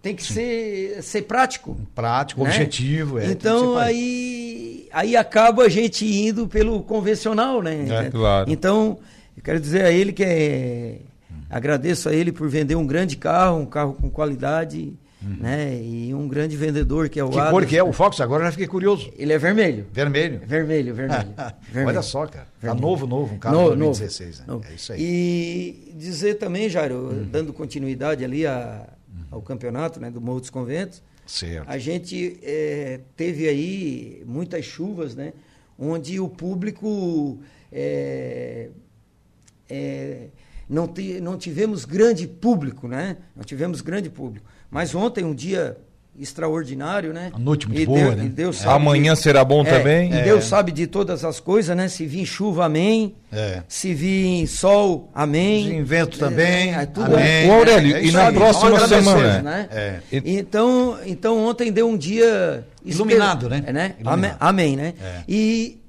tem 0.06 0.16
que 0.16 0.22
ser, 0.24 1.02
ser 1.02 1.24
prático. 1.24 1.76
Prático, 1.96 2.44
né? 2.44 2.50
objetivo. 2.52 3.18
É, 3.18 3.26
então 3.26 3.76
aí, 3.76 4.88
aí 4.94 5.18
acaba 5.18 5.64
a 5.64 5.70
gente 5.70 6.06
indo 6.06 6.48
pelo 6.48 6.84
convencional, 6.84 7.60
né? 7.64 7.88
É, 7.90 8.12
claro. 8.12 8.52
Então, 8.52 9.00
eu 9.36 9.42
quero 9.42 9.60
dizer 9.60 9.84
a 9.84 9.92
ele 9.92 10.14
que 10.14 10.24
é, 10.24 10.98
agradeço 11.50 12.08
a 12.08 12.14
ele 12.14 12.32
por 12.32 12.48
vender 12.48 12.76
um 12.76 12.86
grande 12.86 13.18
carro, 13.18 13.58
um 13.62 13.66
carro 13.66 13.94
com 13.94 14.08
qualidade, 14.08 14.94
né? 15.40 15.82
E 15.82 16.14
um 16.14 16.28
grande 16.28 16.56
vendedor 16.56 17.10
que 17.10 17.20
é 17.20 17.24
o 17.24 17.28
Uhum. 17.30 17.32
Que 17.34 17.50
cor 17.50 17.66
que 17.66 17.76
é 17.76 17.84
o 17.84 17.92
Fox? 17.92 18.22
Agora 18.22 18.44
eu 18.44 18.46
já 18.46 18.52
fiquei 18.52 18.68
curioso. 18.68 19.12
Ele 19.18 19.34
é 19.34 19.40
vermelho. 19.40 19.88
Vermelho. 19.92 20.40
Vermelho, 20.46 20.94
vermelho. 20.94 21.30
vermelho. 21.68 21.88
Olha 21.88 22.02
só, 22.04 22.28
cara. 22.28 22.46
Tá 22.46 22.52
Vermelho. 22.68 22.82
novo, 22.88 23.08
novo, 23.08 23.34
um 23.34 23.40
carro 23.40 23.56
No- 23.56 23.72
de 23.72 23.78
2016. 23.78 24.40
né? 24.42 24.46
novo. 24.48 24.64
É 24.70 24.76
isso 24.76 24.94
aí. 24.94 25.02
E 25.02 25.94
dizer 25.98 26.36
também, 26.36 26.70
Jairo, 26.70 27.26
dando 27.32 27.52
continuidade 27.52 28.24
ali 28.24 28.46
a- 28.46 28.84
ao 29.36 29.42
campeonato 29.42 30.00
né, 30.00 30.10
do 30.10 30.22
Morro 30.22 30.40
dos 30.40 30.50
Conventos, 30.50 31.04
Certo. 31.28 31.68
a 31.70 31.78
gente 31.78 32.40
eh, 32.42 33.02
teve 33.18 33.48
aí 33.50 34.24
muitas 34.26 34.64
chuvas, 34.64 35.14
né? 35.14 35.34
Onde 35.78 36.20
o 36.22 36.30
público 36.30 37.40
eh, 37.72 38.70
eh, 39.70 40.28
não, 40.70 40.88
ti- 40.88 41.20
não 41.20 41.38
tivemos 41.38 41.84
grande 41.84 42.28
público, 42.28 42.88
né? 42.88 43.18
Não 43.36 43.44
tivemos 43.44 43.82
grande 43.82 44.10
público. 44.10 44.46
Mas 44.72 44.96
ontem, 44.96 45.26
um 45.26 45.36
dia 45.36 45.78
extraordinário, 46.20 47.12
né? 47.14 47.32
A 47.34 47.40
noite 47.40 47.68
muito 47.68 47.82
E 47.82 47.86
boa, 47.86 48.00
Deus- 48.00 48.16
né? 48.16 48.26
E 48.26 48.30
Deus 48.30 48.60
É. 48.60 48.64
sabe 48.64 48.76
Amanhã 48.76 49.14
de- 49.14 49.20
será 49.20 49.44
bom 49.44 49.62
É, 49.62 49.78
também. 49.78 50.14
E 50.14 50.22
Deus 50.24 50.46
sabe 50.46 50.72
de 50.72 50.88
todas 50.88 51.24
as 51.26 51.40
coisas, 51.40 51.76
né? 51.76 51.88
Se 51.88 52.06
vir 52.06 52.26
chuva, 52.26 52.66
amém. 52.66 53.16
É. 53.32 53.64
Se 53.68 53.94
vir 53.94 54.48
sol, 54.48 55.10
amém. 55.14 55.64
Se 55.66 55.70
vir 55.72 55.84
vento 55.84 56.18
também, 56.20 56.74
É, 56.74 56.86
tudo 56.86 57.14
amém. 57.16 57.50
Ô, 57.50 57.54
Aurélio, 57.54 57.96
É 57.98 58.04
e 58.06 58.12
na 58.12 58.32
próxima 58.32 58.88
semana? 58.88 59.42
né? 59.42 59.68
É. 59.72 60.00
Então, 60.12 60.98
então 61.06 61.46
ontem 61.46 61.72
deu 61.72 61.88
um 61.90 61.98
dia 61.98 62.66
Iluminado, 62.84 63.50
né? 63.50 63.64
É, 63.66 63.74
né? 63.74 63.96
Iluminado. 64.00 64.14
Amém, 64.14 64.32
amém, 64.40 64.76
né? 64.76 64.94
É. 65.02 65.24
E, 65.28 65.80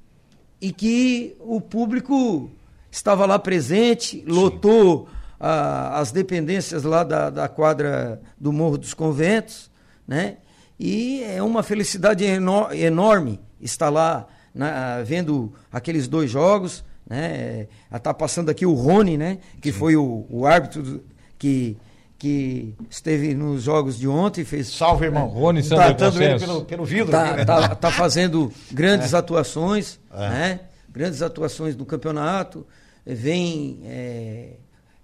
e 0.59 0.71
que 0.71 1.35
o 1.39 1.61
público 1.61 2.49
estava 2.91 3.25
lá 3.25 3.37
presente, 3.37 4.23
lotou 4.27 5.07
ah, 5.39 5.99
as 5.99 6.11
dependências 6.11 6.81
lá 6.81 7.03
da, 7.03 7.29
da 7.29 7.47
quadra 7.47 8.19
do 8.39 8.51
Morro 8.51 8.75
dos 8.79 8.95
Conventos, 8.95 9.69
né? 10.07 10.37
E 10.79 11.23
é 11.23 11.41
uma 11.43 11.63
felicidade 11.63 12.23
eno- 12.23 12.71
enorme 12.71 13.39
estar 13.59 13.89
lá 13.89 14.27
na- 14.53 15.01
vendo 15.03 15.51
aqueles 15.71 16.07
dois 16.07 16.29
jogos, 16.31 16.83
né? 17.09 17.67
Está 17.93 18.13
passando 18.13 18.49
aqui 18.49 18.65
o 18.65 18.73
Rony, 18.73 19.17
né? 19.17 19.39
Que 19.61 19.71
foi 19.71 19.95
o, 19.95 20.25
o 20.29 20.45
árbitro 20.45 20.83
do- 20.83 21.03
que, 21.39 21.75
que 22.17 22.73
esteve 22.89 23.33
nos 23.33 23.63
jogos 23.63 23.97
de 23.97 24.07
ontem, 24.07 24.43
fez 24.43 24.67
Salve, 24.69 25.05
irmão. 25.05 25.27
Rony 25.27 25.63
Sander 25.63 25.95
Tratando 25.95 26.21
ele 26.21 26.33
Consenso. 26.33 26.45
pelo, 26.53 26.65
pelo 26.65 26.85
vidro. 26.85 27.11
tá, 27.11 27.25
aqui, 27.29 27.37
né? 27.37 27.45
tá, 27.45 27.75
tá 27.75 27.91
fazendo 27.91 28.51
grandes 28.71 29.13
atuações, 29.15 29.99
É. 30.13 30.29
né? 30.29 30.59
Grandes 30.89 31.21
atuações 31.21 31.75
no 31.75 31.85
campeonato, 31.85 32.65
vem 33.05 33.79
eh, 33.85 34.53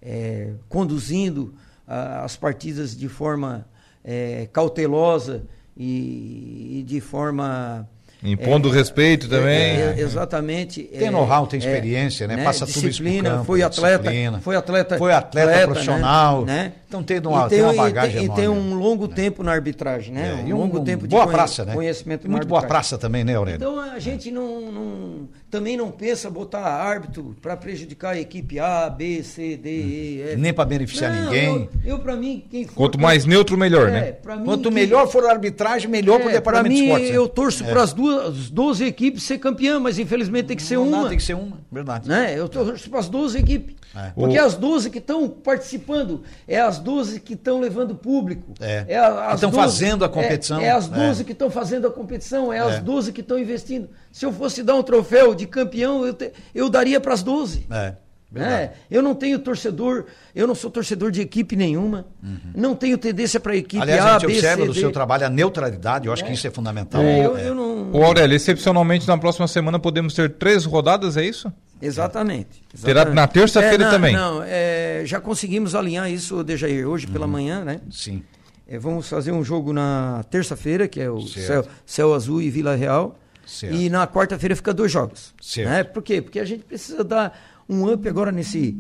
eh, 0.02 0.54
conduzindo 0.68 1.54
as 1.88 2.36
partidas 2.36 2.96
de 2.98 3.08
forma 3.08 3.66
eh, 4.04 4.50
cautelosa 4.52 5.46
e, 5.76 6.80
e 6.80 6.84
de 6.84 7.00
forma 7.00 7.90
Impondo 8.24 8.70
respeito 8.70 9.28
também. 9.28 9.54
é, 9.82 9.96
é, 9.98 10.02
exatamente. 10.02 10.84
Tem 10.84 11.08
é, 11.08 11.12
know-how, 11.12 11.46
tem 11.46 11.60
é, 11.60 11.64
experiência, 11.64 12.28
né? 12.28 12.44
Passa 12.44 12.66
tudo 12.66 12.88
isso 12.88 13.04
pro 13.04 13.24
campo, 13.24 13.44
foi 13.44 13.60
né? 13.60 13.66
atleta, 13.66 14.04
Disciplina. 14.04 14.40
foi 14.40 14.56
atleta, 14.56 14.98
Foi 14.98 15.12
atleta 15.14 15.68
profissional. 15.68 16.46
Então 16.88 17.02
tem 17.04 17.18
uma- 17.20 17.48
E 17.48 17.50
tem 17.50 17.62
uma 17.64 17.74
e 17.74 17.78
bagagem 17.78 18.24
e 18.26 18.30
tem 18.30 18.44
enorme. 18.46 18.62
um 18.72 18.76
longo 18.76 19.08
tempo 19.08 19.42
na 19.42 19.52
arbitragem, 19.52 20.14
né? 20.14 20.40
É, 20.42 20.44
um 20.44 20.48
e 20.48 20.54
longo 20.54 20.80
tempo 20.82 21.04
de 21.08 21.10
boa 21.10 21.24
conhe- 21.24 21.36
praça, 21.36 21.66
né? 21.66 21.74
conhecimento 21.74 22.28
E 22.28 22.30
muito 22.30 22.46
boa 22.48 22.62
praça 22.62 22.98
também, 23.00 23.24
né, 23.24 23.36
Aurélio? 23.36 23.58
Então 23.58 23.80
a 23.80 23.98
gente 23.98 24.30
não, 24.30 24.72
não- 24.72 25.28
também 25.50 25.76
não 25.76 25.90
pensa 25.90 26.30
botar 26.30 26.60
árbitro 26.62 27.36
para 27.42 27.58
prejudicar 27.58 28.12
a 28.12 28.20
equipe 28.20 28.60
A, 28.60 28.90
B, 28.92 29.24
C, 29.24 29.58
D, 29.58 29.70
E, 29.70 30.22
F. 30.34 30.36
Nem 30.38 30.54
pra 30.54 30.66
beneficiar 30.66 31.12
Não, 31.12 31.24
ninguém. 31.26 31.70
Eu, 31.84 31.94
eu 31.96 32.00
para 32.00 32.16
mim, 32.16 32.46
quem 32.50 32.66
for. 32.68 32.76
Quanto 32.76 33.00
mais 33.00 33.26
neutro, 33.26 33.58
melhor, 33.58 33.90
É, 33.90 33.92
né? 33.92 34.16
Quanto 34.46 34.72
melhor 34.72 35.08
for 35.08 35.26
a 35.26 35.32
arbitragem, 35.32 35.90
melhor 35.90 36.20
pro 36.20 36.30
é, 36.30 36.40
pra 36.40 36.60
departamento 36.62 36.76
de 36.76 36.84
esportes. 36.84 37.10
né? 37.10 37.18
eu 37.18 37.28
torço 37.28 37.64
para 37.66 37.82
as 37.82 37.92
duas 37.92 38.13
12 38.50 38.86
equipes 38.86 39.24
ser 39.24 39.38
campeã, 39.38 39.80
mas 39.80 39.98
infelizmente 40.00 40.46
tem 40.48 40.58
que 40.58 40.64
ser 40.64 40.78
Não 40.78 40.90
dá, 40.92 40.98
uma. 40.98 41.10
Tem 41.10 41.18
que 41.18 41.24
ser 41.24 41.36
uma, 41.36 41.58
verdade. 41.72 42.08
Né? 42.10 42.38
Eu 42.38 42.48
torço 42.50 42.90
para 42.90 43.00
as 43.00 43.10
12 43.10 43.38
equipes. 43.38 43.76
É. 43.96 44.10
Porque 44.16 44.40
O- 44.40 44.44
as 44.46 44.56
12 44.56 44.90
que 44.90 44.98
estão 44.98 45.30
participando, 45.30 46.24
é 46.48 46.60
as 46.60 46.80
12 46.80 47.20
que 47.20 47.34
estão 47.34 47.60
levando 47.60 47.94
público. 47.96 48.54
É. 48.60 48.98
a- 48.98 49.28
as 49.28 49.36
Estão 49.36 49.52
12 49.52 49.64
fazendo 49.64 50.04
a 50.06 50.10
competição. 50.10 50.60
É, 50.60 50.66
é 50.66 50.72
as 50.72 50.92
É. 50.92 50.96
12 50.96 51.24
que 51.24 51.32
estão 51.32 51.50
fazendo 51.52 51.88
a 51.88 51.92
competição, 51.92 52.52
é, 52.52 52.58
É. 52.58 52.60
as 52.62 52.80
12 52.80 53.12
que 53.14 53.22
estão 53.22 53.38
investindo. 53.38 53.90
Se 54.12 54.26
eu 54.26 54.32
fosse 54.34 54.64
dar 54.64 54.76
um 54.76 54.84
troféu 54.84 55.36
de 55.36 55.46
campeão, 55.46 56.06
eu, 56.06 56.14
te- 56.14 56.32
eu 56.56 56.70
daria 56.70 57.00
para 57.00 57.14
as 57.14 57.22
12. 57.22 57.66
É. 57.70 57.94
né? 58.34 58.72
Eu 58.90 59.02
não 59.02 59.14
tenho 59.16 59.38
torcedor, 59.40 60.06
eu 60.36 60.48
não 60.48 60.56
sou 60.56 60.72
torcedor 60.72 61.12
de 61.12 61.22
equipe 61.22 61.56
nenhuma. 61.56 62.06
Não 62.56 62.76
tenho 62.76 62.98
tendência 62.98 63.40
para 63.40 63.56
equipe 63.56 63.78
Uhum. 63.78 63.84
Aliás, 63.84 64.02
A, 64.02 64.16
a 64.16 64.20
gente 64.20 64.28
B, 64.28 64.34
observa 64.34 64.62
C, 64.62 64.68
do 64.68 64.74
D. 64.74 64.80
seu 64.80 64.92
trabalho 64.92 65.26
a 65.26 65.30
neutralidade, 65.30 66.08
eu 66.08 66.14
acho 66.14 66.24
que 66.26 66.34
isso 66.34 66.48
é 66.48 66.50
fundamental. 66.52 67.02
É, 67.02 67.26
eu, 67.26 67.38
É. 67.38 67.48
eu 67.50 67.56
não... 67.56 67.92
Ô 67.92 68.04
Aurélio, 68.04 68.36
excepcionalmente 68.36 69.08
na 69.08 69.18
próxima 69.18 69.48
semana 69.48 69.78
podemos 69.80 70.14
ter 70.14 70.32
três 70.32 70.66
rodadas, 70.66 71.16
é 71.18 71.24
isso? 71.26 71.52
Exatamente. 71.82 72.64
Terá 72.82 73.02
exatamente. 73.02 73.16
na 73.16 73.28
terça-feira 73.28 73.86
É, 73.86 73.90
também? 73.90 74.14
Não, 74.16 74.42
é, 74.46 75.04
já 75.06 75.20
conseguimos 75.20 75.76
alinhar 75.76 76.10
isso, 76.10 76.44
Dejair, 76.44 76.88
hoje 76.88 77.06
Uhum. 77.08 77.14
pela 77.14 77.28
manhã, 77.28 77.64
né? 77.64 77.82
Sim. 77.92 78.24
É, 78.68 78.80
vamos 78.80 79.08
fazer 79.10 79.32
um 79.32 79.44
jogo 79.44 79.74
na 79.74 80.24
terça-feira, 80.32 80.88
que 80.88 81.00
é 81.02 81.10
o. 81.10 81.22
Céu, 81.28 81.66
Céu 81.86 82.14
Azul 82.14 82.42
e 82.42 82.50
Vila 82.50 82.76
Real. 82.76 83.20
Certo. 83.46 83.76
E 83.76 83.90
na 83.90 84.08
quarta-feira 84.08 84.56
fica 84.56 84.74
dois 84.74 84.90
jogos. 84.90 85.34
Certo. 85.42 85.70
Né? 85.70 85.84
Por 85.84 86.02
quê? 86.02 86.22
Porque 86.22 86.40
a 86.40 86.46
gente 86.46 86.64
precisa 86.64 87.04
dar 87.04 87.38
um 87.68 87.92
up 87.92 88.08
agora 88.08 88.32
nesse. 88.32 88.78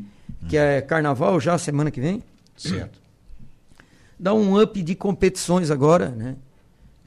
que 0.47 0.57
é 0.57 0.81
carnaval 0.81 1.39
já, 1.39 1.57
semana 1.57 1.91
que 1.91 2.01
vem. 2.01 2.23
Certo. 2.55 2.99
Dar 4.19 4.33
um 4.33 4.61
up 4.61 4.81
de 4.81 4.95
competições 4.95 5.71
agora, 5.71 6.09
né? 6.09 6.35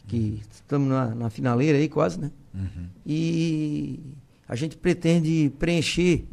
Que 0.06 0.42
estamos 0.52 0.88
na, 0.88 1.14
na 1.14 1.30
finaleira 1.30 1.78
aí 1.78 1.88
quase, 1.88 2.18
né? 2.20 2.30
Uhum. 2.54 2.86
E 3.04 4.00
a 4.48 4.54
gente 4.54 4.76
pretende 4.76 5.52
preencher 5.58 6.26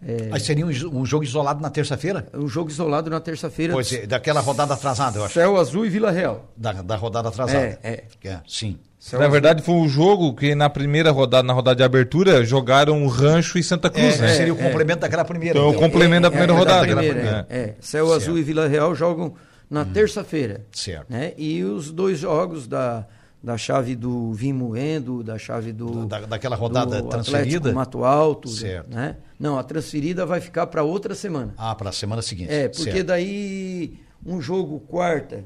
é, 0.00 0.28
Mas 0.28 0.44
seria 0.44 0.64
um, 0.64 0.68
um 0.68 1.04
jogo 1.04 1.24
isolado 1.24 1.60
na 1.60 1.70
terça-feira? 1.70 2.28
um 2.32 2.48
jogo 2.48 2.70
isolado 2.70 3.10
na 3.10 3.20
terça-feira. 3.20 3.72
Pois 3.72 3.92
é, 3.92 4.06
daquela 4.06 4.40
rodada 4.40 4.74
atrasada, 4.74 5.18
eu 5.18 5.24
acho. 5.24 5.34
Céu 5.34 5.56
Azul 5.56 5.84
e 5.86 5.88
Vila 5.88 6.10
Real. 6.10 6.52
Da, 6.56 6.72
da 6.72 6.96
rodada 6.96 7.28
atrasada. 7.28 7.78
É, 7.82 8.04
é. 8.22 8.40
sim. 8.46 8.78
Céu 8.98 9.20
na 9.20 9.28
verdade, 9.28 9.62
foi 9.62 9.74
um 9.76 9.88
jogo 9.88 10.34
que 10.34 10.54
na 10.56 10.68
primeira 10.68 11.10
rodada, 11.12 11.42
na 11.46 11.52
rodada 11.52 11.76
de 11.76 11.82
abertura, 11.84 12.44
jogaram 12.44 13.06
Rancho 13.06 13.56
e 13.56 13.62
Santa 13.62 13.88
Cruz, 13.88 14.18
É, 14.18 14.22
né? 14.22 14.34
seria 14.34 14.52
o 14.52 14.56
complemento 14.56 15.00
daquela 15.00 15.24
primeira. 15.24 15.56
Então, 15.58 15.70
o 15.70 15.74
complemento 15.74 16.22
da 16.22 16.30
primeira 16.30 16.52
é, 16.52 16.56
rodada. 16.56 16.80
da 16.86 16.96
primeira, 16.96 17.22
né? 17.22 17.46
é, 17.48 17.58
é. 17.58 17.74
Céu 17.80 18.06
Certo. 18.06 18.10
Hum. 18.10 18.16
Azul 18.16 18.38
e 18.38 18.42
Vila 18.42 18.66
Real 18.66 18.92
jogam 18.96 19.34
na 19.70 19.84
terça-feira. 19.84 20.66
Certo. 20.72 21.06
Né? 21.10 21.32
E 21.38 21.62
os 21.62 21.92
dois 21.92 22.18
jogos 22.18 22.66
da, 22.66 23.06
da 23.40 23.56
chave 23.56 23.94
do 23.94 24.32
Vimoendo, 24.32 25.22
da 25.22 25.38
chave 25.38 25.72
do. 25.72 26.04
Da- 26.06 26.20
daquela 26.22 26.56
rodada 26.56 27.00
do 27.00 27.08
transferida? 27.08 27.56
Atlético 27.70 27.74
Mato 27.76 28.04
Alto. 28.04 28.48
Certo. 28.48 28.92
Né? 28.92 29.16
Não, 29.38 29.56
a 29.56 29.62
transferida 29.62 30.26
vai 30.26 30.40
ficar 30.40 30.66
para 30.66 30.82
outra 30.82 31.14
semana. 31.14 31.54
Ah, 31.56 31.72
para 31.74 31.90
a 31.90 31.92
semana 31.92 32.20
seguinte. 32.20 32.52
É, 32.52 32.66
porque 32.68 32.90
Certo. 32.90 33.06
daí 33.06 33.94
um 34.26 34.40
jogo 34.40 34.80
quarta 34.80 35.44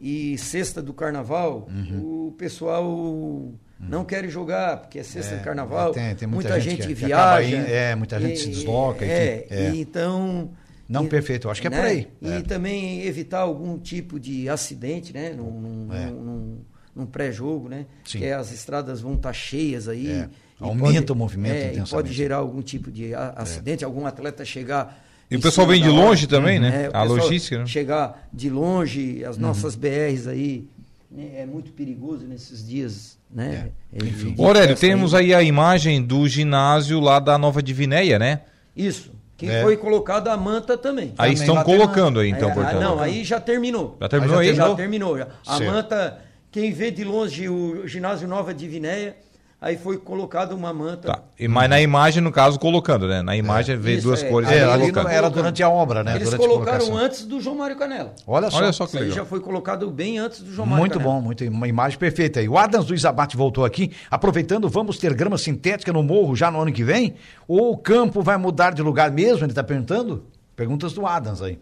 e 0.00 0.36
sexta 0.38 0.80
do 0.82 0.92
carnaval, 0.94 1.68
Uhum. 1.70 2.28
o 2.28 2.32
pessoal 2.32 3.52
não 3.78 4.04
quer 4.04 4.28
jogar, 4.28 4.78
porque 4.78 4.98
é 4.98 5.02
sexta 5.02 5.34
É, 5.34 5.38
do 5.38 5.44
carnaval. 5.44 5.90
é, 5.90 5.92
tem- 5.94 6.14
tem 6.16 6.28
muita 6.28 6.50
muita, 6.50 6.60
gente 6.60 6.82
que- 6.82 6.88
que 6.88 6.94
viaja. 6.94 7.56
indo- 7.56 7.66
é, 7.68 7.94
muita 7.94 8.20
gente 8.20 8.38
se 8.40 8.48
desloca, 8.50 9.04
É, 9.04 9.44
enfim, 9.46 9.54
é. 9.54 9.70
e 9.74 9.80
então. 9.80 10.50
Não, 10.88 11.04
e- 11.04 11.08
perfeito, 11.08 11.46
eu 11.46 11.50
acho 11.50 11.60
que 11.60 11.66
é 11.68 11.70
por 11.70 11.78
aí, 11.84 12.08
E 12.20 12.28
é. 12.32 12.40
também 12.42 13.02
evitar 13.02 13.40
algum 13.40 13.78
tipo 13.78 14.18
de 14.18 14.48
acidente, 14.48 15.12
né? 15.12 15.30
Num, 15.30 15.50
num- 15.60 15.94
É. 15.94 16.06
num- 16.06 16.58
num 16.96 17.06
pré-jogo, 17.06 17.68
né? 17.68 17.86
Sim. 18.04 18.18
Que 18.18 18.30
as 18.30 18.50
estradas 18.52 19.00
vão 19.00 19.14
estar 19.14 19.32
cheias 19.32 19.86
aí. 19.88 20.08
É, 20.10 20.28
e 20.60 20.64
aumenta 20.64 21.12
o 21.12 21.16
movimento 21.16 21.54
é, 21.54 21.74
e 21.74 21.88
pode 21.88 22.12
gerar 22.12 22.36
algum 22.38 22.60
tipo 22.60 22.90
de 22.90 23.14
acidente, 23.14 23.84
algum 23.84 24.04
atleta 24.04 24.44
chegar. 24.44 25.06
E 25.30 25.36
o 25.36 25.40
pessoal 25.40 25.66
vem 25.66 25.80
de 25.80 25.88
hora. 25.88 25.96
longe 25.98 26.26
também, 26.26 26.58
né? 26.58 26.88
É, 26.92 26.96
a 26.96 27.02
logística, 27.02 27.58
né? 27.58 27.66
Chegar 27.66 28.26
de 28.32 28.50
longe, 28.50 29.20
Uhum. 29.22 29.30
as 29.30 29.38
nossas 29.38 29.74
BRs 29.76 30.26
aí, 30.26 30.66
né, 31.10 31.30
é 31.38 31.46
muito 31.46 31.70
perigoso 31.72 32.26
nesses 32.26 32.66
dias, 32.66 33.16
né? 33.30 33.68
É, 33.92 34.04
enfim. 34.04 34.34
Aurélio, 34.38 34.70
festa 34.70 34.86
temos 34.86 35.14
aí 35.14 35.32
a 35.32 35.42
imagem 35.42 36.02
do 36.02 36.26
ginásio 36.26 36.98
lá 36.98 37.20
da 37.20 37.38
Nova 37.38 37.62
Divinéia, 37.62 38.18
né? 38.18 38.40
Isso. 38.76 39.12
Que 39.36 39.46
É. 39.46 39.62
foi 39.62 39.76
colocada 39.76 40.32
a 40.32 40.36
manta 40.36 40.76
também. 40.76 41.14
Aí 41.16 41.34
Também 41.34 41.48
estão 41.48 41.62
colocando 41.64 42.20
aí, 42.20 42.26
Aí- 42.26 42.32
então, 42.32 42.50
ah, 42.50 42.54
portanto. 42.54 42.80
não, 42.80 43.00
aí 43.00 43.24
já 43.24 43.40
terminou. 43.40 43.96
Já 44.00 44.08
terminou 44.08 44.38
Aí 44.38 44.48
aí? 44.50 44.54
já 44.54 44.68
Já 44.68 44.74
terminou. 44.74 45.16
já. 45.16 45.28
A 45.46 45.56
Certo. 45.56 45.72
manta, 45.72 46.18
quem 46.50 46.72
vê 46.72 46.90
de 46.90 47.04
longe 47.04 47.48
o 47.48 47.86
ginásio 47.86 48.28
Nova 48.28 48.52
Divinéia, 48.52 49.16
Aí 49.62 49.76
foi 49.76 49.98
colocada 49.98 50.54
uma 50.54 50.72
manta. 50.72 51.08
Tá. 51.12 51.22
E, 51.38 51.46
mas 51.46 51.68
na 51.68 51.78
imagem, 51.82 52.22
no 52.22 52.32
caso, 52.32 52.58
colocando, 52.58 53.06
né? 53.06 53.20
Na 53.20 53.36
imagem 53.36 53.76
veio 53.76 53.98
Isso, 53.98 54.06
duas 54.06 54.22
é. 54.22 54.28
cores. 54.30 54.48
Aí 54.48 54.56
É, 54.56 54.64
aí 54.64 54.70
ali 54.70 54.80
colocando. 54.84 55.04
não 55.04 55.10
era 55.10 55.28
durante 55.28 55.62
a 55.62 55.68
obra, 55.68 56.02
né? 56.02 56.16
Eles 56.16 56.30
durante 56.30 56.48
colocaram 56.48 56.96
antes 56.96 57.26
do 57.26 57.42
João 57.42 57.56
Mário 57.56 57.76
Canela. 57.76 58.14
Olha 58.26 58.50
só. 58.50 58.56
Olha 58.56 58.72
só 58.72 58.84
que 58.84 58.92
Isso 58.92 58.96
aí 58.98 59.02
legal. 59.10 59.16
já 59.18 59.24
foi 59.26 59.38
colocado 59.40 59.90
bem 59.90 60.18
antes 60.18 60.40
do 60.40 60.50
João 60.50 60.64
Mário 60.66 60.80
Muito 60.80 60.92
Canela. 60.98 61.12
bom, 61.14 61.20
muito, 61.20 61.44
uma 61.46 61.68
imagem 61.68 61.98
perfeita. 61.98 62.40
E 62.40 62.48
o 62.48 62.56
Adams 62.56 62.86
do 62.86 62.94
Isabate 62.94 63.36
voltou 63.36 63.66
aqui. 63.66 63.92
Aproveitando, 64.10 64.66
vamos 64.66 64.96
ter 64.96 65.12
grama 65.12 65.36
sintética 65.36 65.92
no 65.92 66.02
morro 66.02 66.34
já 66.34 66.50
no 66.50 66.58
ano 66.58 66.72
que 66.72 66.82
vem? 66.82 67.16
Ou 67.46 67.72
o 67.72 67.76
campo 67.76 68.22
vai 68.22 68.38
mudar 68.38 68.72
de 68.72 68.80
lugar 68.80 69.10
mesmo? 69.10 69.44
Ele 69.44 69.52
está 69.52 69.62
perguntando? 69.62 70.24
Perguntas 70.56 70.94
do 70.94 71.04
Adams 71.06 71.42
aí. 71.42 71.58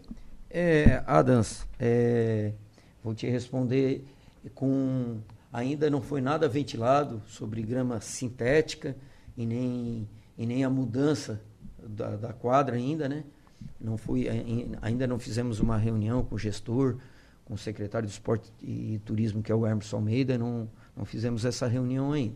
É, 0.49 1.03
Adams, 1.05 1.65
é, 1.77 2.51
vou 3.03 3.13
te 3.13 3.27
responder 3.27 4.05
com. 4.55 5.17
Ainda 5.51 5.89
não 5.89 6.01
foi 6.01 6.21
nada 6.21 6.47
ventilado 6.47 7.21
sobre 7.27 7.61
grama 7.63 7.99
sintética 8.01 8.95
e 9.35 9.45
nem, 9.45 10.07
e 10.37 10.45
nem 10.45 10.63
a 10.63 10.69
mudança 10.69 11.41
da, 11.81 12.15
da 12.15 12.33
quadra 12.33 12.75
ainda, 12.75 13.09
né? 13.09 13.23
Não 13.81 13.97
foi, 13.97 14.27
ai- 14.29 14.67
ainda 14.81 15.07
não 15.07 15.17
fizemos 15.17 15.59
uma 15.59 15.77
reunião 15.77 16.23
com 16.23 16.35
o 16.35 16.37
gestor, 16.37 16.97
com 17.45 17.55
o 17.55 17.57
secretário 17.57 18.07
de 18.07 18.13
Esporte 18.13 18.51
e 18.61 18.99
Turismo, 19.03 19.41
que 19.41 19.51
é 19.51 19.55
o 19.55 19.65
Hermes 19.65 19.91
Almeida, 19.93 20.37
não, 20.37 20.69
não 20.95 21.03
fizemos 21.03 21.43
essa 21.45 21.67
reunião 21.67 22.11
ainda. 22.11 22.35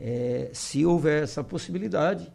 É, 0.00 0.50
se 0.52 0.84
houver 0.84 1.22
essa 1.22 1.44
possibilidade 1.44 2.32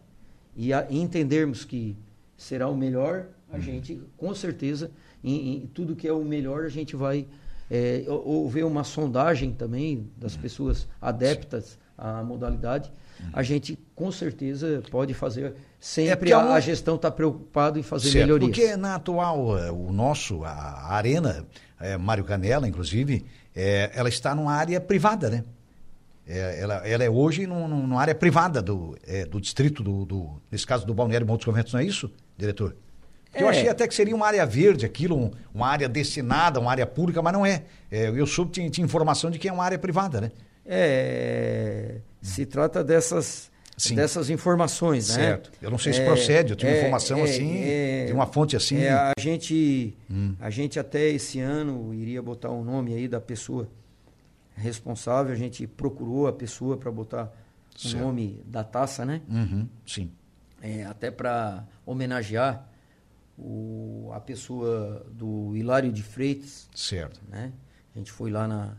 e, 0.56 0.72
a- 0.72 0.86
entendermos 0.90 1.62
que 1.64 1.94
será 2.38 2.68
o 2.68 2.76
melhor, 2.76 3.26
a 3.52 3.58
gente, 3.58 4.00
com 4.16 4.34
certeza, 4.34 4.90
em, 5.22 5.56
em 5.64 5.66
tudo 5.66 5.94
que 5.94 6.08
é 6.08 6.12
o 6.12 6.24
melhor, 6.24 6.64
a 6.64 6.68
gente 6.70 6.96
vai 6.96 7.26
é, 7.70 8.04
ou- 8.08 8.42
houver 8.42 8.64
uma 8.64 8.82
sondagem 8.84 9.52
também 9.52 10.10
das 10.16 10.36
pessoas 10.36 10.88
adeptas 11.00 11.78
à 11.96 12.22
modalidade, 12.22 12.90
a 13.32 13.42
gente 13.42 13.78
com 13.94 14.10
certeza 14.10 14.82
pode 14.90 15.12
fazer. 15.14 15.54
Sempre 15.78 16.16
porque 16.16 16.32
a, 16.32 16.38
a- 16.38 16.54
a 16.54 16.60
gestão 16.60 16.96
está 16.96 17.10
preocupada 17.10 17.78
em 17.78 17.82
fazer 17.82 18.10
Certo, 18.10 18.22
melhorias. 18.24 18.50
Porque 18.56 18.76
na 18.76 18.94
atual, 18.94 19.58
eh, 19.58 19.70
o 19.70 19.92
nosso, 19.92 20.42
a, 20.44 20.92
arena, 20.94 21.46
eh, 21.78 21.96
Mário 21.98 22.24
Canela, 22.24 22.66
inclusive, 22.66 23.24
eh, 23.54 23.90
ela 23.94 24.08
está 24.08 24.34
numa 24.34 24.52
área 24.54 24.80
privada, 24.80 25.28
né? 25.28 25.44
Eh, 26.26 26.60
ela, 26.60 26.74
ela 26.86 27.04
é 27.04 27.10
hoje 27.10 27.46
num- 27.46 27.68
num- 27.68 27.86
numa 27.86 28.00
área 28.00 28.14
privada 28.14 28.62
do, 28.62 28.96
eh, 29.06 29.26
do 29.26 29.38
distrito, 29.40 29.82
do, 29.82 30.04
do- 30.06 30.40
nesse 30.50 30.66
caso 30.66 30.86
do 30.86 30.94
Balneário 30.94 31.26
Montes 31.26 31.44
Conventos, 31.44 31.72
não 31.74 31.80
é 31.80 31.84
isso, 31.84 32.10
diretor? 32.38 32.74
Porque 33.30 33.44
Eu 33.44 33.48
É. 33.48 33.50
achei 33.50 33.68
até 33.68 33.86
que 33.86 33.94
seria 33.94 34.14
uma 34.14 34.26
área 34.26 34.44
verde 34.44 34.84
aquilo, 34.84 35.16
um- 35.16 35.30
uma 35.54 35.68
área 35.68 35.88
destinada, 35.88 36.58
uma 36.58 36.70
área 36.70 36.86
pública, 36.86 37.22
mas 37.22 37.32
não 37.32 37.46
é. 37.46 37.62
Eh, 37.90 38.10
eu 38.14 38.26
soube, 38.26 38.50
tinha, 38.50 38.68
tinha 38.68 38.84
informação 38.84 39.30
de 39.30 39.38
que 39.38 39.48
é 39.48 39.52
uma 39.52 39.64
área 39.64 39.78
privada, 39.78 40.20
né? 40.20 40.32
É, 40.66 41.96
se 42.20 42.44
trata 42.46 42.82
dessas, 42.82 43.50
Sim. 43.76 43.94
dessas 43.94 44.30
informações, 44.30 45.08
né? 45.10 45.24
Certo. 45.24 45.52
Eu 45.62 45.70
não 45.70 45.78
sei 45.78 45.92
se 45.92 46.00
É, 46.00 46.04
procede, 46.04 46.50
eu 46.52 46.56
tive 46.56 46.72
é, 46.72 46.78
informação 46.78 47.18
é, 47.18 47.22
assim, 47.22 47.62
é, 47.62 48.04
de 48.06 48.12
uma 48.12 48.26
fonte 48.26 48.56
assim. 48.56 48.78
é, 48.82 48.90
a 48.92 49.12
gente, 49.18 49.96
a 50.40 50.50
gente 50.50 50.78
até 50.80 51.08
esse 51.08 51.38
ano 51.40 51.94
iria 51.94 52.20
botar 52.20 52.50
o 52.50 52.64
nome 52.64 52.94
aí 52.94 53.06
da 53.08 53.20
pessoa 53.20 53.68
responsável. 54.56 55.32
A 55.32 55.36
gente 55.36 55.66
procurou 55.66 56.26
a 56.26 56.32
pessoa 56.32 56.76
para 56.76 56.90
botar 56.90 57.32
Certo. 57.76 57.96
o 57.96 58.00
nome 58.00 58.42
da 58.46 58.64
taça, 58.64 59.04
né? 59.04 59.22
Uhum, 59.28 59.66
sim. 59.86 60.10
É, 60.62 60.84
até 60.84 61.10
para 61.10 61.64
homenagear 61.86 62.66
o, 63.42 64.10
a 64.12 64.20
pessoa 64.20 65.06
do 65.12 65.56
Hilário 65.56 65.90
de 65.92 66.02
Freitas, 66.02 66.68
Certo. 66.74 67.20
né? 67.28 67.52
A 67.94 67.98
gente 67.98 68.12
foi 68.12 68.30
lá 68.30 68.46
na 68.46 68.76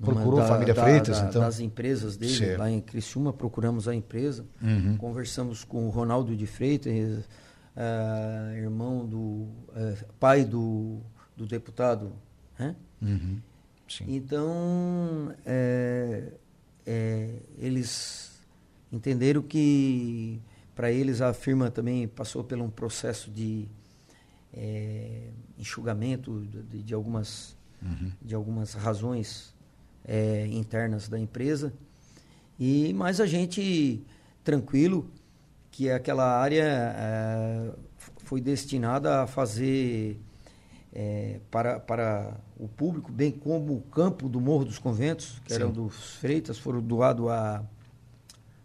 Procurou 0.00 0.40
a 0.40 0.44
família 0.46 0.74
Freitas, 0.74 1.20
então? 1.20 1.40
das 1.42 1.60
empresas 1.60 2.16
dele 2.16 2.34
Certo. 2.34 2.58
lá 2.58 2.68
em 2.68 2.80
Criciúma, 2.80 3.32
procuramos 3.32 3.86
a 3.86 3.94
empresa, 3.94 4.44
Uhum. 4.60 4.96
conversamos 4.96 5.62
com 5.62 5.86
o 5.86 5.90
Ronaldo 5.90 6.34
de 6.36 6.46
Freitas, 6.46 7.24
ah, 7.76 8.52
irmão 8.56 9.06
do 9.06 9.46
eh, 9.74 9.96
pai 10.18 10.44
do, 10.44 10.98
do 11.36 11.46
deputado, 11.46 12.12
né? 12.58 12.74
Uhum, 13.00 13.38
sim. 13.88 14.04
Então, 14.08 15.32
é, 15.46 16.32
é, 16.84 17.30
eles 17.58 18.32
entenderam 18.92 19.42
que, 19.42 20.40
para 20.74 20.90
eles, 20.90 21.20
a 21.20 21.32
firma 21.32 21.70
também 21.70 22.06
passou 22.08 22.42
por 22.42 22.58
um 22.58 22.68
processo 22.68 23.30
de 23.30 23.66
é, 24.56 25.30
enxugamento 25.58 26.46
de, 26.70 26.82
de 26.82 26.94
algumas, 26.94 27.56
de 28.22 28.34
algumas 28.34 28.74
razões 28.74 29.54
é, 30.04 30.46
internas 30.46 31.08
da 31.08 31.18
empresa. 31.18 31.72
E, 32.58 32.92
mas 32.94 33.20
a 33.20 33.26
gente, 33.26 34.04
tranquilo, 34.42 35.10
que 35.70 35.90
aquela 35.90 36.38
área 36.38 36.64
é, 36.64 37.72
foi 38.18 38.40
destinada 38.40 39.22
a 39.22 39.26
fazer 39.26 40.20
é, 40.92 41.40
para, 41.50 41.80
para 41.80 42.36
o 42.56 42.68
público, 42.68 43.10
bem 43.10 43.32
como 43.32 43.74
o 43.74 43.80
campo 43.80 44.28
do 44.28 44.40
Morro 44.40 44.64
dos 44.64 44.78
Conventos, 44.78 45.40
que 45.44 45.52
eram 45.52 45.72
dos 45.72 46.14
Freitas, 46.16 46.56
foram 46.58 46.80
doados 46.80 47.28
à, 47.28 47.64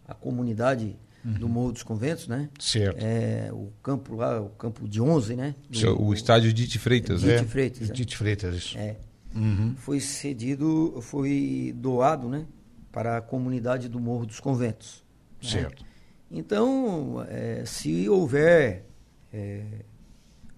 à 0.08 0.14
comunidade 0.14 0.96
do 1.24 1.50
Morro 1.50 1.72
dos 1.74 1.84
Conventos, 1.84 2.28
né? 2.28 2.50
Certo. 2.60 2.98
É, 3.04 3.50
o 3.52 3.72
campo 3.84 4.16
lá, 4.16 4.40
o 4.42 4.50
campo 4.50 4.88
de 4.88 5.02
11, 5.02 5.36
né? 5.36 5.56
O, 5.98 6.06
o 6.08 6.14
estádio 6.14 6.54
Dite 6.54 6.80
Freitas, 6.80 7.24
né? 7.24 7.38
Dite 7.40 7.50
Freitas, 7.50 7.90
é. 7.90 7.94
Dite 7.94 8.18
Freitas, 8.18 8.56
isso. 8.56 8.78
É, 8.78 8.96
Uhum. 9.36 9.76
foi 9.78 10.00
cedido, 10.00 10.98
foi 11.02 11.72
doado, 11.78 12.28
né? 12.28 12.46
Para 12.92 13.18
a 13.18 13.22
comunidade 13.22 13.88
do 13.88 14.00
Morro 14.00 14.26
dos 14.26 14.40
Conventos. 14.40 15.04
né? 15.44 15.50
Certo. 15.50 15.86
Então, 16.32 17.24
eh, 17.28 17.64
se 17.66 18.08
houver 18.10 18.86
eh, 19.32 19.84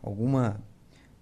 alguma 0.02 0.62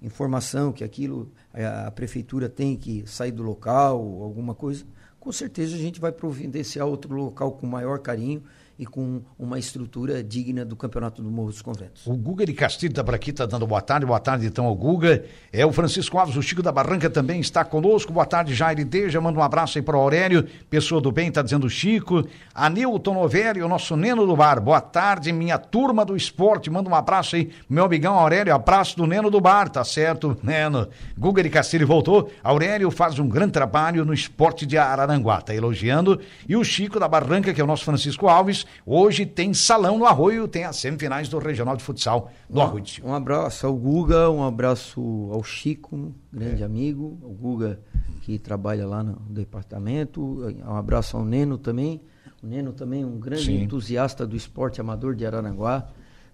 informação 0.02 0.72
que 0.72 0.84
aquilo 0.84 1.32
a, 1.54 1.88
a 1.88 1.92
prefeitura 1.92 2.48
tem 2.48 2.76
que 2.76 3.04
sair 3.08 3.32
do 3.32 3.44
local, 3.44 3.98
alguma 4.22 4.54
coisa, 4.56 4.86
com 5.20 5.32
certeza 5.32 5.76
a 5.76 5.80
gente 5.80 6.00
vai 6.00 6.12
providenciar 6.12 6.88
outro 6.88 7.14
local 7.16 7.54
com 7.54 7.68
maior 7.68 8.00
carinho 8.00 8.42
e 8.80 8.86
com 8.86 9.22
uma 9.38 9.60
estrutura 9.60 10.24
digna 10.24 10.64
do 10.64 10.74
Campeonato 10.74 11.22
do 11.22 11.30
Morro 11.30 11.50
dos 11.50 11.62
Conventos. 11.62 12.08
O 12.08 12.16
Guga 12.16 12.46
de 12.46 12.54
Castilho 12.54 12.92
está 12.92 13.04
por 13.04 13.14
aqui, 13.14 13.32
está 13.32 13.46
dando 13.46 13.68
boa 13.68 13.82
tarde. 13.82 14.06
Boa 14.06 14.22
tarde, 14.22 14.46
então, 14.46 14.66
ao 14.66 14.74
Guga. 14.74 15.26
É 15.52 15.66
o 15.66 15.74
Francisco 15.74 16.18
Alves, 16.18 16.38
o 16.38 16.42
Chico 16.42 16.64
da 16.64 16.72
Barranca 16.72 17.10
também 17.10 17.42
está 17.42 17.66
conosco. 17.66 18.14
Boa 18.14 18.26
tarde, 18.26 18.56
Jair 18.56 18.86
Deja. 18.86 19.20
Manda 19.20 19.38
um 19.38 19.44
abraço 19.44 19.78
aí 19.78 19.82
para 19.82 19.98
o 19.98 20.00
Aurélio. 20.00 20.48
Pessoa 20.70 21.02
do 21.02 21.12
bem, 21.12 21.28
está 21.28 21.42
dizendo 21.42 21.68
o 21.68 21.70
Chico. 21.70 22.26
Anilton 22.56 23.14
Novelli, 23.16 23.62
o 23.62 23.68
nosso 23.68 23.98
Neno 23.98 24.26
do 24.26 24.34
Bar. 24.34 24.62
Boa 24.62 24.80
tarde, 24.80 25.34
minha 25.34 25.58
turma 25.58 26.06
do 26.06 26.16
esporte. 26.16 26.70
Manda 26.70 26.90
um 26.90 26.96
abraço 26.96 27.36
aí, 27.36 27.52
meu 27.70 27.84
amigão 27.84 28.18
Aurélio. 28.18 28.56
Abraço 28.56 28.96
do 28.96 29.06
Neno 29.06 29.30
do 29.30 29.42
Bar, 29.42 29.68
tá 29.68 29.84
certo, 29.84 30.38
Neno? 30.42 30.88
Guga 31.18 31.44
de 31.44 31.50
Castilho 31.50 31.86
voltou. 31.86 32.32
Aurélio 32.42 32.90
faz 32.90 33.20
um 33.20 33.28
grande 33.28 33.52
trabalho 33.52 34.06
no 34.06 34.14
esporte 34.14 34.66
de 34.66 34.78
Araranguá, 34.78 35.42
tá 35.42 35.54
elogiando. 35.54 36.22
E 36.48 36.56
o 36.56 36.64
Chico 36.64 36.98
da 36.98 37.10
Barranca, 37.10 37.54
que 37.54 37.60
é 37.60 37.64
o 37.64 37.68
nosso 37.68 37.84
Francisco 37.84 38.30
Alves, 38.30 38.66
hoje 38.86 39.26
tem 39.26 39.54
salão 39.54 39.98
no 39.98 40.06
Arroio, 40.06 40.48
tem 40.48 40.64
as 40.64 40.78
semifinais 40.78 41.30
do 41.30 41.38
Regional 41.38 41.76
de 41.76 41.84
Futsal 41.84 42.32
do 42.50 42.62
Arroio 42.62 42.84
de 42.84 42.92
Silva. 42.92 43.10
Um 43.10 43.14
abraço 43.14 43.66
ao 43.68 43.76
Guga, 43.76 44.30
um 44.30 44.44
abraço 44.44 45.30
ao 45.32 45.44
Chico, 45.44 46.14
grande 46.32 46.64
amigo, 46.64 47.18
o 47.22 47.30
Guga 47.30 47.80
que 48.22 48.38
trabalha 48.38 48.86
lá 48.86 49.04
no 49.04 49.16
departamento, 49.30 50.22
um 50.64 50.76
abraço 50.76 51.18
ao 51.18 51.26
Neno 51.26 51.58
também, 51.58 52.00
o 52.44 52.48
Neno 52.48 52.72
também 52.72 53.04
um 53.04 53.20
grande 53.20 53.46
Sim. 53.46 53.64
entusiasta 53.64 54.28
do 54.28 54.36
esporte 54.36 54.80
amador 54.80 55.16
de 55.16 55.26
Araranguá, 55.26 55.90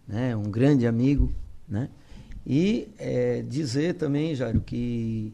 né, 0.06 0.36
um 0.36 0.44
grande 0.44 0.86
amigo, 0.86 1.32
né, 1.68 1.90
e 2.46 2.90
eh, 3.00 3.46
dizer 3.48 3.94
também, 3.96 4.36
Jairo, 4.36 4.60
que 4.60 5.34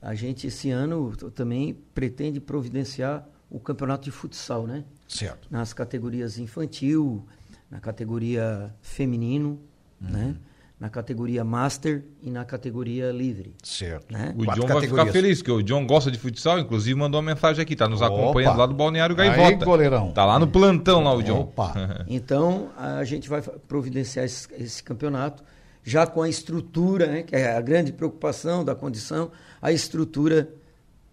a 0.00 0.14
gente 0.14 0.46
esse 0.46 0.70
ano 0.70 1.14
também 1.34 1.76
pretende 1.94 2.40
providenciar 2.40 3.28
o 3.50 3.60
campeonato 3.60 4.04
de 4.04 4.10
futsal, 4.10 4.66
né, 4.66 4.84
Certo. 5.12 5.48
nas 5.50 5.72
categorias 5.72 6.38
infantil, 6.38 7.24
na 7.70 7.80
categoria 7.80 8.72
feminino, 8.80 9.58
né? 10.00 10.34
Na 10.78 10.88
categoria 10.88 11.44
master 11.44 12.04
e 12.22 12.30
na 12.30 12.42
categoria 12.42 13.10
livre, 13.12 13.54
Certo. 13.62 14.10
né? 14.10 14.34
O 14.38 14.44
Quatro 14.44 14.62
John 14.62 14.68
vai 14.68 14.86
ficar 14.86 15.06
feliz, 15.08 15.38
porque 15.42 15.52
o 15.52 15.62
John 15.62 15.86
gosta 15.86 16.10
de 16.10 16.18
futsal, 16.18 16.58
inclusive 16.58 16.98
mandou 16.98 17.20
uma 17.20 17.34
mensagem 17.34 17.60
aqui, 17.62 17.76
tá 17.76 17.86
nos 17.86 18.00
Opa. 18.00 18.14
acompanhando 18.14 18.56
lá 18.56 18.64
do 18.66 18.74
Balneário 18.74 19.14
Aí, 19.20 19.28
Gaivota. 19.28 19.64
goleirão. 19.66 20.10
Tá 20.12 20.24
lá 20.24 20.38
no 20.38 20.46
plantão 20.48 21.02
lá 21.02 21.12
o 21.14 21.22
John. 21.22 21.40
Opa. 21.40 21.74
Então 22.08 22.70
a 22.78 23.04
gente 23.04 23.28
vai 23.28 23.42
providenciar 23.42 24.24
esse, 24.24 24.48
esse 24.54 24.82
campeonato 24.82 25.44
já 25.84 26.06
com 26.06 26.22
a 26.22 26.28
estrutura, 26.30 27.06
né? 27.08 27.22
Que 27.24 27.36
é 27.36 27.54
a 27.56 27.60
grande 27.60 27.92
preocupação 27.92 28.64
da 28.64 28.74
condição, 28.74 29.30
a 29.60 29.70
estrutura 29.72 30.48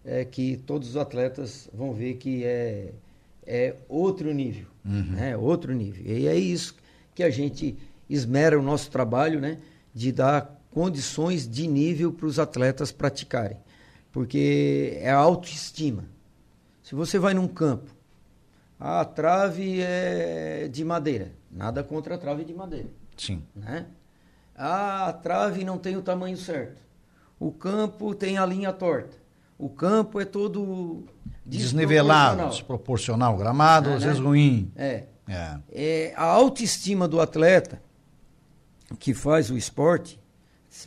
é 0.05 0.23
que 0.23 0.55
todos 0.65 0.89
os 0.91 0.95
atletas 0.97 1.69
vão 1.73 1.93
ver 1.93 2.13
que 2.13 2.45
é 2.45 2.93
é 3.47 3.75
outro 3.87 4.33
nível, 4.33 4.67
né? 4.83 5.35
Outro 5.37 5.73
nível. 5.73 6.05
E 6.05 6.27
é 6.27 6.35
isso 6.35 6.75
que 7.15 7.23
a 7.23 7.29
gente 7.29 7.77
esmera 8.09 8.59
o 8.59 8.61
nosso 8.61 8.91
trabalho, 8.91 9.39
né? 9.39 9.57
De 9.93 10.11
dar 10.11 10.61
condições 10.69 11.49
de 11.49 11.65
nível 11.67 12.11
para 12.11 12.27
os 12.27 12.37
atletas 12.37 12.91
praticarem, 12.91 13.57
porque 14.11 14.99
é 15.01 15.09
a 15.09 15.17
autoestima. 15.17 16.03
Se 16.83 16.93
você 16.93 17.17
vai 17.17 17.33
num 17.33 17.47
campo 17.47 17.97
a 18.79 19.03
trave 19.03 19.81
é 19.81 20.67
de 20.67 20.85
madeira. 20.85 21.31
Nada 21.49 21.83
contra 21.83 22.15
a 22.15 22.17
trave 22.17 22.43
de 22.43 22.53
madeira. 22.53 22.89
Sim. 23.17 23.43
Né? 23.55 23.87
A 24.55 25.11
trave 25.13 25.63
não 25.63 25.77
tem 25.77 25.97
o 25.97 26.01
tamanho 26.01 26.37
certo. 26.37 26.79
O 27.39 27.51
campo 27.51 28.13
tem 28.13 28.37
a 28.37 28.45
linha 28.45 28.71
torta. 28.71 29.17
O 29.57 29.69
campo 29.69 30.19
é 30.21 30.25
todo 30.25 31.03
desnivelado, 31.45 32.49
desproporcional, 32.49 33.35
gramado, 33.37 33.89
É, 33.89 33.93
às 33.95 34.01
né? 34.01 34.07
vezes 34.07 34.21
ruim. 34.21 34.71
É. 34.75 35.03
É. 35.27 35.57
É, 35.71 36.13
a 36.15 36.23
autoestima 36.23 37.07
do 37.07 37.19
atleta 37.19 37.81
que 38.99 39.13
faz 39.13 39.49
o 39.49 39.57
esporte, 39.57 40.19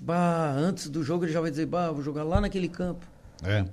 bah, 0.01 0.53
antes 0.57 0.89
do 0.89 1.03
jogo 1.03 1.25
ele 1.25 1.33
já 1.33 1.41
vai 1.41 1.51
dizer, 1.51 1.67
bah, 1.67 1.91
vou 1.91 2.03
jogar 2.03 2.23
lá 2.25 2.41
naquele 2.41 2.69
campo. 2.69 3.05
É. 3.43 3.65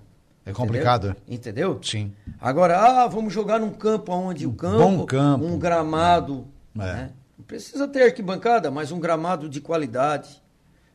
É 0.45 0.53
complicado. 0.53 1.15
Entendeu? 1.27 1.79
é. 1.81 1.85
Sim. 1.85 2.13
Agora, 2.39 2.77
ah, 3.03 3.07
vamos 3.07 3.33
jogar 3.33 3.59
num 3.59 3.71
campo 3.71 4.11
onde 4.13 4.47
o 4.47 4.53
campo, 4.53 4.77
bom 4.77 5.05
campo. 5.05 5.45
um 5.45 5.59
gramado, 5.59 6.47
É. 6.75 6.79
né? 6.79 7.11
Não 7.37 7.45
precisa 7.45 7.87
ter 7.87 8.03
arquibancada, 8.03 8.71
mas 8.71 8.91
um 8.91 8.99
gramado 8.99 9.47
de 9.47 9.61
qualidade, 9.61 10.41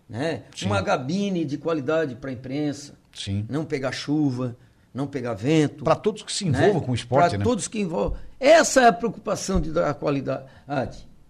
né? 0.08 0.42
Sim. 0.56 0.66
Uma 0.66 0.80
gabine 0.82 1.44
de 1.44 1.56
qualidade 1.56 2.14
para 2.16 2.30
a 2.30 2.32
imprensa, 2.32 2.94
Sim. 3.14 3.44
não 3.48 3.64
pegar 3.64 3.92
chuva, 3.92 4.56
não 4.94 5.06
pegar 5.06 5.34
vento. 5.34 5.84
Para 5.84 5.94
todos 5.94 6.22
que 6.22 6.32
se 6.32 6.44
né? 6.48 6.58
envolvam 6.58 6.80
com 6.82 6.92
o 6.92 6.94
esporte, 6.94 7.30
Pra 7.30 7.38
né? 7.38 7.44
todos 7.44 7.68
que 7.68 7.80
envolvem. 7.80 8.18
Essa 8.40 8.82
é 8.82 8.88
a 8.88 8.92
preocupação 8.92 9.60
de 9.60 9.70
dar 9.70 9.92
qualidade. 9.94 10.48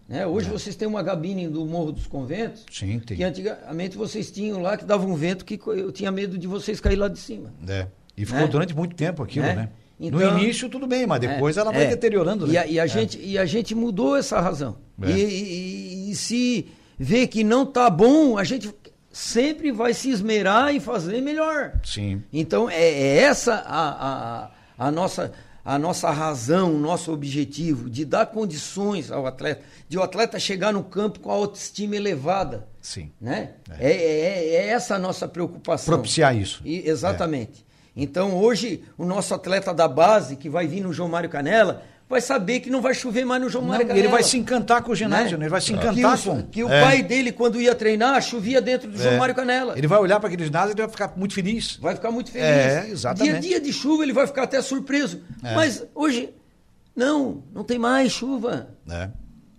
Né? 0.09 0.27
Hoje 0.27 0.49
vocês 0.51 0.75
têm 0.77 0.87
uma 0.89 1.03
gabine 1.03 1.49
do 1.49 1.65
Morro 1.65 1.93
dos 1.93 2.07
Conventos, 2.07 2.65
É. 2.69 2.73
Sim, 2.75 2.99
tem. 2.99 3.17
que 3.17 3.25
antigamente 3.25 3.97
vocês 3.97 4.31
tinham 4.31 4.61
lá 4.61 4.77
que 4.77 4.85
dava 4.85 5.07
um 5.07 5.15
vento 5.15 5.45
que 5.45 5.59
eu 5.67 5.91
tinha 5.93 6.11
medo 6.11 6.37
de 6.37 6.47
vocês 6.47 6.81
cair 6.81 6.97
lá 6.97 7.09
de 7.09 7.19
cima. 7.19 7.53
É. 7.69 7.87
E 8.17 8.27
ficou 8.27 8.43
Né? 8.43 8.49
durante 8.49 8.75
muito 8.75 8.95
tempo 8.95 9.23
aquilo, 9.23 9.47
Né? 9.47 9.55
né? 9.55 9.69
Então- 9.99 10.19
no 10.19 10.39
início 10.41 10.69
tudo 10.69 10.87
bem, 10.87 11.07
mas 11.07 11.21
depois 11.21 11.57
É, 11.57 11.61
ela 11.61 11.71
vai 11.73 11.85
é. 11.85 11.89
deteriorando, 11.89 12.47
né? 12.47 12.53
E 12.55 12.59
a, 12.59 12.67
e 12.67 12.81
a 12.81 12.87
gente, 12.87 13.19
e 13.23 13.39
a 13.39 13.45
gente 13.47 13.75
mudou 13.75 14.17
essa 14.17 14.41
razão. 14.41 14.77
É. 15.01 15.11
E, 15.11 15.13
e- 15.15 16.11
e 16.11 16.15
se 16.17 16.67
vê 16.99 17.27
que 17.27 17.45
não 17.45 17.65
tá 17.65 17.89
bom, 17.89 18.37
a 18.37 18.43
gente 18.45 18.75
sempre 19.13 19.71
vai 19.71 19.93
se 19.95 20.11
esmerar 20.11 20.75
em 20.75 20.81
fazer 20.81 21.21
melhor. 21.21 21.73
Sim. 21.85 22.23
Então 22.33 22.69
é, 22.69 22.83
é 22.83 23.17
essa 23.19 23.55
a, 23.67 24.47
a, 24.47 24.51
a 24.87 24.91
nossa 24.91 25.33
a 25.65 25.79
nossa 25.79 26.11
razão, 26.11 26.75
o 26.75 26.79
nosso 26.79 27.13
objetivo 27.13 27.89
de 27.89 28.05
dar 28.05 28.27
condições 28.27 29.13
ao 29.13 29.29
atleta, 29.29 29.63
de 29.89 29.97
o 29.97 30.03
atleta 30.03 30.37
chegar 30.37 30.73
no 30.73 30.83
campo 30.83 31.21
com 31.21 31.31
a 31.31 31.35
autoestima 31.35 31.95
elevada, 31.95 32.67
Sim. 32.81 33.13
né? 33.21 33.51
É, 33.79 33.93
é- 33.93 34.49
é 34.57 34.67
essa 34.71 34.97
a 34.97 34.99
nossa 34.99 35.29
preocupação. 35.29 35.95
Propiciar 35.95 36.37
isso. 36.37 36.61
E- 36.65 36.83
exatamente. 36.89 37.65
Então 37.95 38.35
hoje 38.37 38.83
o 38.97 39.05
nosso 39.05 39.35
atleta 39.35 39.73
da 39.75 39.87
base 39.89 40.37
que 40.37 40.49
vai 40.49 40.67
vir 40.67 40.81
no 40.83 40.93
João 40.93 41.09
Mário 41.09 41.29
Canela 41.29 41.83
vai 42.09 42.21
saber 42.21 42.61
que 42.61 42.69
não 42.69 42.83
vai 42.83 42.93
chover 42.95 43.25
mais 43.25 43.41
no 43.43 43.49
João 43.49 43.63
Não, 43.65 43.71
Mário 43.71 43.85
ele 43.85 43.89
Canela. 43.95 44.11
vai 44.11 44.23
se 44.23 44.37
encantar 44.37 44.83
com 44.83 44.93
o 44.93 44.95
ginásio, 44.95 45.39
né? 45.39 45.45
Ele 45.47 45.51
vai 45.51 45.61
se 45.63 45.73
encantar 45.73 46.19
que 46.19 46.29
o, 46.29 46.33
com. 46.35 46.43
que 46.43 46.65
o 46.65 46.69
É. 46.71 46.81
pai 46.83 47.03
dele 47.03 47.33
quando 47.33 47.59
ia 47.61 47.75
treinar 47.75 48.21
chovia 48.23 48.61
dentro 48.61 48.91
do 48.91 48.99
João 48.99 49.15
É. 49.15 49.19
Mário 49.19 49.35
Canela. 49.35 49.77
Ele 49.79 49.87
vai 49.87 49.99
olhar 49.99 50.21
para 50.21 50.29
aquele 50.29 50.45
ginásio 50.45 50.71
e 50.71 50.73
ele 50.73 50.83
vai 50.83 50.91
ficar 50.91 51.13
muito 51.17 51.33
feliz. 51.35 51.77
Vai 51.77 51.95
ficar 51.95 52.11
muito 52.11 52.31
feliz. 52.31 52.47
É, 52.47 52.87
exatamente. 52.91 53.41
Dia, 53.41 53.41
dia 53.41 53.61
de 53.61 53.73
chuva 53.73 54.03
ele 54.03 54.13
vai 54.13 54.27
ficar 54.27 54.43
até 54.43 54.61
surpreso. 54.61 55.23
É. 55.43 55.55
Mas 55.55 55.85
hoje, 55.95 56.31
não, 56.95 57.43
não 57.55 57.65
tem 57.65 57.79
mais 57.79 58.13
chuva. 58.13 58.69
né? 58.87 59.11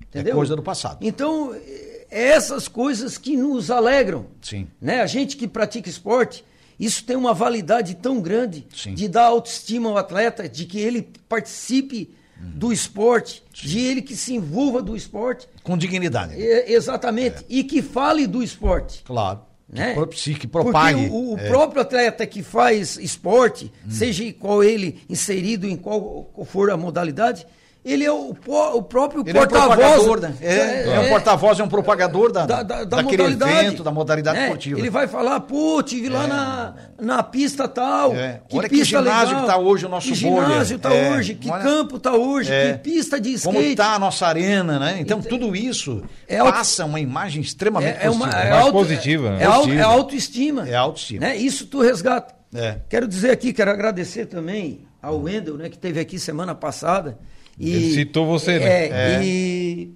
Entendeu? 0.10 0.34
É 0.34 0.36
coisa 0.36 0.56
do 0.56 0.62
passado. 0.62 1.00
Então, 1.02 1.56
é 1.56 1.94
essas 2.12 2.68
coisas 2.68 3.18
que 3.18 3.36
nos 3.36 3.72
alegram. 3.72 4.28
Sim. 4.44 4.68
Né? 4.80 5.02
A 5.02 5.08
gente 5.08 5.36
que 5.36 5.48
pratica 5.48 5.90
esporte, 5.90 6.46
isso 6.80 7.04
tem 7.06 7.16
uma 7.16 7.34
validade 7.34 7.96
tão 7.96 8.20
grande 8.22 8.66
Sim. 8.76 8.94
de 8.94 9.08
dar 9.08 9.26
autoestima 9.26 9.90
ao 9.90 9.98
atleta, 9.98 10.48
de 10.50 10.66
que 10.66 10.80
ele 10.80 11.08
participe 11.30 12.14
do 12.38 12.74
esporte, 12.74 13.42
de 13.54 13.80
ele 13.80 14.02
que 14.02 14.16
se 14.16 14.34
envolva 14.34 14.82
do 14.82 14.96
esporte. 14.98 15.48
Com 15.64 15.78
dignidade. 15.78 16.34
É, 16.36 16.74
exatamente. 16.74 17.46
E 17.48 17.64
que 17.64 17.82
fale 17.82 18.28
do 18.28 18.44
esporte. 18.44 19.02
Claro. 19.06 19.42
Né? 19.70 19.96
Que 20.12 20.36
que 20.36 20.48
propague. 20.48 21.04
Porque 21.08 21.16
o, 21.16 21.34
o 21.36 21.38
É. 21.40 21.48
próprio 21.48 21.82
atleta 21.82 22.28
que 22.28 22.44
faz 22.44 22.98
esporte, 22.98 23.72
Hum. 23.86 23.90
seja 23.90 24.32
qual 24.34 24.64
ele 24.64 25.00
inserido 25.10 25.66
em 25.66 25.76
qual 25.78 26.30
for 26.46 26.70
a 26.70 26.78
modalidade, 26.78 27.48
ele 27.86 28.04
é 28.06 28.12
o, 28.12 28.30
o 28.48 28.82
próprio 28.84 29.24
é 29.26 29.34
porta-voz. 29.34 29.76
propagador, 29.78 30.22
né? 30.22 30.36
É, 30.42 30.84
é 30.96 31.00
um 31.02 31.10
porta-voz, 31.10 31.60
é 31.60 31.64
um 31.64 31.68
propagador 31.68 32.32
da, 32.32 32.46
da, 32.46 32.64
da, 32.64 32.84
da 32.84 32.98
daquele 32.98 33.24
modalidade. 33.24 33.66
evento, 33.66 33.84
da 33.84 33.92
modalidade 33.92 34.38
né? 34.38 34.44
esportiva. 34.46 34.80
Ele 34.80 34.90
vai 34.90 35.08
falar, 35.08 35.40
pô, 35.42 35.84
tive 35.84 36.08
lá 36.10 36.24
É. 36.24 36.28
na, 36.28 36.76
na 37.02 37.24
pista 37.24 37.68
tal. 37.68 38.16
É. 38.16 38.42
Que 38.48 38.58
Olha 38.58 38.70
que 38.70 38.76
pista 38.78 39.00
ginásio 39.00 39.28
legal, 39.36 39.42
que 39.42 39.48
tá 39.48 39.58
hoje 39.58 39.86
o 39.86 39.90
nosso 39.90 40.14
Que 40.14 40.22
boulder. 40.22 40.46
ginásio 40.50 40.80
tá 40.80 40.94
É. 40.94 41.12
hoje, 41.12 41.36
que 41.36 41.50
Olha- 41.50 41.64
campo 41.64 42.00
tá 42.00 42.14
hoje, 42.14 42.52
É. 42.54 42.74
que 42.74 42.80
pista 42.80 43.20
de 43.20 43.34
skate. 43.34 43.54
Como 43.56 43.66
está 43.68 43.96
a 43.96 44.00
nossa 44.00 44.28
arena, 44.28 44.80
né? 44.80 44.98
Então, 45.00 45.20
Ent- 45.20 45.28
tudo 45.28 45.56
isso 45.56 46.04
É 46.28 46.38
auto- 46.38 46.54
passa 46.54 46.86
uma 46.86 47.00
imagem 47.00 47.42
extremamente 47.42 47.98
é, 48.00 48.06
é 48.06 48.10
uma, 48.10 48.28
positiva. 48.28 48.44
é 48.48 48.52
auto- 48.60 48.72
positiva, 48.74 49.30
né? 49.32 49.44
É, 49.44 49.46
au- 49.46 49.54
Positiva. 49.60 49.80
é 49.82 49.84
autoestima. 49.84 50.70
É 50.70 50.76
autoestima. 50.76 51.20
Né? 51.20 51.36
Isso 51.36 51.66
tu 51.66 51.82
resgata. 51.82 52.34
É. 52.56 52.78
Quero 52.88 53.08
dizer 53.08 53.32
aqui, 53.32 53.52
quero 53.52 53.72
agradecer 53.72 54.28
também 54.28 54.86
ao 55.02 55.20
Wendel, 55.20 55.58
né, 55.58 55.70
que 55.70 55.76
esteve 55.76 56.00
aqui 56.00 56.20
semana 56.20 56.54
passada. 56.56 57.18
E, 57.60 57.72
Ele 57.72 57.94
citou 57.94 58.26
você, 58.26 58.60
né? 58.60 58.66
É, 58.66 58.90
É. 59.20 59.24
E, 59.26 59.94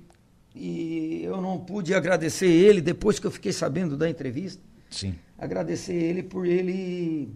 e 0.55 1.21
eu 1.23 1.41
não 1.41 1.59
pude 1.59 1.93
agradecer 1.93 2.47
ele 2.47 2.81
depois 2.81 3.19
que 3.19 3.27
eu 3.27 3.31
fiquei 3.31 3.51
sabendo 3.53 3.95
da 3.97 4.09
entrevista. 4.09 4.61
Sim. 4.89 5.15
Agradecer 5.37 5.93
ele 5.93 6.23
por 6.23 6.45
ele. 6.45 7.29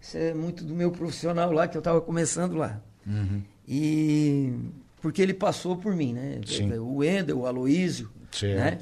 Isso 0.00 0.16
é 0.16 0.32
muito 0.34 0.62
do 0.64 0.74
meu 0.74 0.90
profissional 0.90 1.50
lá, 1.52 1.66
que 1.66 1.76
eu 1.76 1.80
estava 1.80 2.00
começando 2.00 2.54
lá. 2.56 2.80
Uhum. 3.06 3.42
E 3.66 4.52
porque 5.00 5.22
ele 5.22 5.34
passou 5.34 5.76
por 5.76 5.94
mim, 5.94 6.12
né? 6.12 6.40
Sim. 6.46 6.72
O 6.74 6.96
Wendel, 6.96 7.38
o 7.40 7.46
Aloísio, 7.46 8.10
né? 8.42 8.78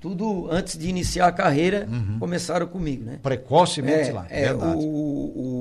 Tudo 0.00 0.48
antes 0.50 0.78
de 0.78 0.88
iniciar 0.88 1.26
a 1.26 1.32
carreira, 1.32 1.88
Uhum. 1.90 2.18
começaram 2.20 2.66
comigo, 2.68 3.04
né? 3.04 3.18
Precocemente 3.20 4.10
É, 4.10 4.12
lá. 4.12 4.26
é, 4.30 4.40
verdade. 4.48 4.76
o, 4.76 4.80
o, 4.86 5.57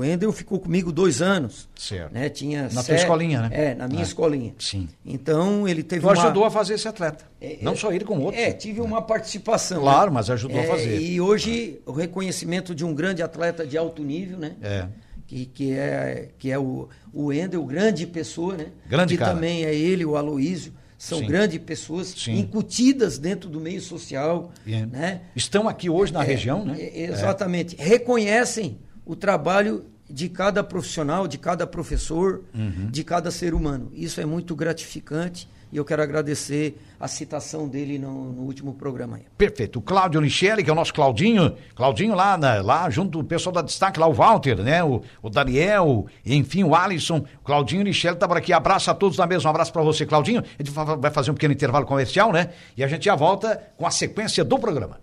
o 0.00 0.02
Wendel 0.02 0.32
ficou 0.32 0.58
comigo 0.58 0.90
dois 0.90 1.20
anos. 1.22 1.68
Certo. 1.76 2.12
Né? 2.12 2.28
Tinha 2.28 2.62
Na 2.64 2.68
tua 2.70 2.82
sete- 2.82 3.00
escolinha, 3.02 3.42
né? 3.42 3.48
É, 3.52 3.74
na 3.74 3.86
minha 3.86 4.00
É. 4.00 4.04
escolinha. 4.04 4.54
Sim. 4.58 4.88
Então 5.04 5.68
ele 5.68 5.82
teve 5.82 6.00
Tu 6.02 6.06
uma... 6.06 6.12
ajudou 6.12 6.44
a 6.44 6.50
fazer 6.50 6.74
esse 6.74 6.88
atleta. 6.88 7.24
É, 7.40 7.58
Não 7.62 7.72
é, 7.72 7.76
só 7.76 7.92
ele, 7.92 8.04
como 8.04 8.22
outros. 8.22 8.42
É, 8.42 8.52
tive 8.52 8.80
uma 8.80 9.02
participação. 9.02 9.80
Claro, 9.82 10.10
né? 10.10 10.14
mas 10.14 10.30
ajudou 10.30 10.58
a 10.58 10.62
É, 10.62 10.66
fazer. 10.66 11.00
E 11.00 11.20
hoje 11.20 11.80
o 11.86 11.92
reconhecimento 11.92 12.74
de 12.74 12.84
um 12.84 12.94
grande 12.94 13.22
atleta 13.22 13.66
de 13.66 13.76
alto 13.78 14.02
nível, 14.02 14.38
né? 14.38 14.56
É. 14.62 14.86
Que, 15.26 15.46
que 15.46 15.72
é, 15.72 16.28
que 16.38 16.50
é 16.50 16.58
o, 16.58 16.88
o 17.12 17.26
Wendel, 17.26 17.64
grande 17.64 18.06
pessoa, 18.06 18.56
né? 18.56 18.66
Grande 18.88 19.14
que 19.14 19.18
cara. 19.18 19.34
também 19.34 19.64
é 19.64 19.74
ele, 19.74 20.04
o 20.04 20.16
Aloísio. 20.16 20.72
São 20.98 21.20
Sim. 21.20 21.26
grandes 21.28 21.58
pessoas 21.60 22.08
Sim. 22.08 22.40
incutidas 22.40 23.16
dentro 23.16 23.48
do 23.48 23.58
meio 23.58 23.80
social, 23.80 24.52
E- 24.66 24.84
né? 24.84 25.22
Estão 25.34 25.66
aqui 25.68 25.88
hoje 25.88 26.12
na 26.12 26.22
região, 26.22 26.64
né? 26.64 26.76
É, 26.78 27.04
exatamente. 27.04 27.74
Reconhecem 27.78 28.78
o 29.06 29.16
trabalho 29.16 29.84
de 30.10 30.28
cada 30.28 30.62
profissional, 30.64 31.26
de 31.28 31.38
cada 31.38 31.66
professor, 31.66 32.42
Uhum. 32.54 32.88
de 32.90 33.04
cada 33.04 33.30
ser 33.30 33.54
humano. 33.54 33.90
Isso 33.92 34.20
é 34.20 34.24
muito 34.26 34.54
gratificante 34.56 35.48
e 35.72 35.76
eu 35.76 35.84
quero 35.84 36.02
agradecer 36.02 36.76
a 36.98 37.06
citação 37.06 37.68
dele 37.68 37.98
no, 37.98 38.32
no 38.32 38.42
último 38.42 38.74
programa. 38.74 39.16
aí. 39.16 39.22
Perfeito. 39.38 39.78
O 39.78 39.82
Cláudio 39.82 40.20
Nichelli, 40.20 40.64
que 40.64 40.68
é 40.68 40.72
o 40.72 40.76
nosso 40.76 40.92
Claudinho, 40.92 41.54
Claudinho 41.76 42.14
lá, 42.14 42.36
né, 42.36 42.60
lá 42.60 42.90
junto 42.90 43.18
do 43.18 43.24
pessoal 43.24 43.52
da 43.54 43.62
Destaque, 43.62 43.98
lá 44.00 44.06
o 44.08 44.12
Walter, 44.12 44.56
né? 44.62 44.82
O, 44.82 45.00
o 45.22 45.30
Daniel, 45.30 46.06
enfim, 46.26 46.64
o 46.64 46.74
Alisson. 46.74 47.18
O 47.40 47.44
Claudinho 47.44 47.84
Nichelli 47.84 48.16
tá 48.18 48.26
por 48.26 48.36
aqui. 48.36 48.52
Abraço 48.52 48.90
a 48.90 48.94
todos 48.94 49.16
na 49.16 49.26
mesma. 49.26 49.48
Um 49.48 49.52
abraço 49.52 49.72
para 49.72 49.82
você, 49.82 50.04
Claudinho. 50.04 50.40
A 50.58 50.62
gente 50.62 50.72
vai 50.98 51.10
fazer 51.10 51.30
um 51.30 51.34
pequeno 51.34 51.54
intervalo 51.54 51.86
comercial, 51.86 52.32
né? 52.32 52.50
E 52.76 52.82
a 52.82 52.88
gente 52.88 53.04
já 53.04 53.14
volta 53.14 53.62
com 53.76 53.86
a 53.86 53.90
sequência 53.90 54.44
do 54.44 54.58
programa. 54.58 54.98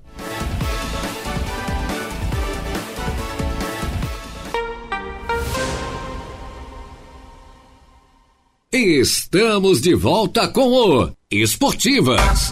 Estamos 8.70 9.80
de 9.80 9.96
volta 9.96 10.50
com 10.50 10.68
o 10.68 11.10
Esportivas. 11.32 12.52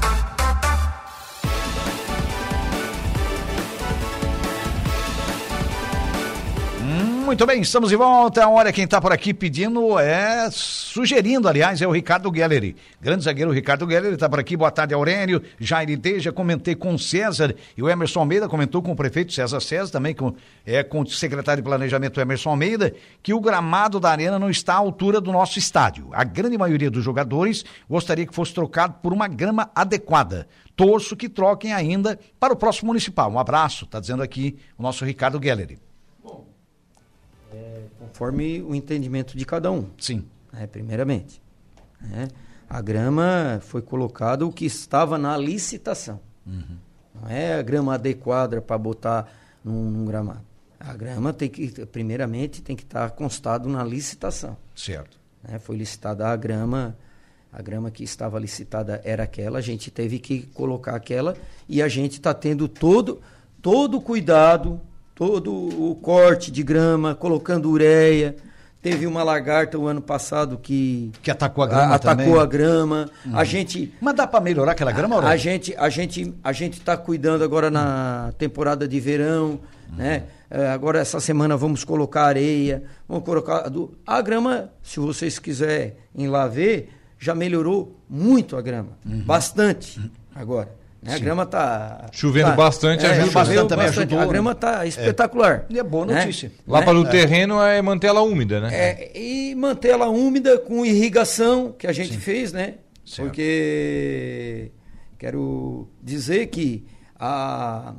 Muito 7.36 7.48
bem, 7.48 7.60
estamos 7.60 7.90
de 7.90 7.98
volta. 7.98 8.48
Olha, 8.48 8.72
quem 8.72 8.86
está 8.86 9.02
por 9.02 9.12
aqui 9.12 9.34
pedindo 9.34 10.00
é. 10.00 10.50
Sugerindo, 10.50 11.50
aliás, 11.50 11.82
é 11.82 11.86
o 11.86 11.92
Ricardo 11.92 12.34
Gelleri. 12.34 12.78
Grande 13.02 13.26
zagueiro 13.26 13.52
Ricardo 13.52 13.86
Gelleri 13.86 14.14
está 14.14 14.30
por 14.30 14.40
aqui. 14.40 14.56
Boa 14.56 14.72
tarde, 14.72 14.94
Aurélio. 14.94 15.44
Jair 15.60 16.00
Deja, 16.00 16.32
comentei 16.32 16.76
com 16.76 16.94
o 16.94 16.98
César 16.98 17.54
e 17.76 17.84
o 17.84 17.90
Emerson 17.90 18.22
Almeida 18.22 18.48
comentou 18.48 18.82
com 18.82 18.94
o 18.94 18.96
prefeito 18.96 19.34
César 19.34 19.60
César, 19.60 19.92
também 19.92 20.16
com, 20.16 20.34
é, 20.66 20.82
com 20.82 21.02
o 21.02 21.08
secretário 21.08 21.62
de 21.62 21.68
Planejamento 21.68 22.22
Emerson 22.22 22.52
Almeida, 22.52 22.96
que 23.22 23.34
o 23.34 23.42
gramado 23.42 24.00
da 24.00 24.12
arena 24.12 24.40
não 24.40 24.50
está 24.50 24.76
à 24.76 24.78
altura 24.78 25.20
do 25.20 25.34
nosso 25.34 25.60
estádio. 25.60 26.08
A 26.14 26.24
grande 26.24 26.58
maioria 26.58 26.90
dos 26.90 27.04
jogadores 27.04 27.66
gostaria 27.90 28.26
que 28.26 28.34
fosse 28.34 28.54
trocado 28.54 28.94
por 29.04 29.12
uma 29.12 29.28
grama 29.28 29.70
adequada. 29.76 30.48
Torço 30.74 31.18
que 31.18 31.28
troquem 31.28 31.74
ainda 31.74 32.18
para 32.40 32.54
o 32.54 32.56
próximo 32.56 32.88
municipal. 32.88 33.30
Um 33.30 33.38
abraço, 33.38 33.84
está 33.84 34.00
dizendo 34.00 34.24
aqui 34.24 34.58
o 34.78 34.82
nosso 34.82 35.04
Ricardo 35.04 35.38
Gelleri. 35.44 35.85
Conforme 38.16 38.62
o 38.62 38.74
entendimento 38.74 39.38
de 39.38 39.44
cada 39.44 39.70
um. 39.70 39.90
Sim. 39.98 40.24
né, 40.54 40.66
primeiramente. 40.68 41.42
né? 42.00 42.30
A 42.70 42.80
grama 42.80 43.60
foi 43.62 43.82
colocado 43.82 44.48
o 44.48 44.54
que 44.54 44.64
estava 44.64 45.18
na 45.18 45.36
licitação. 45.36 46.22
Não 47.14 47.30
é 47.30 47.56
a 47.56 47.62
grama 47.62 47.94
adequada 47.96 48.62
para 48.62 48.78
botar 48.78 49.30
num, 49.62 49.92
num 49.92 50.06
gramado. 50.06 50.46
A 50.80 50.94
grama 50.94 51.34
tem 51.34 51.50
que, 51.50 51.86
primeiramente, 51.88 52.62
tem 52.62 52.74
que 52.74 52.84
estar 52.84 53.12
constado 53.12 53.68
na 53.68 53.84
licitação. 53.84 54.56
Certo. 54.74 55.20
né? 55.44 55.60
Foi 55.60 55.76
licitada 55.76 56.26
a 56.26 56.38
grama, 56.38 56.96
a 57.52 57.62
grama 57.62 57.92
que 57.92 58.06
estava 58.06 58.40
licitada 58.40 59.02
era 59.04 59.24
aquela, 59.24 59.60
a 59.60 59.62
gente 59.62 59.92
teve 59.92 60.20
que 60.20 60.44
colocar 60.54 60.96
aquela 60.96 61.36
e 61.68 61.82
a 61.82 61.90
gente 61.90 62.14
está 62.14 62.34
tendo 62.34 62.70
todo 62.70 63.22
todo 63.62 63.98
o 63.98 64.02
cuidado, 64.02 64.80
todo 65.16 65.52
o 65.54 65.96
corte 65.96 66.52
de 66.52 66.62
grama, 66.62 67.16
colocando 67.16 67.70
ureia. 67.72 68.36
Teve 68.82 69.08
uma 69.08 69.24
lagarta 69.24 69.80
o 69.80 69.88
ano 69.88 70.00
passado 70.02 70.60
que 70.62 71.12
Que 71.24 71.32
atacou 71.32 71.64
a 71.64 71.68
grama 71.68 71.96
atacou 71.96 72.26
também. 72.26 72.40
a 72.40 72.46
grama. 72.46 73.10
A 73.34 73.44
gente 73.44 73.92
Mas 74.00 74.14
dá 74.14 74.28
para 74.28 74.40
melhorar 74.42 74.74
aquela 74.74 74.92
grama, 74.92 75.16
a, 75.16 75.18
Aurélio? 75.18 75.34
a 75.34 75.38
gente 75.38 75.76
a 75.76 75.90
gente 75.90 76.34
a 76.44 76.52
gente 76.52 76.74
está 76.78 76.96
cuidando 76.96 77.44
agora 77.44 77.72
na 77.72 78.32
temporada 78.38 78.88
de 78.88 79.00
verão, 79.00 79.60
né? 79.98 80.26
É, 80.52 80.68
agora 80.68 81.00
essa 81.00 81.20
semana 81.20 81.58
vamos 81.58 81.84
colocar 81.84 82.26
areia, 82.26 82.84
vamos 83.10 83.24
colocar 83.26 83.70
do- 83.70 83.92
a 84.06 84.22
grama, 84.22 84.70
se 84.84 85.00
vocês 85.00 85.40
quiserem 85.40 85.94
ir 86.16 86.28
lá 86.28 86.48
ver, 86.48 86.90
já 87.18 87.34
melhorou 87.34 88.00
muito 88.08 88.56
a 88.56 88.62
grama, 88.62 88.90
bastante 89.04 90.00
agora. 90.36 90.70
Né? 91.06 91.16
A 91.16 91.20
grama 91.20 91.46
tá 91.46 92.08
Chovendo 92.12 92.50
tá- 92.50 92.56
bastante 92.56 93.06
é, 93.06 93.10
ajuda, 93.10 93.26
né? 93.44 93.56
Também 93.56 93.68
bastante. 93.86 93.98
ajudou, 94.00 94.20
A 94.20 94.26
grama 94.26 94.52
né? 94.52 94.58
tá 94.60 94.86
espetacular. 94.86 95.66
E 95.70 95.78
é 95.80 95.84
boa 95.84 96.06
né? 96.06 96.16
notícia. 96.22 96.52
Lá 96.68 96.80
Né? 96.80 96.86
para 96.86 96.98
o 96.98 97.06
terreno 97.06 97.62
é 97.62 97.82
manter 97.82 98.08
ela 98.08 98.22
úmida, 98.22 98.60
né? 98.60 98.70
É, 98.74 99.12
e 99.18 99.54
manter 99.56 99.90
ela 99.90 100.10
úmida 100.10 100.58
com 100.58 100.86
irrigação 100.86 101.72
que 101.78 101.86
a 101.88 101.92
gente 101.94 102.18
fez, 102.18 102.52
né? 102.52 102.76
Certo. 103.06 103.28
Porque 103.28 104.72
quero 105.20 105.88
dizer 106.02 106.48
que 106.48 106.86
a, 107.20 107.94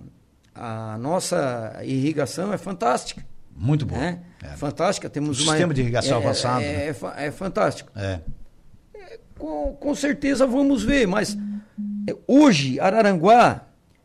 a 0.54 0.98
nossa 0.98 1.78
irrigação 1.84 2.52
é 2.52 2.58
fantástica. 2.58 3.24
Muito 3.58 3.86
bom. 3.86 3.96
Né? 3.96 4.18
É. 4.42 4.48
Fantástica. 4.56 5.08
Temos 5.08 5.40
O 5.40 5.44
uma, 5.44 5.52
sistema 5.52 5.72
de 5.72 5.80
irrigação 5.80 6.18
é, 6.18 6.22
avançado, 6.24 6.60
É, 6.62 6.72
né? 6.72 6.94
é, 7.16 7.26
é 7.26 7.30
fantástico. 7.30 7.90
É. 7.96 8.18
Com, 9.38 9.74
com 9.74 9.94
certeza 9.94 10.46
vamos 10.46 10.82
ver, 10.82 11.06
mas 11.06 11.36
é, 11.36 11.38
hoje, 12.26 12.78
Araranguá, 12.80 13.62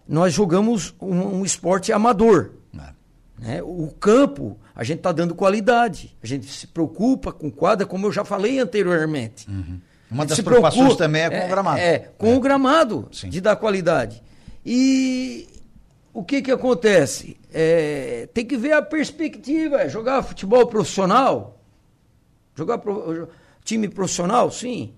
nós 0.08 0.34
jogamos 0.34 0.94
um, 1.02 1.40
um 1.40 1.46
esporte 1.46 1.92
amador. 1.94 2.52
É. 2.78 2.94
né? 3.44 3.64
O 3.64 3.88
campo, 4.00 4.60
a 4.76 4.84
gente 4.84 4.98
está 4.98 5.12
dando 5.12 5.34
qualidade. 5.36 6.16
A 6.22 6.28
gente 6.28 6.46
se 6.48 6.68
preocupa 6.68 7.32
com 7.32 7.50
quadra, 7.52 7.86
como 7.88 8.06
eu 8.08 8.12
já 8.12 8.24
falei 8.24 8.60
anteriormente. 8.60 9.48
Uma 10.10 10.24
A 10.24 10.28
gente 10.28 10.30
das 10.30 10.42
preocupações 10.42 10.82
preocupa- 10.84 11.04
também 11.04 11.22
é 11.24 11.30
com 11.30 11.46
o 11.46 11.50
gramado. 11.50 11.80
É, 11.80 12.00
com 12.18 12.36
o 12.36 12.40
gramado, 12.40 13.08
Sim. 13.12 13.30
de 13.30 13.40
dar 13.42 13.56
qualidade. 13.56 14.22
E 14.66 15.48
o 16.14 16.24
que 16.24 16.42
que 16.42 16.52
acontece? 16.52 17.38
É, 17.54 18.28
tem 18.34 18.46
que 18.46 18.58
ver 18.58 18.74
a 18.74 18.82
perspectiva. 18.82 19.82
é 19.82 19.90
Jogar 19.90 20.22
futebol 20.24 20.68
profissional, 20.68 21.60
jogar 22.56 22.78
pro- 22.80 23.30
time 23.64 23.88
profissional, 23.88 24.52
sim. 24.52 24.94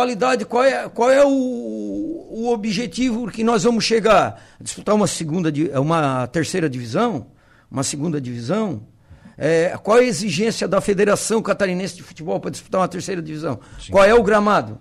Qualidade, 0.00 0.44
qual 0.44 0.62
é, 0.62 0.86
qual 0.90 1.10
é 1.10 1.24
o, 1.24 1.30
o 1.30 2.48
objetivo 2.52 3.30
que 3.30 3.42
nós 3.42 3.62
vamos 3.64 3.82
chegar? 3.82 4.38
Disputar 4.60 4.94
uma 4.94 5.06
segunda, 5.06 5.50
uma 5.80 6.26
terceira 6.26 6.68
divisão? 6.68 7.28
Uma 7.70 7.82
segunda 7.82 8.20
divisão? 8.20 8.82
É, 9.38 9.70
qual 9.82 9.96
é 9.96 10.02
a 10.02 10.04
exigência 10.04 10.68
da 10.68 10.82
Federação 10.82 11.40
Catarinense 11.40 11.96
de 11.96 12.02
Futebol 12.02 12.38
para 12.38 12.50
disputar 12.50 12.82
uma 12.82 12.88
terceira 12.88 13.22
divisão? 13.22 13.58
Qual 13.90 14.04
é 14.04 14.12
o 14.14 14.22
gramado? 14.22 14.78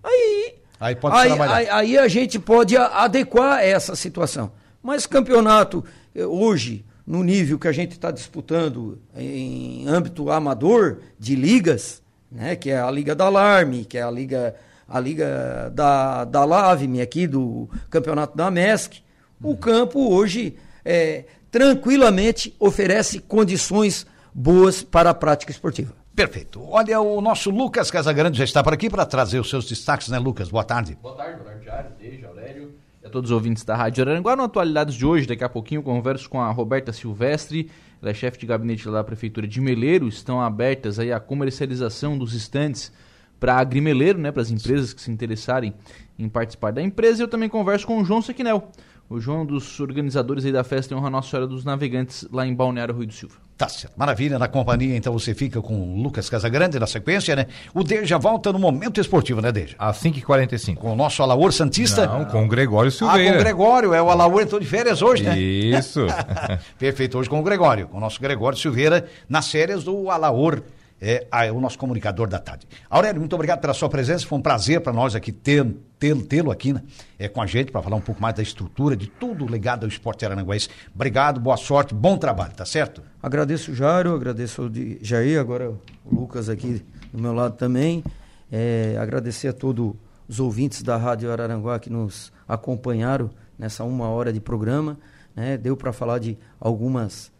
Aí, 0.00 0.54
Aí 0.78 0.96
aí, 1.02 1.26
trabalhar. 1.26 1.54
aí- 1.56 1.68
aí 1.68 1.98
a 1.98 2.06
gente 2.06 2.38
pode 2.38 2.76
adequar 2.76 3.64
essa 3.64 3.96
situação. 3.96 4.52
Mas 4.80 5.06
campeonato, 5.08 5.84
eh, 6.14 6.24
hoje, 6.24 6.84
no 7.04 7.24
nível 7.24 7.58
que 7.58 7.66
a 7.66 7.72
gente 7.72 7.92
está 7.92 8.12
disputando 8.12 9.00
em 9.16 9.88
âmbito 9.88 10.30
amador 10.30 10.98
de 11.18 11.34
ligas, 11.34 12.00
né, 12.32 12.56
que 12.56 12.70
é 12.70 12.80
a 12.80 12.90
Liga 12.90 13.14
da 13.14 13.26
Alarme, 13.26 13.84
que 13.84 13.98
é 13.98 14.02
a 14.02 14.10
Liga, 14.10 14.54
a 14.88 14.98
Liga 14.98 15.70
da, 15.74 16.24
da 16.24 16.44
Lavme 16.44 17.00
aqui, 17.00 17.26
do 17.26 17.68
Campeonato 17.90 18.36
da 18.36 18.50
MESC, 18.50 19.02
o 19.42 19.56
campo 19.56 20.12
hoje 20.12 20.56
eh, 20.84 21.24
tranquilamente 21.50 22.54
oferece 22.58 23.18
condições 23.18 24.06
boas 24.32 24.82
para 24.82 25.10
a 25.10 25.14
prática 25.14 25.52
esportiva. 25.52 25.92
Perfeito. 26.14 26.62
Olha, 26.68 27.00
o 27.00 27.20
nosso 27.20 27.50
Lucas 27.50 27.90
Casagrande 27.90 28.38
já 28.38 28.44
está 28.44 28.62
por 28.62 28.72
aqui 28.72 28.88
para 28.88 29.04
trazer 29.04 29.40
os 29.40 29.48
seus 29.48 29.66
destaques, 29.66 30.08
né, 30.08 30.18
Lucas? 30.18 30.48
Boa 30.50 30.64
tarde. 30.64 30.96
Boa 31.02 31.16
tarde, 31.16 31.38
boa 31.38 31.46
tarde, 31.46 31.64
Diário, 31.64 31.90
Deja, 31.98 32.28
Aurélio 32.28 32.74
e 33.02 33.06
a 33.06 33.10
todos 33.10 33.30
os 33.30 33.34
ouvintes 33.34 33.64
da 33.64 33.74
Rádio 33.74 34.04
Araranguá. 34.04 34.36
No 34.36 34.44
Atualidades 34.44 34.94
de 34.94 35.06
hoje, 35.06 35.26
daqui 35.26 35.42
a 35.42 35.48
pouquinho, 35.48 35.82
converso 35.82 36.28
com 36.28 36.40
a 36.40 36.50
Roberta 36.50 36.92
Silvestre, 36.92 37.70
ela 38.02 38.10
é 38.10 38.14
chefe 38.14 38.36
de 38.36 38.46
gabinete 38.46 38.88
lá 38.88 38.98
da 38.98 39.04
Prefeitura 39.04 39.46
de 39.46 39.60
Meleiro. 39.60 40.08
Estão 40.08 40.40
abertas 40.40 40.98
aí 40.98 41.12
a 41.12 41.20
comercialização 41.20 42.18
dos 42.18 42.34
estandes 42.34 42.92
para 43.38 43.56
agrimeleiro, 43.56 44.18
né, 44.18 44.32
para 44.32 44.42
as 44.42 44.50
empresas 44.50 44.92
que 44.92 45.00
se 45.00 45.10
interessarem 45.10 45.72
em 46.18 46.28
participar 46.28 46.72
da 46.72 46.82
empresa. 46.82 47.22
Eu 47.22 47.28
também 47.28 47.48
converso 47.48 47.86
com 47.86 48.00
o 48.00 48.04
João 48.04 48.20
Sequinel, 48.20 48.70
o 49.08 49.20
João 49.20 49.46
dos 49.46 49.78
organizadores 49.78 50.44
aí 50.44 50.52
da 50.52 50.64
festa 50.64 50.92
em 50.92 50.96
honra 50.96 51.08
à 51.08 51.10
Nossa 51.10 51.30
Senhora 51.30 51.46
dos 51.46 51.64
Navegantes 51.64 52.26
lá 52.32 52.44
em 52.46 52.54
Balneário 52.54 52.94
Rui 52.94 53.06
do 53.06 53.12
Silva. 53.12 53.36
Tá 53.56 53.68
certo. 53.68 53.92
Maravilha. 53.96 54.38
Na 54.38 54.48
companhia, 54.48 54.96
então, 54.96 55.12
você 55.12 55.34
fica 55.34 55.60
com 55.62 55.74
o 55.74 56.02
Lucas 56.02 56.28
Casagrande 56.28 56.78
na 56.80 56.86
sequência, 56.86 57.36
né? 57.36 57.46
O 57.74 57.84
Deja 57.84 58.18
volta 58.18 58.52
no 58.52 58.58
momento 58.58 59.00
esportivo, 59.00 59.40
né, 59.40 59.52
Deja? 59.52 59.76
Às 59.78 59.98
5h45. 60.02 60.76
Com 60.76 60.92
o 60.92 60.96
nosso 60.96 61.22
Alaor 61.22 61.52
Santista. 61.52 62.06
Não, 62.06 62.24
com 62.24 62.44
o 62.44 62.48
Gregório 62.48 62.88
Ah, 62.90 62.98
com 62.98 63.06
Silveira. 63.12 63.36
o 63.36 63.38
Gregório. 63.38 63.94
É 63.94 64.02
o 64.02 64.10
Alaor, 64.10 64.42
então, 64.42 64.58
de 64.58 64.66
férias 64.66 65.00
hoje, 65.02 65.22
né? 65.22 65.38
Isso. 65.38 66.00
Perfeito, 66.78 67.18
hoje 67.18 67.28
com 67.28 67.38
o 67.38 67.42
Gregório, 67.42 67.86
com 67.88 67.98
o 67.98 68.00
nosso 68.00 68.20
Gregório 68.20 68.58
Silveira, 68.58 69.06
nas 69.28 69.48
férias 69.50 69.84
do 69.84 70.10
Alaor, 70.10 70.62
é, 71.00 71.26
ah, 71.30 71.44
é 71.44 71.52
o 71.52 71.60
nosso 71.60 71.78
comunicador 71.78 72.28
da 72.28 72.38
tarde. 72.38 72.66
Aurélio, 72.88 73.20
muito 73.20 73.34
obrigado 73.34 73.60
pela 73.60 73.74
sua 73.74 73.88
presença, 73.88 74.26
foi 74.26 74.38
um 74.38 74.42
prazer 74.42 74.80
para 74.80 74.92
nós 74.92 75.14
aqui 75.14 75.30
ter- 75.32 75.66
tê-lo 76.02 76.22
tê-lo 76.22 76.50
aqui 76.50 76.72
né, 76.72 76.82
é, 77.16 77.28
com 77.28 77.40
a 77.40 77.46
gente, 77.46 77.70
para 77.70 77.80
falar 77.80 77.94
um 77.94 78.00
pouco 78.00 78.20
mais 78.20 78.34
da 78.34 78.42
estrutura, 78.42 78.96
de 78.96 79.06
tudo 79.06 79.46
ligado 79.46 79.84
ao 79.84 79.88
esporte 79.88 80.24
aranguense. 80.24 80.68
Obrigado, 80.92 81.38
boa 81.38 81.56
sorte, 81.56 81.94
bom 81.94 82.18
trabalho, 82.18 82.52
tá 82.54 82.66
certo? 82.66 83.04
Agradeço 83.22 83.70
o 83.70 83.74
Jairo, 83.74 84.12
agradeço 84.12 84.62
o 84.62 84.70
Jair, 85.00 85.38
agora 85.38 85.70
o 85.70 85.78
Lucas 86.12 86.48
aqui 86.48 86.84
do 87.12 87.22
meu 87.22 87.32
lado 87.32 87.54
também. 87.56 88.02
É, 88.50 88.96
agradecer 88.98 89.46
a 89.46 89.52
todos 89.52 89.94
os 90.28 90.40
ouvintes 90.40 90.82
da 90.82 90.96
Rádio 90.96 91.30
Araranguá 91.30 91.78
que 91.78 91.88
nos 91.88 92.32
acompanharam 92.48 93.30
nessa 93.56 93.84
uma 93.84 94.08
hora 94.08 94.32
de 94.32 94.40
programa. 94.40 94.98
né? 95.36 95.56
Deu 95.56 95.76
para 95.76 95.92
falar 95.92 96.18
de 96.18 96.36
algumas, 96.58 97.30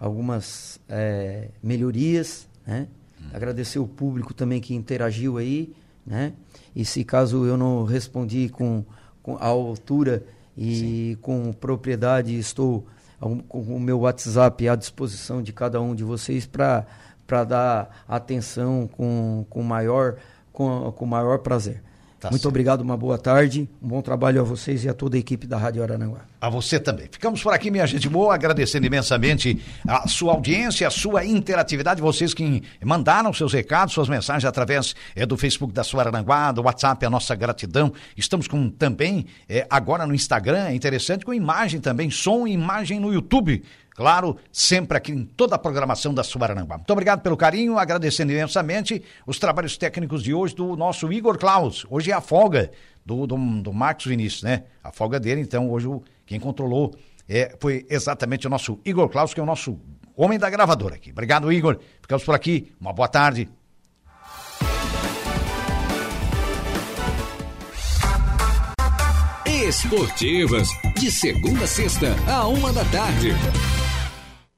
algumas 0.00 0.80
é, 0.88 1.50
melhorias. 1.62 2.48
Né? 2.66 2.88
Agradecer 3.30 3.78
o 3.78 3.86
público 3.86 4.32
também 4.32 4.58
que 4.58 4.74
interagiu 4.74 5.36
aí. 5.36 5.74
Né? 6.06 6.32
E 6.76 6.84
se 6.84 7.02
caso 7.02 7.46
eu 7.46 7.56
não 7.56 7.84
respondi 7.84 8.50
com, 8.50 8.84
com 9.22 9.38
a 9.38 9.46
altura 9.46 10.22
e 10.54 11.16
com 11.22 11.50
propriedade, 11.54 12.38
estou 12.38 12.86
com 13.48 13.60
o 13.62 13.80
meu 13.80 14.00
WhatsApp 14.00 14.68
à 14.68 14.76
disposição 14.76 15.42
de 15.42 15.54
cada 15.54 15.80
um 15.80 15.94
de 15.94 16.04
vocês 16.04 16.44
para 16.44 17.44
dar 17.44 18.04
atenção 18.06 18.86
com, 18.86 19.46
com, 19.48 19.62
maior, 19.62 20.16
com, 20.52 20.92
com 20.92 21.06
maior 21.06 21.38
prazer. 21.38 21.82
Tá 22.18 22.30
Muito 22.30 22.40
certo. 22.40 22.48
obrigado, 22.48 22.80
uma 22.80 22.96
boa 22.96 23.18
tarde, 23.18 23.68
um 23.82 23.88
bom 23.88 24.00
trabalho 24.00 24.40
a 24.40 24.44
vocês 24.44 24.84
e 24.84 24.88
a 24.88 24.94
toda 24.94 25.16
a 25.16 25.20
equipe 25.20 25.46
da 25.46 25.58
Rádio 25.58 25.82
Arananguá. 25.82 26.20
A 26.40 26.48
você 26.48 26.80
também. 26.80 27.08
Ficamos 27.10 27.42
por 27.42 27.52
aqui, 27.52 27.70
minha 27.70 27.86
gente 27.86 28.08
boa, 28.08 28.34
agradecendo 28.34 28.86
imensamente 28.86 29.62
a 29.86 30.08
sua 30.08 30.32
audiência, 30.32 30.88
a 30.88 30.90
sua 30.90 31.26
interatividade, 31.26 32.00
vocês 32.00 32.32
que 32.32 32.62
mandaram 32.82 33.32
seus 33.34 33.52
recados, 33.52 33.92
suas 33.92 34.08
mensagens 34.08 34.46
através 34.46 34.94
é, 35.14 35.26
do 35.26 35.36
Facebook 35.36 35.74
da 35.74 35.84
sua 35.84 36.04
Aranguá, 36.04 36.52
do 36.52 36.62
WhatsApp, 36.62 37.04
a 37.04 37.10
nossa 37.10 37.34
gratidão. 37.34 37.92
Estamos 38.16 38.48
com 38.48 38.70
também, 38.70 39.26
é, 39.46 39.66
agora 39.68 40.06
no 40.06 40.14
Instagram, 40.14 40.68
é 40.68 40.74
interessante, 40.74 41.24
com 41.24 41.34
imagem 41.34 41.80
também, 41.80 42.10
som 42.10 42.46
e 42.46 42.52
imagem 42.52 42.98
no 42.98 43.12
YouTube. 43.12 43.62
Claro, 43.96 44.36
sempre 44.52 44.98
aqui 44.98 45.10
em 45.10 45.24
toda 45.24 45.54
a 45.54 45.58
programação 45.58 46.12
da 46.12 46.22
Suarananguá. 46.22 46.76
Muito 46.76 46.90
obrigado 46.90 47.22
pelo 47.22 47.36
carinho, 47.36 47.78
agradecendo 47.78 48.30
imensamente 48.30 49.02
os 49.26 49.38
trabalhos 49.38 49.78
técnicos 49.78 50.22
de 50.22 50.34
hoje 50.34 50.54
do 50.54 50.76
nosso 50.76 51.10
Igor 51.10 51.38
Klaus. 51.38 51.86
Hoje 51.88 52.10
é 52.10 52.14
a 52.14 52.20
folga 52.20 52.70
do, 53.06 53.26
do, 53.26 53.36
do 53.62 53.72
Marcos 53.72 54.04
Vinícius, 54.04 54.42
né? 54.42 54.64
A 54.84 54.92
folga 54.92 55.18
dele, 55.18 55.40
então, 55.40 55.70
hoje 55.70 55.88
quem 56.26 56.38
controlou 56.38 56.94
é, 57.26 57.56
foi 57.58 57.86
exatamente 57.88 58.46
o 58.46 58.50
nosso 58.50 58.78
Igor 58.84 59.08
Klaus, 59.08 59.32
que 59.32 59.40
é 59.40 59.42
o 59.42 59.46
nosso 59.46 59.80
homem 60.14 60.38
da 60.38 60.50
gravadora 60.50 60.96
aqui. 60.96 61.10
Obrigado, 61.10 61.50
Igor. 61.50 61.78
Ficamos 62.02 62.22
por 62.22 62.34
aqui. 62.34 62.70
Uma 62.78 62.92
boa 62.92 63.08
tarde. 63.08 63.48
Esportivas, 69.46 70.68
de 70.96 71.10
segunda 71.10 71.64
a 71.64 71.66
sexta, 71.66 72.14
a 72.28 72.46
uma 72.46 72.72
da 72.72 72.84
tarde. 72.84 73.30